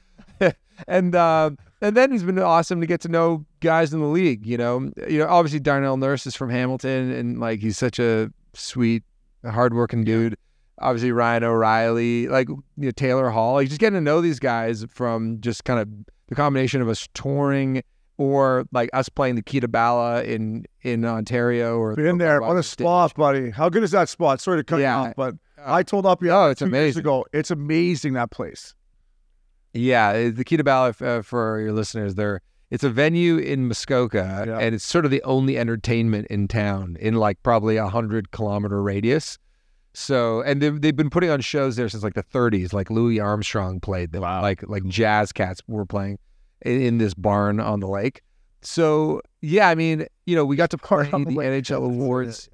and 0.88 1.14
uh, 1.14 1.50
and 1.80 1.96
then 1.96 2.12
it's 2.12 2.22
been 2.22 2.38
awesome 2.38 2.80
to 2.80 2.86
get 2.86 3.00
to 3.02 3.08
know 3.08 3.44
guys 3.60 3.92
in 3.92 4.00
the 4.00 4.06
league. 4.06 4.46
You 4.46 4.58
know, 4.58 4.92
you 5.08 5.18
know, 5.18 5.28
obviously 5.28 5.60
Darnell 5.60 5.96
Nurse 5.96 6.26
is 6.26 6.36
from 6.36 6.50
Hamilton, 6.50 7.10
and 7.12 7.40
like 7.40 7.60
he's 7.60 7.78
such 7.78 7.98
a 7.98 8.30
sweet, 8.54 9.02
hardworking 9.44 10.04
dude. 10.04 10.36
Obviously 10.80 11.12
Ryan 11.12 11.44
O'Reilly, 11.44 12.26
like 12.28 12.48
you 12.48 12.62
know, 12.76 12.90
Taylor 12.90 13.28
Hall, 13.30 13.54
like 13.54 13.68
just 13.68 13.80
getting 13.80 13.98
to 13.98 14.00
know 14.00 14.20
these 14.20 14.38
guys 14.38 14.84
from 14.88 15.40
just 15.40 15.64
kind 15.64 15.78
of 15.78 15.88
the 16.28 16.34
combination 16.34 16.80
of 16.80 16.88
us 16.88 17.06
touring 17.12 17.82
or 18.16 18.64
like 18.72 18.88
us 18.92 19.08
playing 19.08 19.34
the 19.34 19.42
Kee 19.42 19.60
to 19.60 19.68
Bala 19.68 20.22
in 20.22 20.64
in 20.82 21.04
Ontario 21.04 21.78
or 21.78 21.94
Been 21.96 22.18
there. 22.18 22.40
What 22.40 22.56
a 22.56 22.62
spot, 22.62 23.14
buddy. 23.14 23.50
How 23.50 23.68
good 23.68 23.82
is 23.82 23.90
that 23.90 24.08
spot? 24.08 24.40
Sorry 24.40 24.58
to 24.58 24.64
cut 24.64 24.80
Yeah. 24.80 25.02
you 25.02 25.08
off, 25.08 25.14
but 25.16 25.34
Uh, 25.58 25.74
I 25.74 25.82
told 25.82 26.06
up 26.06 26.22
oh, 26.24 26.48
it's 26.50 26.62
amazing. 26.62 27.00
ago. 27.00 27.26
It's 27.34 27.50
amazing 27.50 28.14
that 28.14 28.30
place. 28.30 28.74
Yeah, 29.74 30.08
uh, 30.08 30.30
the 30.34 30.44
Kita 30.44 30.64
Bala, 30.64 30.94
uh, 31.00 31.22
for 31.22 31.60
your 31.60 31.72
listeners, 31.72 32.14
there 32.14 32.40
it's 32.70 32.84
a 32.84 32.90
venue 32.90 33.36
in 33.36 33.66
Muskoka, 33.68 34.44
Yeah. 34.46 34.58
and 34.58 34.74
it's 34.74 34.84
sort 34.84 35.04
of 35.04 35.10
the 35.10 35.22
only 35.24 35.58
entertainment 35.58 36.26
in 36.28 36.48
town 36.48 36.96
in 37.00 37.14
like 37.14 37.42
probably 37.42 37.76
a 37.76 37.88
hundred 37.88 38.30
kilometer 38.30 38.82
radius. 38.82 39.38
So, 39.92 40.40
and 40.42 40.62
they've, 40.62 40.80
they've 40.80 40.94
been 40.94 41.10
putting 41.10 41.30
on 41.30 41.40
shows 41.40 41.74
there 41.74 41.88
since 41.88 42.04
like 42.04 42.14
the 42.14 42.22
30s. 42.22 42.72
Like 42.72 42.90
Louis 42.90 43.18
Armstrong 43.18 43.80
played 43.80 44.12
them, 44.12 44.22
Wow. 44.22 44.40
like 44.42 44.62
like 44.68 44.84
jazz 44.86 45.32
cats 45.32 45.60
were 45.66 45.84
playing 45.84 46.18
in, 46.62 46.80
in 46.80 46.98
this 46.98 47.12
barn 47.14 47.58
on 47.58 47.80
the 47.80 47.88
lake. 47.88 48.22
So, 48.62 49.20
yeah, 49.40 49.68
I 49.68 49.74
mean, 49.74 50.06
you 50.26 50.36
know, 50.36 50.44
we 50.44 50.54
got 50.54 50.70
to 50.70 50.78
play 50.78 51.10
on 51.12 51.24
the. 51.24 51.30
NHL 51.32 51.84
awards. 51.84 52.48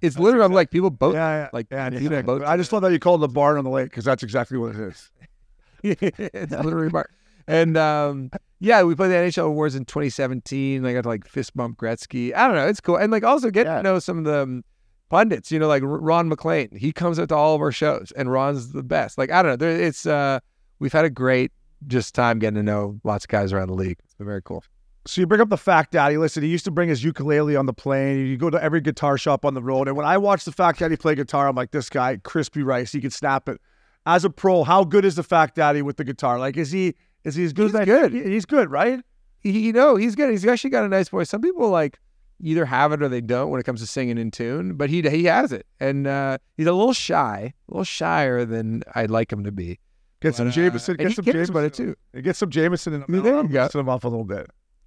It's 0.00 0.18
literally 0.18 0.44
I'm 0.44 0.52
like 0.52 0.70
people 0.70 0.90
both 0.90 1.14
yeah, 1.14 1.44
yeah. 1.44 1.48
like 1.52 1.66
yeah, 1.70 1.90
people 1.90 2.12
yeah. 2.12 2.22
both 2.22 2.42
I 2.42 2.56
just 2.58 2.72
love 2.72 2.82
that 2.82 2.92
you 2.92 2.98
called 2.98 3.20
it 3.20 3.26
the 3.26 3.32
barn 3.32 3.56
on 3.56 3.64
the 3.64 3.70
lake 3.70 3.88
because 3.90 4.04
that's 4.04 4.22
exactly 4.22 4.58
what 4.58 4.74
it 4.74 4.80
is. 4.80 5.10
it's 5.82 6.52
literally 6.52 6.88
barn. 6.90 7.06
And 7.46 7.76
um, 7.76 8.30
yeah, 8.64 8.82
we 8.82 8.94
played 8.94 9.10
the 9.10 9.14
NHL 9.14 9.46
awards 9.46 9.74
in 9.74 9.84
2017. 9.84 10.84
I 10.84 10.92
got 10.92 11.02
to 11.02 11.08
like 11.08 11.26
fist 11.26 11.54
bump 11.56 11.78
Gretzky. 11.78 12.34
I 12.34 12.46
don't 12.46 12.56
know. 12.56 12.66
It's 12.66 12.80
cool. 12.80 12.96
And 12.96 13.12
like 13.12 13.22
also 13.22 13.50
get 13.50 13.66
Yeah. 13.66 13.76
to 13.76 13.82
know 13.82 13.98
some 13.98 14.18
of 14.18 14.24
the 14.24 14.42
um, 14.42 14.64
pundits, 15.10 15.52
you 15.52 15.58
know, 15.58 15.68
like 15.68 15.82
Ron 15.84 16.28
MacLean. 16.28 16.74
He 16.76 16.92
comes 16.92 17.18
out 17.18 17.28
to 17.28 17.36
all 17.36 17.54
of 17.54 17.60
our 17.60 17.72
shows 17.72 18.12
and 18.16 18.30
Ron's 18.32 18.72
the 18.72 18.82
best. 18.82 19.18
Like, 19.18 19.30
I 19.30 19.42
don't 19.42 19.52
know. 19.52 19.56
There, 19.56 19.80
it's, 19.80 20.06
uh, 20.06 20.40
we've 20.78 20.92
had 20.92 21.04
a 21.04 21.10
great 21.10 21.52
just 21.86 22.14
time 22.14 22.38
getting 22.38 22.56
to 22.56 22.62
know 22.62 22.98
lots 23.04 23.24
of 23.24 23.28
guys 23.28 23.52
around 23.52 23.68
the 23.68 23.74
league. 23.74 23.98
It's 24.04 24.14
been 24.14 24.26
very 24.26 24.42
cool. 24.42 24.64
So 25.06 25.20
you 25.20 25.26
bring 25.26 25.42
up 25.42 25.50
the 25.50 25.58
fact 25.58 25.92
daddy. 25.92 26.16
Listen, 26.16 26.42
he 26.42 26.48
used 26.48 26.64
to 26.64 26.70
bring 26.70 26.88
his 26.88 27.04
ukulele 27.04 27.56
on 27.56 27.66
the 27.66 27.74
plane. 27.74 28.26
You 28.26 28.38
go 28.38 28.48
to 28.48 28.62
every 28.62 28.80
guitar 28.80 29.18
shop 29.18 29.44
on 29.44 29.52
the 29.52 29.62
road. 29.62 29.86
And 29.86 29.96
when 29.98 30.06
I 30.06 30.16
watch 30.16 30.46
the 30.46 30.52
fact 30.52 30.78
daddy 30.78 30.96
play 30.96 31.14
guitar, 31.14 31.46
I'm 31.46 31.54
like, 31.54 31.72
this 31.72 31.90
guy, 31.90 32.16
crispy 32.22 32.62
rice, 32.62 32.92
he 32.92 33.02
can 33.02 33.10
snap 33.10 33.46
it. 33.50 33.60
As 34.06 34.24
a 34.24 34.30
pro, 34.30 34.64
how 34.64 34.84
good 34.84 35.04
is 35.04 35.16
the 35.16 35.22
fact 35.22 35.56
daddy 35.56 35.82
with 35.82 35.98
the 35.98 36.04
guitar? 36.04 36.38
Like, 36.38 36.56
is 36.56 36.70
he 36.72 36.94
is 37.24 37.34
he 37.34 37.44
as 37.44 37.52
good 37.52 37.64
He's 37.66 37.74
as 37.74 37.80
that? 37.80 37.84
good. 37.86 38.12
He- 38.12 38.30
He's 38.30 38.44
good, 38.46 38.70
right? 38.70 39.00
He, 39.40 39.50
you 39.66 39.72
know, 39.72 39.96
he's 39.96 40.14
good. 40.14 40.30
He's 40.30 40.46
actually 40.46 40.70
got 40.70 40.84
a 40.84 40.88
nice 40.88 41.08
voice. 41.10 41.28
Some 41.28 41.42
people 41.42 41.68
like 41.68 41.98
either 42.40 42.64
have 42.64 42.92
it 42.92 43.02
or 43.02 43.08
they 43.08 43.20
don't 43.20 43.50
when 43.50 43.60
it 43.60 43.64
comes 43.64 43.80
to 43.80 43.86
singing 43.86 44.16
in 44.18 44.30
tune, 44.30 44.74
but 44.74 44.88
he 44.90 45.02
he 45.02 45.24
has 45.24 45.52
it, 45.52 45.66
and 45.80 46.06
uh, 46.06 46.38
he's 46.56 46.66
a 46.66 46.72
little 46.72 46.92
shy, 46.94 47.52
a 47.68 47.72
little 47.72 47.84
shyer 47.84 48.44
than 48.44 48.82
I'd 48.94 49.10
like 49.10 49.30
him 49.32 49.44
to 49.44 49.52
be. 49.52 49.78
Get 50.22 50.34
some 50.34 50.46
But, 50.46 50.52
uh, 50.52 50.54
Jameson. 50.54 50.96
and 50.98 51.08
Get 51.08 51.14
some 51.16 51.24
Jameson. 51.26 51.50
about 51.54 51.64
it 51.64 51.74
too. 51.74 51.94
Get 52.22 52.36
some 52.36 52.48
Jameson 52.50 53.04
mean, 53.08 53.22
there 53.22 53.36
you 53.42 53.48
go. 53.48 53.68
Him 53.68 53.88
off 53.90 54.04
a 54.04 54.08
little 54.08 54.24
bit. 54.24 54.46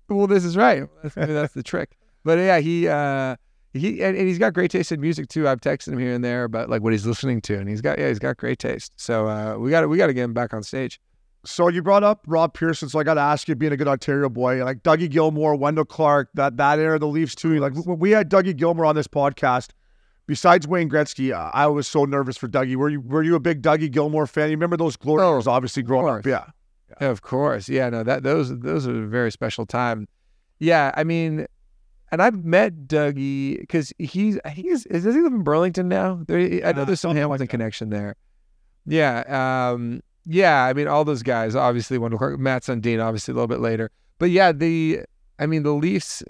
Well, 0.10 0.26
this 0.26 0.44
is 0.44 0.58
right. 0.58 0.88
That's, 1.04 1.14
that's 1.16 1.54
the 1.54 1.62
trick. 1.72 1.96
But 2.24 2.40
yeah, 2.40 2.58
he 2.60 2.88
uh, 2.88 3.36
he 3.74 4.02
and, 4.02 4.18
and 4.18 4.28
he's 4.28 4.40
got 4.40 4.54
great 4.54 4.72
taste 4.72 4.92
in 4.92 5.00
music 5.00 5.28
too. 5.30 5.48
I've 5.48 5.62
texted 5.62 5.90
him 5.90 6.00
here 6.00 6.14
and 6.16 6.24
there 6.24 6.46
about 6.46 6.70
like 6.70 6.82
what 6.82 6.94
he's 6.94 7.06
listening 7.06 7.42
to, 7.42 7.60
and 7.60 7.70
he's 7.70 7.82
got 7.82 8.00
yeah, 8.00 8.08
he's 8.08 8.18
got 8.20 8.38
great 8.38 8.58
taste. 8.58 8.92
So 8.96 9.28
uh, 9.28 9.56
we 9.60 9.70
got 9.70 9.82
to 9.82 9.88
we 9.88 9.98
got 9.98 10.08
to 10.08 10.14
get 10.14 10.24
him 10.24 10.34
back 10.34 10.54
on 10.56 10.64
stage. 10.64 11.00
So 11.48 11.70
you 11.70 11.82
brought 11.82 12.04
up 12.04 12.26
Rob 12.28 12.54
Pearson, 12.54 12.90
so 12.90 13.00
I 13.00 13.04
got 13.04 13.14
to 13.16 13.22
ask 13.22 13.48
you, 13.48 13.56
being 13.56 13.72
a 13.72 13.78
good 13.78 13.88
Ontario 13.88 14.28
boy, 14.30 14.64
like 14.66 14.84
Dougie 14.84 15.10
Gilmour, 15.10 15.58
Wendell 15.58 15.86
Clark, 15.86 16.30
that 16.34 16.58
that 16.58 16.78
era, 16.80 16.96
of 16.96 17.00
the 17.02 17.08
Leafs 17.08 17.36
too. 17.36 17.58
Like 17.60 17.74
when 17.86 18.00
we 18.00 18.12
had 18.12 18.30
Dougie 18.30 18.56
Gilmour 18.56 18.86
on 18.86 18.96
this 18.96 19.08
podcast, 19.08 19.70
besides 20.28 20.68
Wayne 20.68 20.90
Gretzky, 20.90 21.34
I 21.34 21.68
was 21.68 21.88
so 21.88 22.04
nervous 22.06 22.36
for 22.38 22.48
Dougie. 22.48 22.76
Were 22.76 22.90
you 22.90 23.00
were 23.02 23.24
you 23.24 23.36
a 23.36 23.40
big 23.40 23.62
Dougie 23.62 23.90
Gilmour 23.92 24.28
fan? 24.28 24.50
You 24.50 24.58
remember 24.58 24.76
those 24.78 24.98
glory 24.98 25.24
Oh, 25.24 25.36
years, 25.36 25.48
obviously 25.48 25.84
growing 25.84 26.08
up. 26.08 26.24
course. 26.24 26.26
Yeah, 27.00 27.08
Of 27.08 27.22
course, 27.22 27.70
yeah. 27.70 27.90
No, 27.90 28.04
that 28.04 28.24
those 28.24 28.58
those 28.60 28.86
are 28.88 29.04
a 29.04 29.08
very 29.08 29.32
special 29.32 29.66
time. 29.66 30.08
Yeah, 30.60 30.92
I 30.98 31.04
mean, 31.06 31.46
and 32.12 32.22
I've 32.22 32.44
met 32.44 32.88
Dougie 32.88 33.60
because 33.62 33.94
he's 34.00 34.38
he's 34.52 34.84
does 34.84 35.04
he 35.16 35.22
live 35.22 35.32
in 35.34 35.44
Burlington 35.44 35.88
now? 35.88 36.24
There, 36.28 36.40
I 36.66 36.74
know 36.74 36.82
Uh, 36.82 36.86
there's 36.86 37.00
some 37.00 37.16
Hamilton 37.16 37.40
like 37.44 37.50
connection 37.50 37.90
there. 37.90 38.16
Yeah, 38.86 39.72
um, 39.72 40.02
yeah. 40.28 40.66
I 40.66 40.74
mean, 40.74 40.88
all 40.88 41.06
those 41.06 41.24
guys. 41.24 41.56
Obviously, 41.56 41.98
Wendell 41.98 42.20
Clark, 42.20 42.40
Mats 42.40 42.68
Sundin, 42.68 43.04
obviously 43.04 43.32
a 43.32 43.36
little 43.36 43.48
bit 43.48 43.60
later. 43.60 43.92
But 44.20 44.30
yeah, 44.30 44.52
the 44.52 45.02
I 45.40 45.46
mean, 45.46 45.64
the 45.64 45.74
Leafs 45.74 46.24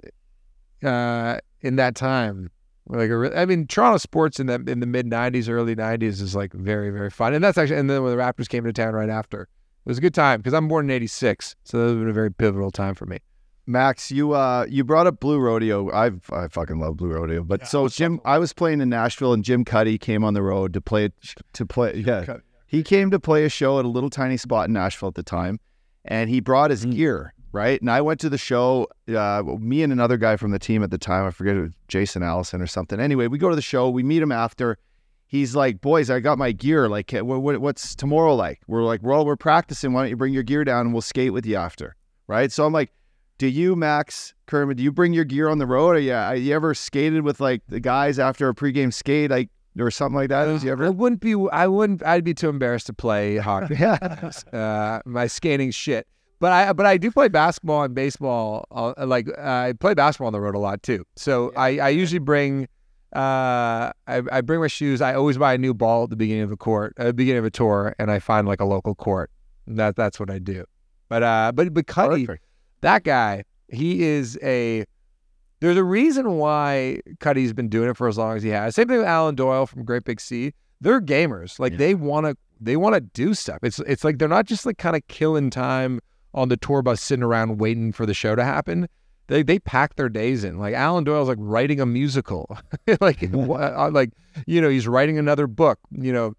uh, 0.84 1.40
in 1.62 1.76
that 1.78 1.96
time. 1.96 2.52
were 2.86 3.00
Like 3.00 3.10
a 3.10 3.18
re- 3.18 3.36
I 3.36 3.46
mean, 3.46 3.68
Toronto 3.68 3.98
sports 3.98 4.40
in 4.40 4.48
the 4.48 4.56
in 4.68 4.80
the 4.80 4.86
mid 4.86 5.06
'90s, 5.08 5.50
early 5.50 5.76
'90s 5.76 6.22
is 6.22 6.36
like 6.36 6.54
very, 6.54 6.90
very 6.90 7.10
fun, 7.10 7.34
and 7.34 7.44
that's 7.44 7.58
actually. 7.58 7.78
And 7.78 7.90
then 7.90 8.04
when 8.04 8.16
the 8.16 8.22
Raptors 8.22 8.50
came 8.50 8.64
to 8.64 8.74
town 8.74 8.94
right 8.94 9.10
after, 9.10 9.44
it 9.44 9.50
was 9.86 9.98
a 9.98 10.02
good 10.02 10.14
time 10.14 10.40
because 10.40 10.54
I'm 10.54 10.68
born 10.68 10.86
in 10.86 10.92
'86, 10.92 11.56
so 11.64 11.78
that 11.78 11.84
was 11.86 11.94
been 11.96 12.10
a 12.10 12.14
very 12.14 12.32
pivotal 12.32 12.72
time 12.72 12.96
for 12.96 13.06
me. 13.06 13.20
Max, 13.70 14.12
you 14.12 14.32
uh 14.32 14.66
you 14.70 14.86
brought 14.86 15.08
up 15.08 15.20
Blue 15.20 15.40
Rodeo. 15.40 15.92
I 15.92 16.12
I 16.32 16.48
fucking 16.48 16.80
love 16.80 16.98
Blue 16.98 17.10
Rodeo. 17.10 17.44
But 17.44 17.62
Yeah, 17.62 17.68
so 17.68 17.82
what's 17.84 17.98
Jim, 17.98 18.22
I 18.24 18.38
was 18.38 18.54
playing 18.54 18.80
in 18.80 18.88
Nashville, 18.90 19.34
and 19.34 19.44
Jim 19.44 19.66
Cuddy 19.66 19.98
came 19.98 20.24
on 20.24 20.34
the 20.34 20.42
road 20.42 20.74
to 20.74 20.82
play 20.82 21.10
to 21.54 21.66
play. 21.66 21.96
Yeah, 22.06 22.24
Cuddy. 22.24 22.44
He 22.68 22.84
came 22.84 23.12
to 23.12 23.20
play 23.20 23.46
a 23.46 23.50
show 23.50 23.80
at 23.80 23.86
a 23.86 23.88
little 23.88 24.10
tiny 24.10 24.38
spot 24.38 24.68
in 24.68 24.74
Nashville 24.74 25.10
at 25.10 25.16
the 25.16 25.24
time, 25.24 25.60
and 26.06 26.30
he 26.30 26.40
brought 26.40 26.70
his 26.70 26.86
gear 26.86 27.34
right. 27.54 27.80
And 27.82 27.90
I 27.90 28.02
went 28.02 28.20
to 28.22 28.30
the 28.30 28.38
show. 28.38 28.88
Uh, 29.08 29.44
me 29.60 29.84
and 29.84 29.92
another 29.92 30.18
guy 30.18 30.36
from 30.36 30.52
the 30.52 30.60
team 30.60 30.84
at 30.84 30.92
the 30.92 30.98
time, 30.98 31.26
I 31.26 31.32
forget 31.32 31.56
it 31.56 31.62
was 31.62 31.74
Jason 31.88 32.24
Allison 32.24 32.62
or 32.62 32.68
something. 32.68 33.00
Anyway, 33.00 33.28
we 33.28 33.38
go 33.38 33.50
to 33.50 33.56
the 33.56 33.62
show. 33.62 33.90
We 33.90 34.04
meet 34.04 34.22
him 34.22 34.32
after. 34.32 34.78
He's 35.28 35.56
like, 35.56 35.82
"Boys, 35.82 36.10
I 36.10 36.20
got 36.20 36.38
my 36.38 36.52
gear. 36.52 36.88
Like, 36.88 37.12
what, 37.12 37.42
what, 37.42 37.60
what's 37.60 37.96
tomorrow 37.96 38.36
like?" 38.36 38.62
We're 38.68 38.84
like, 38.84 39.02
"Well, 39.04 39.26
we're 39.26 39.36
practicing. 39.36 39.94
Why 39.94 40.02
don't 40.02 40.10
you 40.10 40.16
bring 40.16 40.34
your 40.34 40.44
gear 40.44 40.64
down 40.64 40.86
and 40.86 40.94
we'll 40.94 41.02
skate 41.02 41.34
with 41.34 41.46
you 41.46 41.56
after?" 41.56 41.96
Right. 42.28 42.52
So 42.52 42.66
I'm 42.66 42.74
like, 42.74 42.92
do 43.38 43.48
you, 43.48 43.76
Max 43.76 44.34
Kerman, 44.48 44.78
do 44.78 44.84
you 44.84 44.92
bring 44.92 45.14
your 45.14 45.24
gear 45.24 45.48
on 45.48 45.60
the 45.60 45.68
road? 45.68 45.96
Or 45.96 46.00
yeah, 46.00 46.34
you 46.34 46.54
ever 46.54 46.74
skated 46.74 47.24
with 47.24 47.40
like 47.40 47.62
the 47.68 47.80
guys 47.80 48.20
after 48.20 48.50
a 48.50 48.56
pregame 48.56 48.94
skate, 48.94 49.30
like 49.30 49.50
or 49.80 49.92
something 49.92 50.16
like 50.16 50.30
that? 50.30 50.64
You 50.64 50.72
I 50.72 50.90
wouldn't 50.90 51.22
be. 51.22 51.36
I 51.52 51.68
wouldn't. 51.68 52.06
I'd 52.06 52.24
be 52.24 52.34
too 52.34 52.50
embarrassed 52.50 52.88
to 52.88 52.94
play 52.94 53.38
hockey. 53.38 53.76
Yeah. 53.80 54.32
uh, 54.54 55.00
my 55.06 55.28
skating 55.28 55.72
shit. 55.72 56.08
But 56.40 56.52
I 56.52 56.74
but 56.74 56.86
I 56.86 56.98
do 56.98 57.10
play 57.12 57.30
basketball 57.30 57.84
and 57.84 57.96
baseball. 57.96 58.66
Uh, 58.72 58.94
like 59.06 59.28
uh, 59.30 59.42
I 59.42 59.74
play 59.80 59.94
basketball 59.94 60.28
on 60.28 60.34
the 60.34 60.42
road 60.42 60.56
a 60.56 60.60
lot 60.60 60.84
too. 60.84 61.04
So 61.16 61.52
I, 61.56 61.80
I 61.80 61.90
usually 61.90 62.20
bring 62.20 62.68
uh 63.16 63.92
I, 64.06 64.22
I 64.32 64.42
bring 64.42 64.60
my 64.60 64.68
shoes. 64.68 65.02
I 65.02 65.16
always 65.16 65.38
buy 65.38 65.54
a 65.54 65.58
new 65.58 65.74
ball 65.74 66.04
at 66.04 66.10
the 66.12 66.16
beginning 66.16 66.44
of 66.44 66.52
a 66.52 66.58
court, 66.58 66.94
at 66.98 67.06
the 67.06 67.14
beginning 67.14 67.40
of 67.40 67.46
a 67.46 67.50
tour, 67.50 67.96
and 67.98 68.12
I 68.12 68.20
find 68.20 68.48
like 68.48 68.60
a 68.60 68.66
local 68.66 68.94
court. 68.96 69.32
That 69.66 69.96
that's 69.96 70.20
what 70.20 70.30
I 70.30 70.38
do. 70.40 70.66
But 71.10 71.24
uh 71.24 71.52
but 71.56 71.74
but 71.74 71.88
Cuddy, 71.88 72.26
Perfect. 72.26 72.46
that 72.82 73.04
guy, 73.04 73.44
he 73.70 74.04
is 74.04 74.38
a. 74.44 74.86
There's 75.60 75.78
a 75.78 75.84
reason 75.84 76.34
why 76.38 77.02
Cuddy's 77.20 77.54
been 77.54 77.68
doing 77.70 77.90
it 77.90 77.98
for 77.98 78.08
as 78.08 78.18
long 78.18 78.38
as 78.38 78.44
he 78.44 78.50
has. 78.50 78.76
Same 78.76 78.88
thing 78.88 78.98
with 78.98 79.08
Alan 79.08 79.36
Doyle 79.36 79.66
from 79.66 79.84
Great 79.86 80.04
Big 80.04 80.22
Sea. 80.22 80.54
They're 80.82 81.02
gamers. 81.02 81.60
Like 81.60 81.72
Yeah. 81.74 81.78
they 81.80 81.96
want 81.96 82.28
to, 82.28 82.38
they 82.62 82.78
want 82.78 82.94
to 82.96 83.02
do 83.02 83.34
stuff. 83.34 83.60
It's 83.64 83.80
it's 83.80 84.04
like 84.04 84.20
they're 84.20 84.28
not 84.28 84.46
just 84.46 84.66
like 84.66 84.78
kind 84.78 84.96
of 84.96 85.08
killing 85.08 85.50
time 85.50 86.00
on 86.34 86.50
the 86.50 86.58
tour 86.58 86.82
bus, 86.84 87.02
sitting 87.02 87.24
around 87.24 87.58
waiting 87.58 87.92
for 87.92 88.06
the 88.06 88.14
show 88.14 88.36
to 88.36 88.44
happen. 88.44 88.88
They 89.28 89.42
they 89.44 89.60
pack 89.60 89.96
their 89.96 90.10
days 90.10 90.44
in. 90.44 90.58
Like 90.60 90.74
Alan 90.76 91.04
Doyle's 91.04 91.28
like 91.28 91.38
writing 91.42 91.80
a 91.80 91.86
musical, 91.86 92.58
like 93.02 93.24
uh, 93.34 93.90
like 93.92 94.12
you 94.46 94.62
know 94.62 94.70
he's 94.70 94.88
writing 94.88 95.18
another 95.18 95.48
book. 95.48 95.80
You 95.92 96.14
know, 96.14 96.34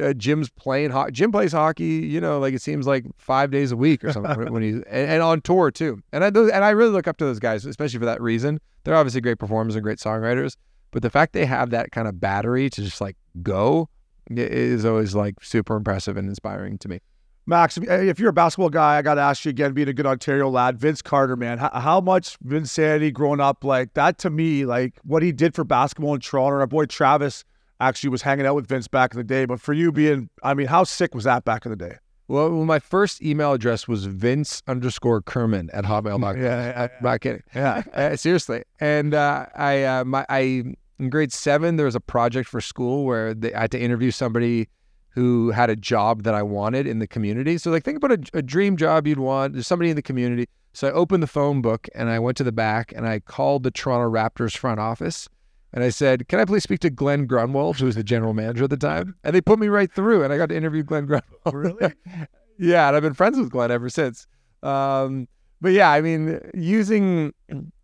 uh, 0.00 0.12
Jim's 0.14 0.50
playing 0.50 0.90
hockey. 0.90 1.12
Jim 1.12 1.30
plays 1.32 1.52
hockey. 1.52 1.84
You 2.06 2.20
know, 2.20 2.38
like 2.38 2.54
it 2.54 2.62
seems 2.62 2.86
like 2.86 3.04
five 3.18 3.50
days 3.50 3.72
a 3.72 3.76
week 3.76 4.04
or 4.04 4.12
something 4.12 4.52
when 4.52 4.62
he's 4.62 4.74
and, 4.76 5.10
and 5.10 5.22
on 5.22 5.40
tour 5.40 5.70
too. 5.70 6.00
And 6.12 6.24
I 6.24 6.28
and 6.28 6.64
I 6.64 6.70
really 6.70 6.90
look 6.92 7.06
up 7.08 7.16
to 7.18 7.24
those 7.24 7.38
guys, 7.38 7.64
especially 7.64 7.98
for 7.98 8.06
that 8.06 8.20
reason. 8.20 8.60
They're 8.84 8.96
obviously 8.96 9.20
great 9.20 9.38
performers 9.38 9.74
and 9.76 9.82
great 9.82 9.98
songwriters, 9.98 10.56
but 10.90 11.02
the 11.02 11.10
fact 11.10 11.32
they 11.32 11.46
have 11.46 11.70
that 11.70 11.90
kind 11.92 12.06
of 12.06 12.20
battery 12.20 12.68
to 12.70 12.82
just 12.82 13.00
like 13.00 13.16
go 13.42 13.88
is 14.30 14.84
always 14.84 15.14
like 15.14 15.42
super 15.42 15.76
impressive 15.76 16.16
and 16.16 16.28
inspiring 16.28 16.78
to 16.78 16.88
me. 16.88 17.00
Max, 17.46 17.76
if- 17.76 17.84
if 17.88 18.18
you're 18.18 18.30
a 18.30 18.32
basketball 18.32 18.70
guy, 18.70 18.96
I 18.96 19.02
got 19.02 19.14
to 19.16 19.20
ask 19.20 19.44
you 19.44 19.50
again, 19.50 19.74
being 19.74 19.88
a 19.88 19.92
good 19.92 20.06
Ontario 20.06 20.48
lad, 20.48 20.78
Vince 20.78 21.02
Carter, 21.02 21.36
man, 21.36 21.58
how, 21.58 21.68
how 21.74 22.00
much 22.00 22.38
Vinsanity 22.40 23.12
growing 23.12 23.38
up, 23.40 23.64
like 23.64 23.92
that 23.94 24.16
to 24.18 24.30
me, 24.30 24.64
like 24.64 24.98
what 25.04 25.22
he 25.22 25.30
did 25.30 25.54
for 25.54 25.62
basketball 25.62 26.14
in 26.14 26.20
Toronto. 26.20 26.58
Our 26.60 26.66
boy 26.66 26.86
Travis 26.86 27.44
actually 27.80 28.10
was 28.10 28.22
hanging 28.22 28.46
out 28.46 28.54
with 28.54 28.66
Vince 28.66 28.88
back 28.88 29.12
in 29.12 29.18
the 29.18 29.24
day. 29.24 29.44
But 29.44 29.60
for 29.60 29.72
you 29.72 29.92
being, 29.92 30.28
I 30.42 30.54
mean, 30.54 30.66
how 30.66 30.84
sick 30.84 31.14
was 31.14 31.24
that 31.24 31.44
back 31.44 31.66
in 31.66 31.70
the 31.70 31.76
day? 31.76 31.96
Well, 32.26 32.50
my 32.50 32.78
first 32.78 33.22
email 33.22 33.52
address 33.52 33.86
was 33.86 34.06
Vince 34.06 34.62
underscore 34.66 35.20
Kerman 35.20 35.68
at 35.74 35.84
hotmail 35.84 36.18
hotmail.com. 36.18 36.40
Yeah, 36.42 36.88
I'm 36.96 37.04
not 37.04 37.20
kidding. 37.20 37.42
yeah. 37.54 37.82
Uh, 37.92 38.16
seriously. 38.16 38.64
And 38.80 39.14
uh, 39.14 39.46
I, 39.54 39.84
uh, 39.84 40.04
my, 40.04 40.24
I, 40.28 40.64
in 40.98 41.10
grade 41.10 41.32
seven, 41.32 41.76
there 41.76 41.86
was 41.86 41.94
a 41.94 42.00
project 42.00 42.48
for 42.48 42.60
school 42.60 43.04
where 43.04 43.34
they, 43.34 43.52
I 43.52 43.62
had 43.62 43.70
to 43.72 43.80
interview 43.80 44.10
somebody 44.10 44.68
who 45.10 45.50
had 45.50 45.70
a 45.70 45.76
job 45.76 46.22
that 46.24 46.34
I 46.34 46.42
wanted 46.42 46.86
in 46.86 46.98
the 46.98 47.06
community. 47.06 47.58
So 47.58 47.70
like 47.70 47.84
think 47.84 47.98
about 47.98 48.12
a, 48.12 48.38
a 48.38 48.42
dream 48.42 48.76
job 48.76 49.06
you'd 49.06 49.18
want. 49.18 49.52
There's 49.52 49.66
somebody 49.66 49.90
in 49.90 49.96
the 49.96 50.02
community. 50.02 50.46
So 50.72 50.88
I 50.88 50.92
opened 50.92 51.22
the 51.22 51.28
phone 51.28 51.62
book 51.62 51.88
and 51.94 52.08
I 52.08 52.18
went 52.18 52.36
to 52.38 52.44
the 52.44 52.52
back 52.52 52.92
and 52.96 53.06
I 53.06 53.20
called 53.20 53.62
the 53.62 53.70
Toronto 53.70 54.10
Raptors 54.10 54.56
front 54.56 54.80
office 54.80 55.28
and 55.74 55.82
I 55.82 55.90
said, 55.90 56.28
"Can 56.28 56.38
I 56.38 56.44
please 56.44 56.62
speak 56.62 56.80
to 56.80 56.90
Glen 56.90 57.26
Grunwald, 57.26 57.78
who 57.78 57.86
was 57.86 57.96
the 57.96 58.04
general 58.04 58.32
manager 58.32 58.64
at 58.64 58.70
the 58.70 58.76
time?" 58.76 59.16
And 59.24 59.34
they 59.34 59.40
put 59.40 59.58
me 59.58 59.66
right 59.66 59.92
through, 59.92 60.22
and 60.22 60.32
I 60.32 60.38
got 60.38 60.48
to 60.48 60.56
interview 60.56 60.84
Glen 60.84 61.04
Grunwald. 61.04 61.52
Really? 61.52 61.92
yeah, 62.58 62.86
and 62.86 62.96
I've 62.96 63.02
been 63.02 63.12
friends 63.12 63.38
with 63.38 63.50
Glen 63.50 63.72
ever 63.72 63.90
since. 63.90 64.26
Um, 64.62 65.28
but 65.60 65.72
yeah, 65.72 65.90
I 65.90 66.00
mean, 66.00 66.40
using 66.54 67.34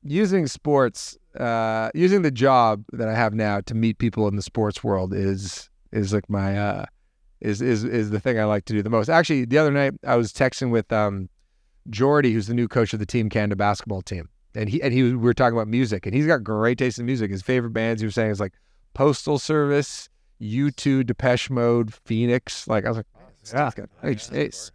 using 0.04 0.46
sports, 0.46 1.18
uh, 1.38 1.90
using 1.92 2.22
the 2.22 2.30
job 2.30 2.84
that 2.92 3.08
I 3.08 3.14
have 3.14 3.34
now 3.34 3.60
to 3.62 3.74
meet 3.74 3.98
people 3.98 4.28
in 4.28 4.36
the 4.36 4.42
sports 4.42 4.84
world 4.84 5.12
is 5.12 5.68
is 5.90 6.12
like 6.12 6.30
my 6.30 6.56
uh, 6.56 6.86
is 7.40 7.60
is 7.60 7.82
is 7.82 8.10
the 8.10 8.20
thing 8.20 8.38
I 8.38 8.44
like 8.44 8.66
to 8.66 8.72
do 8.72 8.82
the 8.82 8.90
most. 8.90 9.08
Actually, 9.08 9.46
the 9.46 9.58
other 9.58 9.72
night 9.72 9.94
I 10.06 10.14
was 10.14 10.32
texting 10.32 10.70
with 10.70 10.92
um, 10.92 11.28
Jordi, 11.88 12.32
who's 12.32 12.46
the 12.46 12.54
new 12.54 12.68
coach 12.68 12.92
of 12.92 13.00
the 13.00 13.06
Team 13.06 13.28
Canada 13.28 13.56
basketball 13.56 14.02
team, 14.02 14.28
and 14.54 14.68
he 14.68 14.82
and 14.82 14.92
he 14.92 15.02
was, 15.02 15.12
we 15.12 15.18
were 15.18 15.34
talking 15.34 15.56
about 15.56 15.68
music, 15.68 16.06
and 16.06 16.14
he's 16.14 16.26
got 16.26 16.42
great 16.42 16.78
taste 16.78 16.98
in 16.98 17.06
music. 17.06 17.30
His 17.30 17.42
favorite 17.42 17.70
bands 17.70 18.00
he 18.02 18.06
was 18.06 18.14
saying 18.14 18.30
is 18.30 18.40
like 18.40 18.52
Postal 18.94 19.38
Service, 19.38 20.08
U2, 20.40 21.06
Depeche 21.06 21.50
Mode, 21.50 21.94
Phoenix. 21.94 22.66
Like 22.68 22.84
I 22.84 22.88
was 22.88 22.96
like, 22.98 23.06
oh, 23.16 23.20
Yeah. 23.46 23.52
guy's 23.64 23.74
got 23.74 23.88
great 24.00 24.18
taste. 24.18 24.72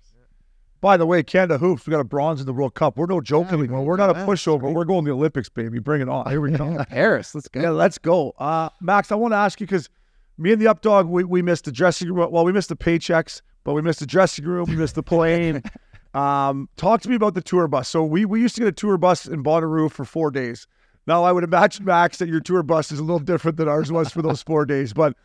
By 0.82 0.98
the 0.98 1.06
way, 1.08 1.24
Canada 1.24 1.58
hoops, 1.58 1.88
we 1.88 1.92
got 1.92 2.00
a 2.00 2.04
bronze 2.04 2.40
in 2.42 2.46
the 2.46 2.54
World 2.54 2.76
Cup. 2.76 2.96
We're 2.96 3.08
no 3.08 3.20
joke 3.20 3.52
anymore. 3.52 3.84
We're 3.84 3.98
not 3.98 4.12
a 4.12 4.14
pushover. 4.14 4.72
We're 4.72 4.86
going 4.86 5.04
to 5.06 5.10
the 5.10 5.16
Olympics, 5.16 5.50
baby. 5.50 5.80
Bring 5.80 6.02
it 6.02 6.10
on. 6.10 6.30
Here 6.30 6.40
we 6.40 6.52
go. 6.52 6.84
Paris, 6.90 7.34
let's 7.34 7.48
go. 7.48 7.60
Yeah, 7.60 7.70
let's 7.72 7.98
go. 7.98 8.34
Uh, 8.38 8.70
Max, 8.82 9.12
I 9.12 9.16
want 9.16 9.32
to 9.32 9.38
ask 9.38 9.60
you 9.60 9.66
because 9.66 9.90
me 10.38 10.52
and 10.54 10.62
the 10.62 10.66
updog, 10.66 11.08
we, 11.08 11.24
we 11.24 11.42
missed 11.42 11.66
the 11.66 11.72
dressing 11.72 12.14
room. 12.14 12.30
Well, 12.32 12.46
we 12.46 12.52
missed 12.52 12.70
the 12.70 12.76
paychecks, 12.76 13.42
but 13.64 13.74
we 13.74 13.82
missed 13.82 14.00
the 14.02 14.06
dressing 14.06 14.46
room. 14.46 14.70
We 14.70 14.76
missed 14.76 14.94
the 14.96 15.02
plane. 15.02 15.64
um, 16.16 16.70
talk 16.78 17.02
to 17.02 17.10
me 17.10 17.16
about 17.16 17.34
the 17.34 17.42
tour 17.42 17.68
bus. 17.68 17.90
So 17.90 18.04
we, 18.04 18.26
we 18.26 18.42
used 18.42 18.56
to 18.56 18.62
get 18.62 18.68
a 18.68 18.72
tour 18.72 18.98
bus 18.98 19.26
in 19.26 19.44
Bonnaroo 19.44 19.92
for 19.92 20.06
four 20.06 20.32
days. 20.32 20.66
Now, 21.08 21.24
I 21.24 21.32
would 21.32 21.44
imagine, 21.44 21.86
Max, 21.86 22.18
that 22.18 22.30
your 22.30 22.40
tour 22.40 22.64
bus 22.64 22.92
is 22.92 23.00
a 23.00 23.04
little 23.04 23.20
different 23.20 23.58
than 23.58 23.68
ours 23.68 23.92
was 23.92 24.12
for 24.12 24.22
those 24.22 24.42
four 24.42 24.66
days. 24.66 24.94
But 24.94 25.16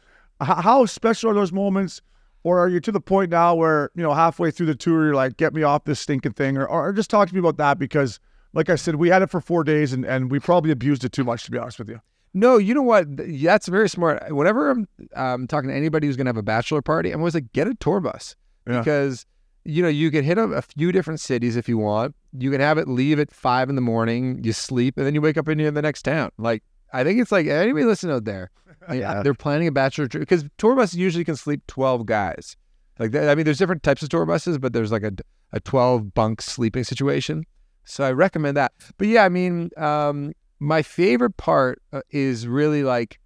how 0.41 0.85
special 0.87 1.31
are 1.31 1.35
those 1.35 1.53
moments? 1.53 2.03
Or 2.43 2.59
are 2.59 2.69
you 2.69 2.81
to 2.81 2.93
the 2.93 3.01
point 3.01 3.31
now 3.31 3.55
where, 3.55 3.91
you 3.95 4.03
know, 4.03 4.15
halfway 4.15 4.51
through 4.51 4.67
the 4.67 4.75
tour, 4.75 5.05
you're 5.05 5.15
like, 5.15 5.37
get 5.37 5.55
me 5.55 5.63
off 5.63 5.85
this 5.85 6.01
stinking 6.01 6.33
thing? 6.33 6.57
Or, 6.57 6.67
or 6.67 6.93
just 6.93 7.11
talk 7.11 7.29
to 7.29 7.35
me 7.35 7.41
about 7.41 7.59
that 7.59 7.79
because, 7.79 8.19
like 8.53 8.71
I 8.71 8.77
said, 8.77 8.97
we 8.97 9.11
had 9.11 9.23
it 9.23 9.31
for 9.31 9.41
four 9.41 9.63
days 9.63 9.93
and, 9.93 10.05
and 10.05 10.31
we 10.31 10.41
probably 10.41 10.71
abused 10.71 11.05
it 11.05 11.13
too 11.13 11.25
much, 11.25 11.45
to 11.45 11.51
be 11.51 11.59
honest 11.59 11.79
with 11.79 11.89
you. 11.91 12.01
No, 12.33 12.57
you 12.57 12.75
know 12.75 12.83
what? 12.83 13.07
That's 13.11 13.69
very 13.69 13.89
smart. 13.89 14.35
Whenever 14.35 14.71
I'm 14.71 14.89
um, 15.15 15.47
talking 15.47 15.69
to 15.69 15.75
anybody 15.77 16.07
who's 16.07 16.17
going 16.17 16.27
to 16.27 16.31
have 16.31 16.37
a 16.37 16.43
bachelor 16.43 16.81
party, 16.81 17.11
I'm 17.11 17.21
always 17.21 17.35
like, 17.35 17.53
get 17.53 17.69
a 17.69 17.75
tour 17.75 18.01
bus 18.01 18.37
Yeah. 18.67 18.79
because 18.79 19.27
you 19.65 19.83
know 19.83 19.89
you 19.89 20.11
can 20.11 20.25
hit 20.25 20.39
a, 20.39 20.45
a 20.45 20.63
few 20.63 20.93
different 20.93 21.21
cities 21.21 21.57
if 21.57 21.69
you 21.69 21.79
want. 21.79 22.15
You 22.39 22.51
can 22.51 22.61
have 22.61 22.79
it 22.79 22.89
leave 22.89 23.19
at 23.19 23.31
five 23.33 23.69
in 23.69 23.75
the 23.75 23.81
morning, 23.83 24.43
you 24.45 24.53
sleep, 24.53 24.97
and 24.97 25.07
then 25.07 25.15
you 25.15 25.21
wake 25.21 25.37
up 25.37 25.49
and 25.49 25.61
you're 25.61 25.69
in 25.69 25.75
the 25.75 25.83
next 25.83 26.03
town. 26.03 26.31
Like 26.39 26.63
I 26.93 27.05
think 27.05 27.21
it's 27.21 27.33
like 27.33 27.47
anybody 27.47 27.85
listening 27.85 28.15
out 28.17 28.25
there, 28.25 28.51
like, 28.89 29.01
Yeah. 29.01 29.23
they're 29.23 29.35
planning 29.35 29.69
a 29.69 29.73
bachelor 29.73 30.09
trip 30.09 30.21
because 30.23 30.45
tour 30.59 30.75
buses 30.77 30.99
usually 30.99 31.25
can 31.25 31.37
sleep 31.37 31.63
twelve 31.67 32.07
guys. 32.07 32.57
Like 32.99 33.13
that, 33.13 33.29
I 33.31 33.35
mean, 33.35 33.45
there's 33.45 33.59
different 33.59 33.83
types 33.83 34.03
of 34.03 34.09
tour 34.11 34.27
buses, 34.27 34.59
but 34.59 34.73
there's 34.73 34.93
like 34.93 35.03
a 35.05 35.13
a 35.53 35.61
twelve 35.61 36.15
bunk 36.15 36.41
sleeping 36.43 36.85
situation. 36.85 37.45
So 37.85 38.05
I 38.05 38.13
recommend 38.13 38.57
that. 38.57 38.73
But 38.99 39.09
yeah, 39.09 39.25
I 39.25 39.29
mean, 39.29 39.71
um, 39.77 40.33
my 40.61 40.83
favorite 40.83 41.37
part 41.39 41.81
uh, 41.93 42.03
is 42.11 42.47
really 42.47 42.83
like 42.85 43.19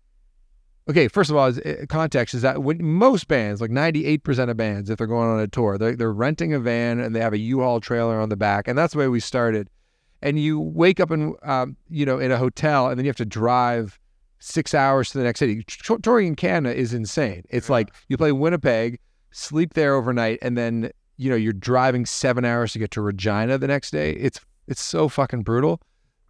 okay 0.89 1.09
first 1.09 1.31
of 1.31 1.37
all 1.37 1.47
is, 1.47 1.59
uh, 1.61 1.85
context 1.89 2.35
is 2.35 2.43
that 2.43 2.63
when 2.63 2.85
most 2.85 3.29
bands 3.29 3.61
like 3.61 3.71
98% 3.71 4.51
of 4.51 4.57
bands 4.57 4.91
if 4.91 4.99
they're 4.99 5.07
going 5.07 5.29
on 5.29 5.41
a 5.41 5.49
tour 5.49 5.79
they're, 5.79 5.97
they're 5.97 6.13
renting 6.13 6.53
a 6.53 6.61
van 6.61 7.01
and 7.01 7.15
they 7.15 7.21
have 7.21 7.33
a 7.33 7.39
u-haul 7.39 7.81
trailer 7.81 8.21
on 8.21 8.29
the 8.29 8.37
back 8.37 8.69
and 8.69 8.77
that's 8.77 8.93
the 8.93 8.99
way 8.99 9.09
we 9.09 9.21
started. 9.21 9.69
And 10.23 10.39
you 10.39 10.59
wake 10.59 11.01
up 11.01 11.11
in 11.11 11.35
um, 11.43 11.77
you 11.91 12.07
know 12.07 12.19
in 12.19 12.33
a 12.33 12.39
hotel 12.39 12.89
and 12.89 12.99
then 12.99 13.05
you 13.05 13.11
have 13.11 13.17
to 13.17 13.27
drive 13.27 13.99
six 14.39 14.75
hours 14.75 15.11
to 15.11 15.19
the 15.19 15.25
next 15.25 15.39
city. 15.39 15.65
Touring 16.03 16.29
in 16.29 16.37
canada 16.37 16.75
is 16.75 16.95
insane. 16.95 17.43
It's 17.51 17.69
like 17.69 17.95
you 18.09 18.17
play 18.17 18.33
winnipeg 18.33 19.01
sleep 19.33 19.75
there 19.75 19.95
overnight 19.95 20.39
and 20.41 20.57
then 20.57 20.91
you 21.17 21.29
know 21.29 21.37
you're 21.37 21.53
driving 21.53 22.07
seven 22.07 22.45
hours 22.45 22.73
to 22.73 22.79
get 22.79 22.91
to 22.93 23.03
regina 23.03 23.59
the 23.59 23.67
next 23.67 23.91
day. 23.91 24.13
It's 24.13 24.41
it's 24.67 24.83
so 24.83 25.09
fucking 25.09 25.43
brutal. 25.43 25.81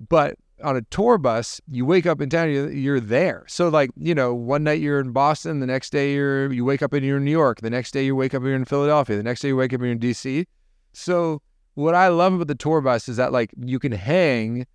But 0.08 0.36
on 0.62 0.76
a 0.76 0.82
tour 0.82 1.18
bus, 1.18 1.60
you 1.68 1.84
wake 1.84 2.06
up 2.06 2.20
in 2.20 2.30
town, 2.30 2.50
you're, 2.50 3.00
there. 3.00 3.44
So 3.48 3.68
like, 3.68 3.90
you 3.96 4.14
know, 4.14 4.32
one 4.34 4.64
night 4.64 4.80
you're 4.80 5.00
in 5.00 5.10
Boston, 5.10 5.60
the 5.60 5.66
next 5.66 5.90
day 5.90 6.14
you're 6.14 6.52
you 6.52 6.64
wake 6.64 6.82
up 6.82 6.92
and 6.92 7.04
you're 7.04 7.16
in 7.16 7.24
New 7.24 7.30
York, 7.30 7.60
the 7.60 7.70
next 7.70 7.90
day 7.90 8.04
you 8.04 8.14
wake 8.14 8.34
up 8.34 8.40
and 8.40 8.46
you're 8.46 8.56
in 8.56 8.64
Philadelphia, 8.64 9.16
the 9.16 9.22
next 9.22 9.40
day 9.40 9.48
you 9.48 9.56
wake 9.56 9.72
up 9.72 9.80
and 9.80 9.86
you're 9.86 9.92
in 9.92 9.98
DC. 9.98 10.46
So 10.92 11.42
what 11.74 11.94
I 11.94 12.08
love 12.08 12.34
about 12.34 12.46
the 12.46 12.54
tour 12.54 12.80
bus 12.80 13.08
is 13.08 13.16
that 13.16 13.32
like 13.32 13.52
you 13.58 13.78
can 13.78 13.92
hang. 13.92 14.66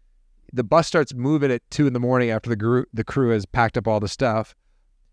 The 0.51 0.63
bus 0.63 0.87
starts 0.87 1.13
moving 1.13 1.51
at 1.51 1.61
two 1.69 1.87
in 1.87 1.93
the 1.93 1.99
morning 1.99 2.31
after 2.31 2.49
the 2.49 2.55
group 2.55 2.89
the 2.93 3.03
crew 3.03 3.29
has 3.31 3.45
packed 3.45 3.77
up 3.77 3.87
all 3.87 3.99
the 3.99 4.07
stuff. 4.07 4.55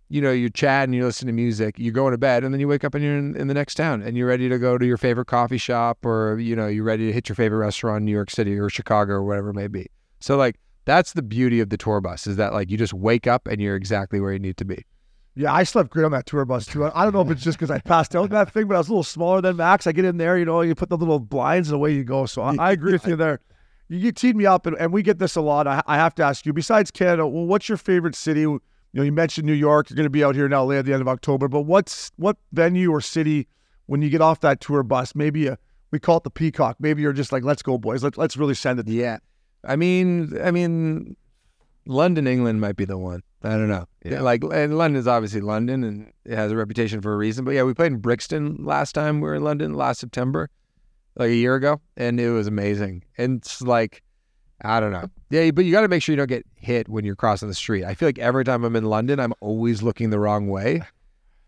You 0.09 0.21
know, 0.21 0.31
you 0.31 0.49
chat 0.51 0.85
and 0.85 0.95
you 0.95 1.05
listen 1.05 1.27
to 1.27 1.33
music, 1.33 1.79
you 1.79 1.91
go 1.91 2.09
to 2.11 2.17
bed, 2.17 2.45
and 2.45 2.55
then 2.55 2.61
you 2.61 2.69
wake 2.69 2.85
up 2.85 2.95
and 2.95 3.03
you're 3.03 3.19
in, 3.19 3.37
in 3.37 3.49
the 3.49 3.55
next 3.55 3.75
town 3.75 4.03
and 4.03 4.17
you're 4.17 4.29
ready 4.29 4.49
to 4.49 4.59
go 4.59 4.79
to 4.79 4.87
your 4.87 4.97
favorite 4.97 5.27
coffee 5.27 5.59
shop 5.59 6.05
or, 6.07 6.39
you 6.39 6.55
know, 6.55 6.69
you're 6.69 6.85
ready 6.85 7.07
to 7.07 7.13
hit 7.13 7.29
your 7.29 7.37
favorite 7.37 7.59
restaurant 7.59 7.99
in 7.99 8.05
New 8.05 8.13
York 8.13 8.31
City 8.31 8.57
or 8.57 8.69
Chicago 8.69 9.15
or 9.15 9.25
whatever 9.25 9.51
it 9.51 9.55
may 9.55 9.67
be. 9.67 9.89
So 10.21 10.37
like 10.37 10.59
that's 10.85 11.13
the 11.13 11.23
beauty 11.23 11.61
of 11.61 11.69
the 11.71 11.77
tour 11.77 12.01
bus 12.01 12.27
is 12.27 12.37
that 12.37 12.53
like 12.53 12.71
you 12.71 12.77
just 12.77 12.95
wake 12.95 13.27
up 13.27 13.47
and 13.47 13.61
you're 13.61 13.77
exactly 13.77 14.21
where 14.21 14.33
you 14.33 14.39
need 14.39 14.57
to 14.59 14.65
be. 14.65 14.85
Yeah, 15.39 15.53
I 15.53 15.65
slept 15.65 15.91
great 15.91 16.05
on 16.05 16.13
that 16.13 16.25
tour 16.25 16.47
bus 16.47 16.65
too. 16.65 16.87
I 16.87 17.05
don't 17.05 17.13
know 17.13 17.21
if 17.21 17.31
it's 17.31 17.43
just 17.43 17.59
because 17.59 17.71
I 17.71 17.79
passed 17.79 18.17
out 18.17 18.25
in 18.25 18.31
that 18.31 18.51
thing, 18.51 18.69
but 18.69 18.75
I 18.75 18.79
was 18.79 18.89
a 18.89 18.93
little 18.93 19.03
smaller 19.03 19.43
than 19.43 19.57
Max. 19.57 19.87
I 19.87 19.93
get 19.93 20.07
in 20.07 20.17
there, 20.17 20.39
you 20.39 20.47
know, 20.47 20.63
you 20.63 20.75
put 20.75 20.89
the 20.89 20.97
little 20.97 21.19
blinds 21.19 21.69
and 21.69 21.77
away 21.77 21.93
you 21.93 22.05
go. 22.05 22.25
So 22.25 22.41
I, 22.41 22.55
I 22.59 22.73
agree 22.73 22.93
with 22.93 23.07
you 23.07 23.17
there. 23.17 23.41
You, 23.89 23.99
you 23.99 24.13
teed 24.13 24.35
me 24.35 24.47
up, 24.47 24.65
and, 24.65 24.75
and 24.79 24.95
we 24.95 25.03
get 25.03 25.19
this 25.19 25.37
a 25.37 25.43
lot. 25.43 25.67
I, 25.67 25.83
I 25.87 25.97
have 25.97 26.15
to 26.15 26.23
ask 26.25 26.47
you, 26.47 26.55
besides 26.55 26.91
Canada, 26.91 27.27
well, 27.27 27.45
what's 27.45 27.69
your 27.69 27.77
favorite 27.77 28.15
city? 28.15 28.41
You 28.41 28.61
know, 28.95 29.03
you 29.03 29.13
mentioned 29.13 29.47
New 29.47 29.53
York. 29.53 29.91
You're 29.91 29.97
going 29.97 30.07
to 30.07 30.11
be 30.11 30.25
out 30.25 30.35
here 30.35 30.47
in 30.47 30.53
LA 30.53 30.71
at 30.71 30.87
the 30.87 30.95
end 30.95 31.03
of 31.03 31.09
October, 31.09 31.49
but 31.49 31.63
what's 31.63 32.13
what 32.17 32.39
venue 32.53 32.91
or 32.91 33.03
city 33.03 33.47
when 33.85 34.01
you 34.01 34.09
get 34.09 34.23
off 34.23 34.41
that 34.41 34.63
tour 34.63 34.83
bus? 34.83 35.15
Maybe 35.15 35.49
a, 35.49 35.59
we 35.91 35.99
call 35.99 36.17
it 36.17 36.25
the 36.25 36.31
Peacock. 36.31 36.77
Maybe 36.81 37.03
you're 37.03 37.13
just 37.13 37.31
like, 37.31 37.45
let's 37.45 37.63
go, 37.63 37.77
boys. 37.77 38.03
Let's 38.03 38.17
let's 38.17 38.39
really 38.39 38.55
send 38.55 38.81
it. 38.81 38.89
Yeah. 38.89 39.19
I 39.65 39.77
mean, 39.77 40.33
I 40.43 40.51
mean, 40.51 41.17
London, 41.87 42.27
England 42.27 42.61
might 42.61 42.77
be 42.77 42.85
the 42.85 42.99
one. 42.99 43.23
I 43.43 43.51
don't 43.51 43.69
know. 43.69 43.87
Yeah. 44.05 44.23
Like, 44.23 44.43
and 44.45 44.77
London 44.77 44.99
is 44.99 45.07
obviously 45.07 45.41
London, 45.41 45.85
and 45.85 46.13
it 46.25 46.37
has 46.37 46.51
a 46.51 46.57
reputation 46.57 47.01
for 47.01 47.13
a 47.13 47.17
reason. 47.17 47.45
But 47.45 47.53
yeah, 47.53 47.63
we 47.63 47.75
played 47.75 47.93
in 47.93 47.99
Brixton 47.99 48.65
last 48.65 48.93
time 48.93 49.21
we 49.21 49.29
were 49.29 49.37
in 49.37 49.45
London 49.45 49.75
last 49.75 50.01
September, 50.01 50.51
like 51.17 51.31
a 51.31 51.35
year 51.35 51.55
ago, 51.55 51.81
and 51.97 52.19
it 52.19 52.31
was 52.31 52.47
amazing. 52.47 53.05
And 53.17 53.39
it's 53.39 53.63
like, 53.63 54.03
I 54.63 54.81
don't 54.81 54.93
know. 54.93 55.09
Yeah, 55.31 55.51
but 55.51 55.65
you 55.65 55.73
got 55.73 55.83
to 55.83 55.89
make 55.89 56.03
sure 56.03 56.13
you 56.13 56.17
don't 56.17 56.29
get 56.29 56.47
hit 56.57 56.89
when 56.89 57.05
you're 57.05 57.17
crossing 57.17 57.49
the 57.49 57.55
street. 57.55 57.85
I 57.85 57.95
feel 57.95 58.09
like 58.09 58.19
every 58.19 58.45
time 58.45 58.65
I'm 58.65 58.75
in 58.75 58.85
London, 58.85 59.21
I'm 59.21 59.35
always 59.41 59.83
looking 59.83 60.11
the 60.11 60.19
wrong 60.19 60.49
way. 60.49 60.83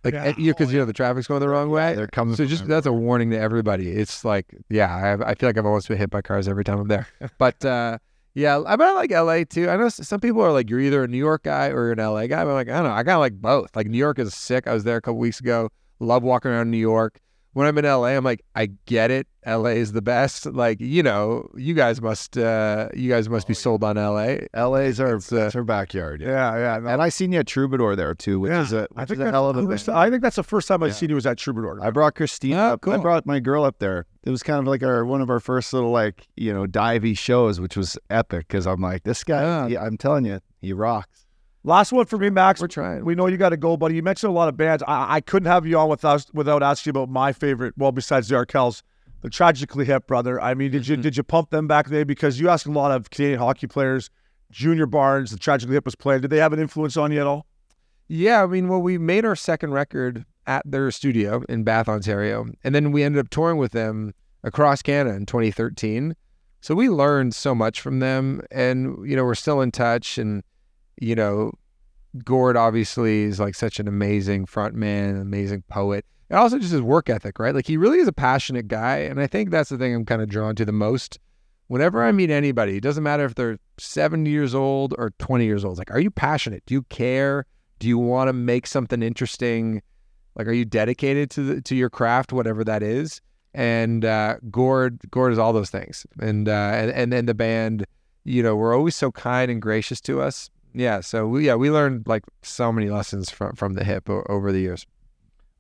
Like, 0.05 0.15
Yeah. 0.15 0.25
because 0.29 0.39
you, 0.45 0.55
'cause, 0.55 0.73
you 0.73 0.79
know 0.79 0.85
the 0.85 0.93
traffic's 0.93 1.27
going 1.27 1.41
the 1.41 1.49
wrong 1.49 1.71
way. 1.71 1.95
There 1.95 2.07
comes 2.07 2.37
So 2.37 2.45
just 2.47 2.67
that's 2.67 2.87
a 2.87 2.93
warning 2.93 3.31
to 3.31 3.39
everybody. 3.39 3.91
It's 3.91 4.25
like, 4.25 4.47
yeah, 4.71 5.17
I, 5.21 5.31
I 5.31 5.35
feel 5.35 5.49
like 5.49 5.59
I've 5.59 5.67
almost 5.67 5.89
been 5.89 5.99
hit 5.99 6.11
by 6.11 6.23
cars 6.23 6.47
every 6.49 6.65
time 6.65 6.79
I'm 6.79 6.89
there. 6.89 7.09
But 7.39 7.65
uh, 7.65 7.99
yeah, 8.35 8.63
I, 8.65 8.77
but 8.77 8.87
I 8.87 8.93
like 8.93 9.11
LA 9.11 9.43
too. 9.45 9.69
I 9.69 9.77
know 9.77 9.89
some 9.89 10.21
people 10.21 10.41
are 10.43 10.53
like, 10.53 10.71
you're 10.71 10.79
either 10.81 11.03
a 11.05 11.09
New 11.09 11.19
York 11.19 11.43
guy 11.43 11.67
or 11.69 11.85
you're 11.87 11.93
an 11.93 11.99
LA 11.99 12.27
guy. 12.29 12.45
But 12.45 12.51
I'm 12.51 12.55
like, 12.55 12.69
I 12.69 12.75
don't 12.77 12.85
know. 12.85 12.91
I 12.93 13.03
kind 13.03 13.15
of 13.17 13.21
like 13.21 13.35
both. 13.35 13.75
Like 13.75 13.89
New 13.89 13.99
York 13.99 14.19
is 14.21 14.35
sick. 14.35 14.69
I 14.69 14.73
was 14.75 14.85
there 14.85 14.97
a 14.97 15.01
couple 15.03 15.19
weeks 15.19 15.41
ago. 15.41 15.71
Love 15.99 16.23
walking 16.23 16.51
around 16.53 16.71
New 16.71 16.77
York. 16.79 17.19
When 17.55 17.67
I'm 17.67 17.77
in 17.79 17.85
LA, 17.85 18.09
I'm 18.09 18.25
like, 18.25 18.45
I 18.55 18.67
get 18.87 19.11
it. 19.11 19.27
LA 19.47 19.71
is 19.71 19.93
the 19.93 20.03
best. 20.03 20.45
Like, 20.47 20.81
you 20.81 21.03
know, 21.03 21.49
you 21.57 21.73
guys 21.75 22.01
must, 22.03 22.37
uh, 22.37 22.89
you 22.95 23.09
guys 23.09 23.29
must 23.29 23.49
be 23.49 23.55
sold 23.55 23.83
on 23.83 23.97
LA. 23.97 24.37
LA's 24.55 25.01
our, 25.01 25.15
It's, 25.17 25.33
uh, 25.33 25.51
our 25.55 25.65
backyard. 25.65 26.21
Yeah. 26.21 26.29
Yeah, 26.29 26.57
yeah. 26.75 26.79
no. 26.81 26.89
And 26.91 27.03
I 27.03 27.09
seen 27.09 27.33
you 27.33 27.39
at 27.41 27.47
Troubadour 27.47 27.97
there 27.97 28.15
too, 28.15 28.39
which 28.41 28.51
Yeah. 28.51 28.61
is 28.63 28.73
a, 28.75 28.87
I 28.95 29.01
which 29.03 29.09
think 29.09 29.21
is 29.23 29.27
a 29.27 29.31
hell 29.31 29.49
of 29.49 29.57
a 29.57 29.61
I 29.61 29.77
venue. 29.77 30.11
think 30.11 30.23
that's 30.23 30.37
the 30.37 30.43
first 30.43 30.69
time 30.69 30.83
I've 30.83 30.91
Yeah. 30.91 30.95
seen 30.95 31.09
you 31.09 31.15
was 31.15 31.27
at 31.27 31.39
Troubadour. 31.39 31.79
I 31.83 31.91
brought 31.91 32.15
Christine. 32.15 32.55
Oh, 32.55 32.75
up. 32.75 32.87
I 32.87 32.99
brought 32.99 33.25
my 33.27 33.41
girl 33.41 33.65
up 33.65 33.79
there. 33.79 34.05
It 34.25 34.31
was 34.31 34.43
kind 34.43 34.61
of 34.61 34.67
like 34.67 34.83
our 34.83 35.05
one 35.07 35.23
of 35.23 35.31
our 35.31 35.41
first 35.41 35.73
little 35.73 35.91
like 35.91 36.27
you 36.37 36.53
know 36.53 36.67
divey 36.67 37.17
shows, 37.17 37.59
which 37.61 37.77
was 37.77 37.97
epic 38.11 38.47
because 38.49 38.67
I'm 38.67 38.83
like 38.83 39.05
this 39.05 39.25
guy. 39.25 39.69
Yeah. 39.69 39.83
I'm 39.83 39.97
telling 39.97 40.27
you, 40.27 40.41
he 40.61 40.75
rocks. 40.75 41.25
Last 41.65 41.93
one 41.93 42.07
for 42.07 42.19
me, 42.19 42.31
Max. 42.31 42.61
We're 42.61 42.69
trying. 42.69 43.05
We 43.05 43.15
know 43.15 43.27
you 43.27 43.37
got 43.37 43.49
to 43.51 43.57
go, 43.57 43.77
buddy. 43.77 43.97
You 43.97 44.03
mentioned 44.03 44.31
a 44.31 44.35
lot 44.35 44.49
of 44.49 44.57
bands. 44.57 44.83
I, 44.87 45.17
I 45.17 45.21
couldn't 45.21 45.51
have 45.51 45.67
you 45.67 45.79
on 45.79 45.89
without 45.89 46.25
without 46.33 46.63
asking 46.63 46.91
about 46.91 47.09
my 47.09 47.33
favorite. 47.33 47.75
Well, 47.77 47.93
besides 47.93 48.29
the 48.29 48.37
Arkells, 48.37 48.83
the 49.23 49.31
Tragically 49.31 49.85
Hip, 49.85 50.07
brother. 50.07 50.41
I 50.41 50.55
mean, 50.55 50.71
did 50.71 50.87
you 50.87 50.95
mm-hmm. 50.95 51.03
did 51.03 51.17
you 51.17 51.23
pump 51.23 51.51
them 51.51 51.67
back 51.67 51.89
there? 51.89 52.05
Because 52.05 52.39
you 52.39 52.49
asked 52.49 52.67
a 52.67 52.71
lot 52.71 52.93
of 52.93 53.11
Canadian 53.11 53.41
hockey 53.41 53.67
players. 53.67 54.11
Junior 54.51 54.87
Barnes, 54.87 55.31
the 55.31 55.39
Tragically 55.39 55.75
Hip 55.75 55.85
was 55.85 55.95
playing. 55.95 56.23
Did 56.23 56.31
they 56.31 56.39
have 56.39 56.53
an 56.53 56.59
influence 56.59 56.97
on 56.97 57.13
you 57.13 57.21
at 57.21 57.27
all? 57.27 57.47
Yeah, 58.09 58.43
I 58.43 58.47
mean, 58.47 58.69
well, 58.69 58.81
we 58.81 58.97
made 58.97 59.27
our 59.27 59.37
second 59.37 59.73
record 59.73 60.25
at 60.47 60.63
their 60.65 60.91
studio 60.91 61.43
in 61.51 61.65
Bath, 61.65 61.89
Ontario, 61.89 62.47
and 62.65 62.75
then 62.75 62.91
we 62.91 63.03
ended 63.03 63.21
up 63.21 63.29
touring 63.29 63.59
with 63.59 63.73
them 63.73 64.15
across 64.43 64.81
Canada 64.81 65.15
in 65.15 65.27
2013. 65.27 66.17
So 66.63 66.75
we 66.75 66.89
learned 66.89 67.35
so 67.35 67.55
much 67.55 67.83
from 67.83 67.99
them, 67.99 68.41
and 68.51 69.07
you 69.07 69.15
know, 69.15 69.25
we're 69.25 69.35
still 69.35 69.61
in 69.61 69.71
touch, 69.71 70.17
and 70.17 70.43
you 71.01 71.15
know, 71.15 71.53
Gord 72.25 72.57
obviously 72.57 73.23
is 73.23 73.39
like 73.39 73.55
such 73.55 73.79
an 73.81 73.89
amazing 73.89 74.47
frontman, 74.47 75.21
amazing 75.21 75.63
poet. 75.69 76.05
And 76.31 76.39
also 76.39 76.59
just 76.59 76.73
his 76.73 76.83
work 76.83 77.09
ethic, 77.09 77.39
right? 77.39 77.55
Like 77.55 77.67
he 77.67 77.77
really 77.77 77.99
is 77.99 78.09
a 78.09 78.13
passionate 78.13 78.69
guy. 78.69 78.99
And 78.99 79.21
I 79.21 79.27
think 79.27 79.51
that's 79.51 79.71
the 79.71 79.79
thing 79.79 79.95
I'm 79.95 80.05
kind 80.05 80.23
of 80.23 80.29
drawn 80.29 80.55
to 80.57 80.65
the 80.65 80.73
most. 80.73 81.19
Whenever 81.69 82.03
I 82.03 82.13
meet 82.13 82.31
anybody, 82.31 82.77
it 82.77 82.83
doesn't 82.83 83.03
matter 83.03 83.25
if 83.25 83.35
they're 83.35 83.59
70 83.79 84.29
years 84.31 84.55
old 84.55 84.95
or 84.99 85.13
20 85.19 85.45
years 85.45 85.65
old. 85.65 85.75
It's 85.75 85.79
like, 85.79 85.91
are 85.91 86.01
you 86.01 86.11
passionate? 86.11 86.65
Do 86.67 86.75
you 86.75 86.83
care? 86.85 87.47
Do 87.79 87.89
you 87.89 87.99
want 87.99 88.29
to 88.29 88.33
make 88.33 88.67
something 88.67 89.03
interesting? 89.03 89.83
Like, 90.35 90.47
are 90.47 90.53
you 90.53 90.65
dedicated 90.65 91.31
to 91.31 91.43
the, 91.43 91.61
to 91.63 91.75
your 91.75 91.91
craft, 91.91 92.33
whatever 92.33 92.65
that 92.65 92.83
is? 92.83 93.21
And 93.55 94.05
uh, 94.05 94.37
Gord, 94.51 94.99
Gord 95.11 95.33
is 95.33 95.39
all 95.39 95.53
those 95.53 95.71
things. 95.71 96.07
And 96.21 96.49
uh, 96.49 96.53
and 96.53 96.91
and 96.91 97.13
then 97.13 97.27
the 97.27 97.35
band, 97.35 97.85
you 98.25 98.43
know, 98.43 98.55
we're 98.55 98.75
always 98.77 98.95
so 98.95 99.11
kind 99.11 99.51
and 99.51 99.61
gracious 99.61 100.01
to 100.03 100.21
us. 100.21 100.51
Yeah. 100.75 101.01
So 101.01 101.27
we 101.27 101.47
yeah 101.47 101.55
we 101.55 101.71
learned 101.71 102.07
like 102.07 102.23
so 102.43 102.73
many 102.73 102.91
lessons 102.91 103.31
from 103.31 103.55
from 103.57 103.75
the 103.75 103.85
hip 103.85 104.09
o- 104.11 104.25
over 104.29 104.53
the 104.53 104.61
years. 104.61 104.87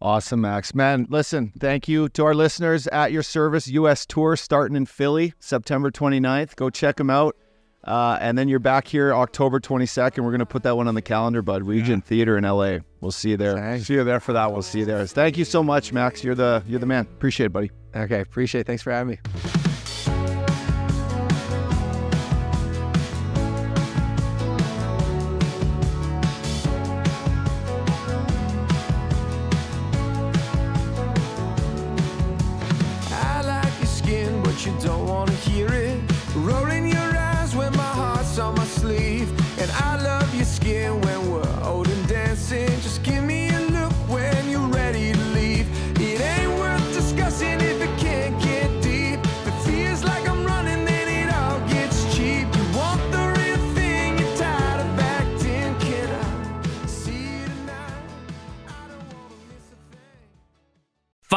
Awesome, 0.00 0.40
Max. 0.42 0.76
Man, 0.76 1.06
listen, 1.10 1.52
thank 1.58 1.88
you 1.88 2.08
to 2.10 2.24
our 2.24 2.34
listeners 2.34 2.86
at 2.88 3.10
your 3.10 3.24
service 3.24 3.66
US 3.68 4.06
tour 4.06 4.36
starting 4.36 4.76
in 4.76 4.86
Philly, 4.86 5.34
September 5.40 5.90
29th. 5.90 6.54
Go 6.54 6.70
check 6.70 6.96
them 6.96 7.10
out. 7.10 7.36
Uh, 7.82 8.16
and 8.20 8.36
then 8.38 8.48
you're 8.48 8.58
back 8.60 8.86
here 8.86 9.12
October 9.14 9.58
22nd. 9.58 10.18
We're 10.22 10.30
going 10.30 10.38
to 10.40 10.46
put 10.46 10.62
that 10.64 10.76
one 10.76 10.86
on 10.88 10.94
the 10.94 11.02
calendar, 11.02 11.42
bud. 11.42 11.64
Regent 11.66 12.04
Theater 12.04 12.36
in 12.36 12.44
LA. 12.44 12.78
We'll 13.00 13.10
see 13.12 13.30
you 13.30 13.36
there. 13.36 13.54
Thanks. 13.54 13.86
See 13.86 13.94
you 13.94 14.04
there 14.04 14.20
for 14.20 14.32
that. 14.34 14.52
We'll 14.52 14.62
see 14.62 14.80
you 14.80 14.84
there. 14.84 15.04
Thank 15.06 15.36
you 15.38 15.44
so 15.44 15.62
much, 15.64 15.92
Max. 15.92 16.22
You're 16.22 16.34
the 16.36 16.62
you're 16.66 16.80
the 16.80 16.86
man. 16.86 17.04
Appreciate 17.06 17.46
it, 17.46 17.52
buddy. 17.52 17.70
Okay, 17.96 18.20
appreciate. 18.20 18.62
it. 18.62 18.66
Thanks 18.66 18.82
for 18.82 18.92
having 18.92 19.12
me. 19.12 19.57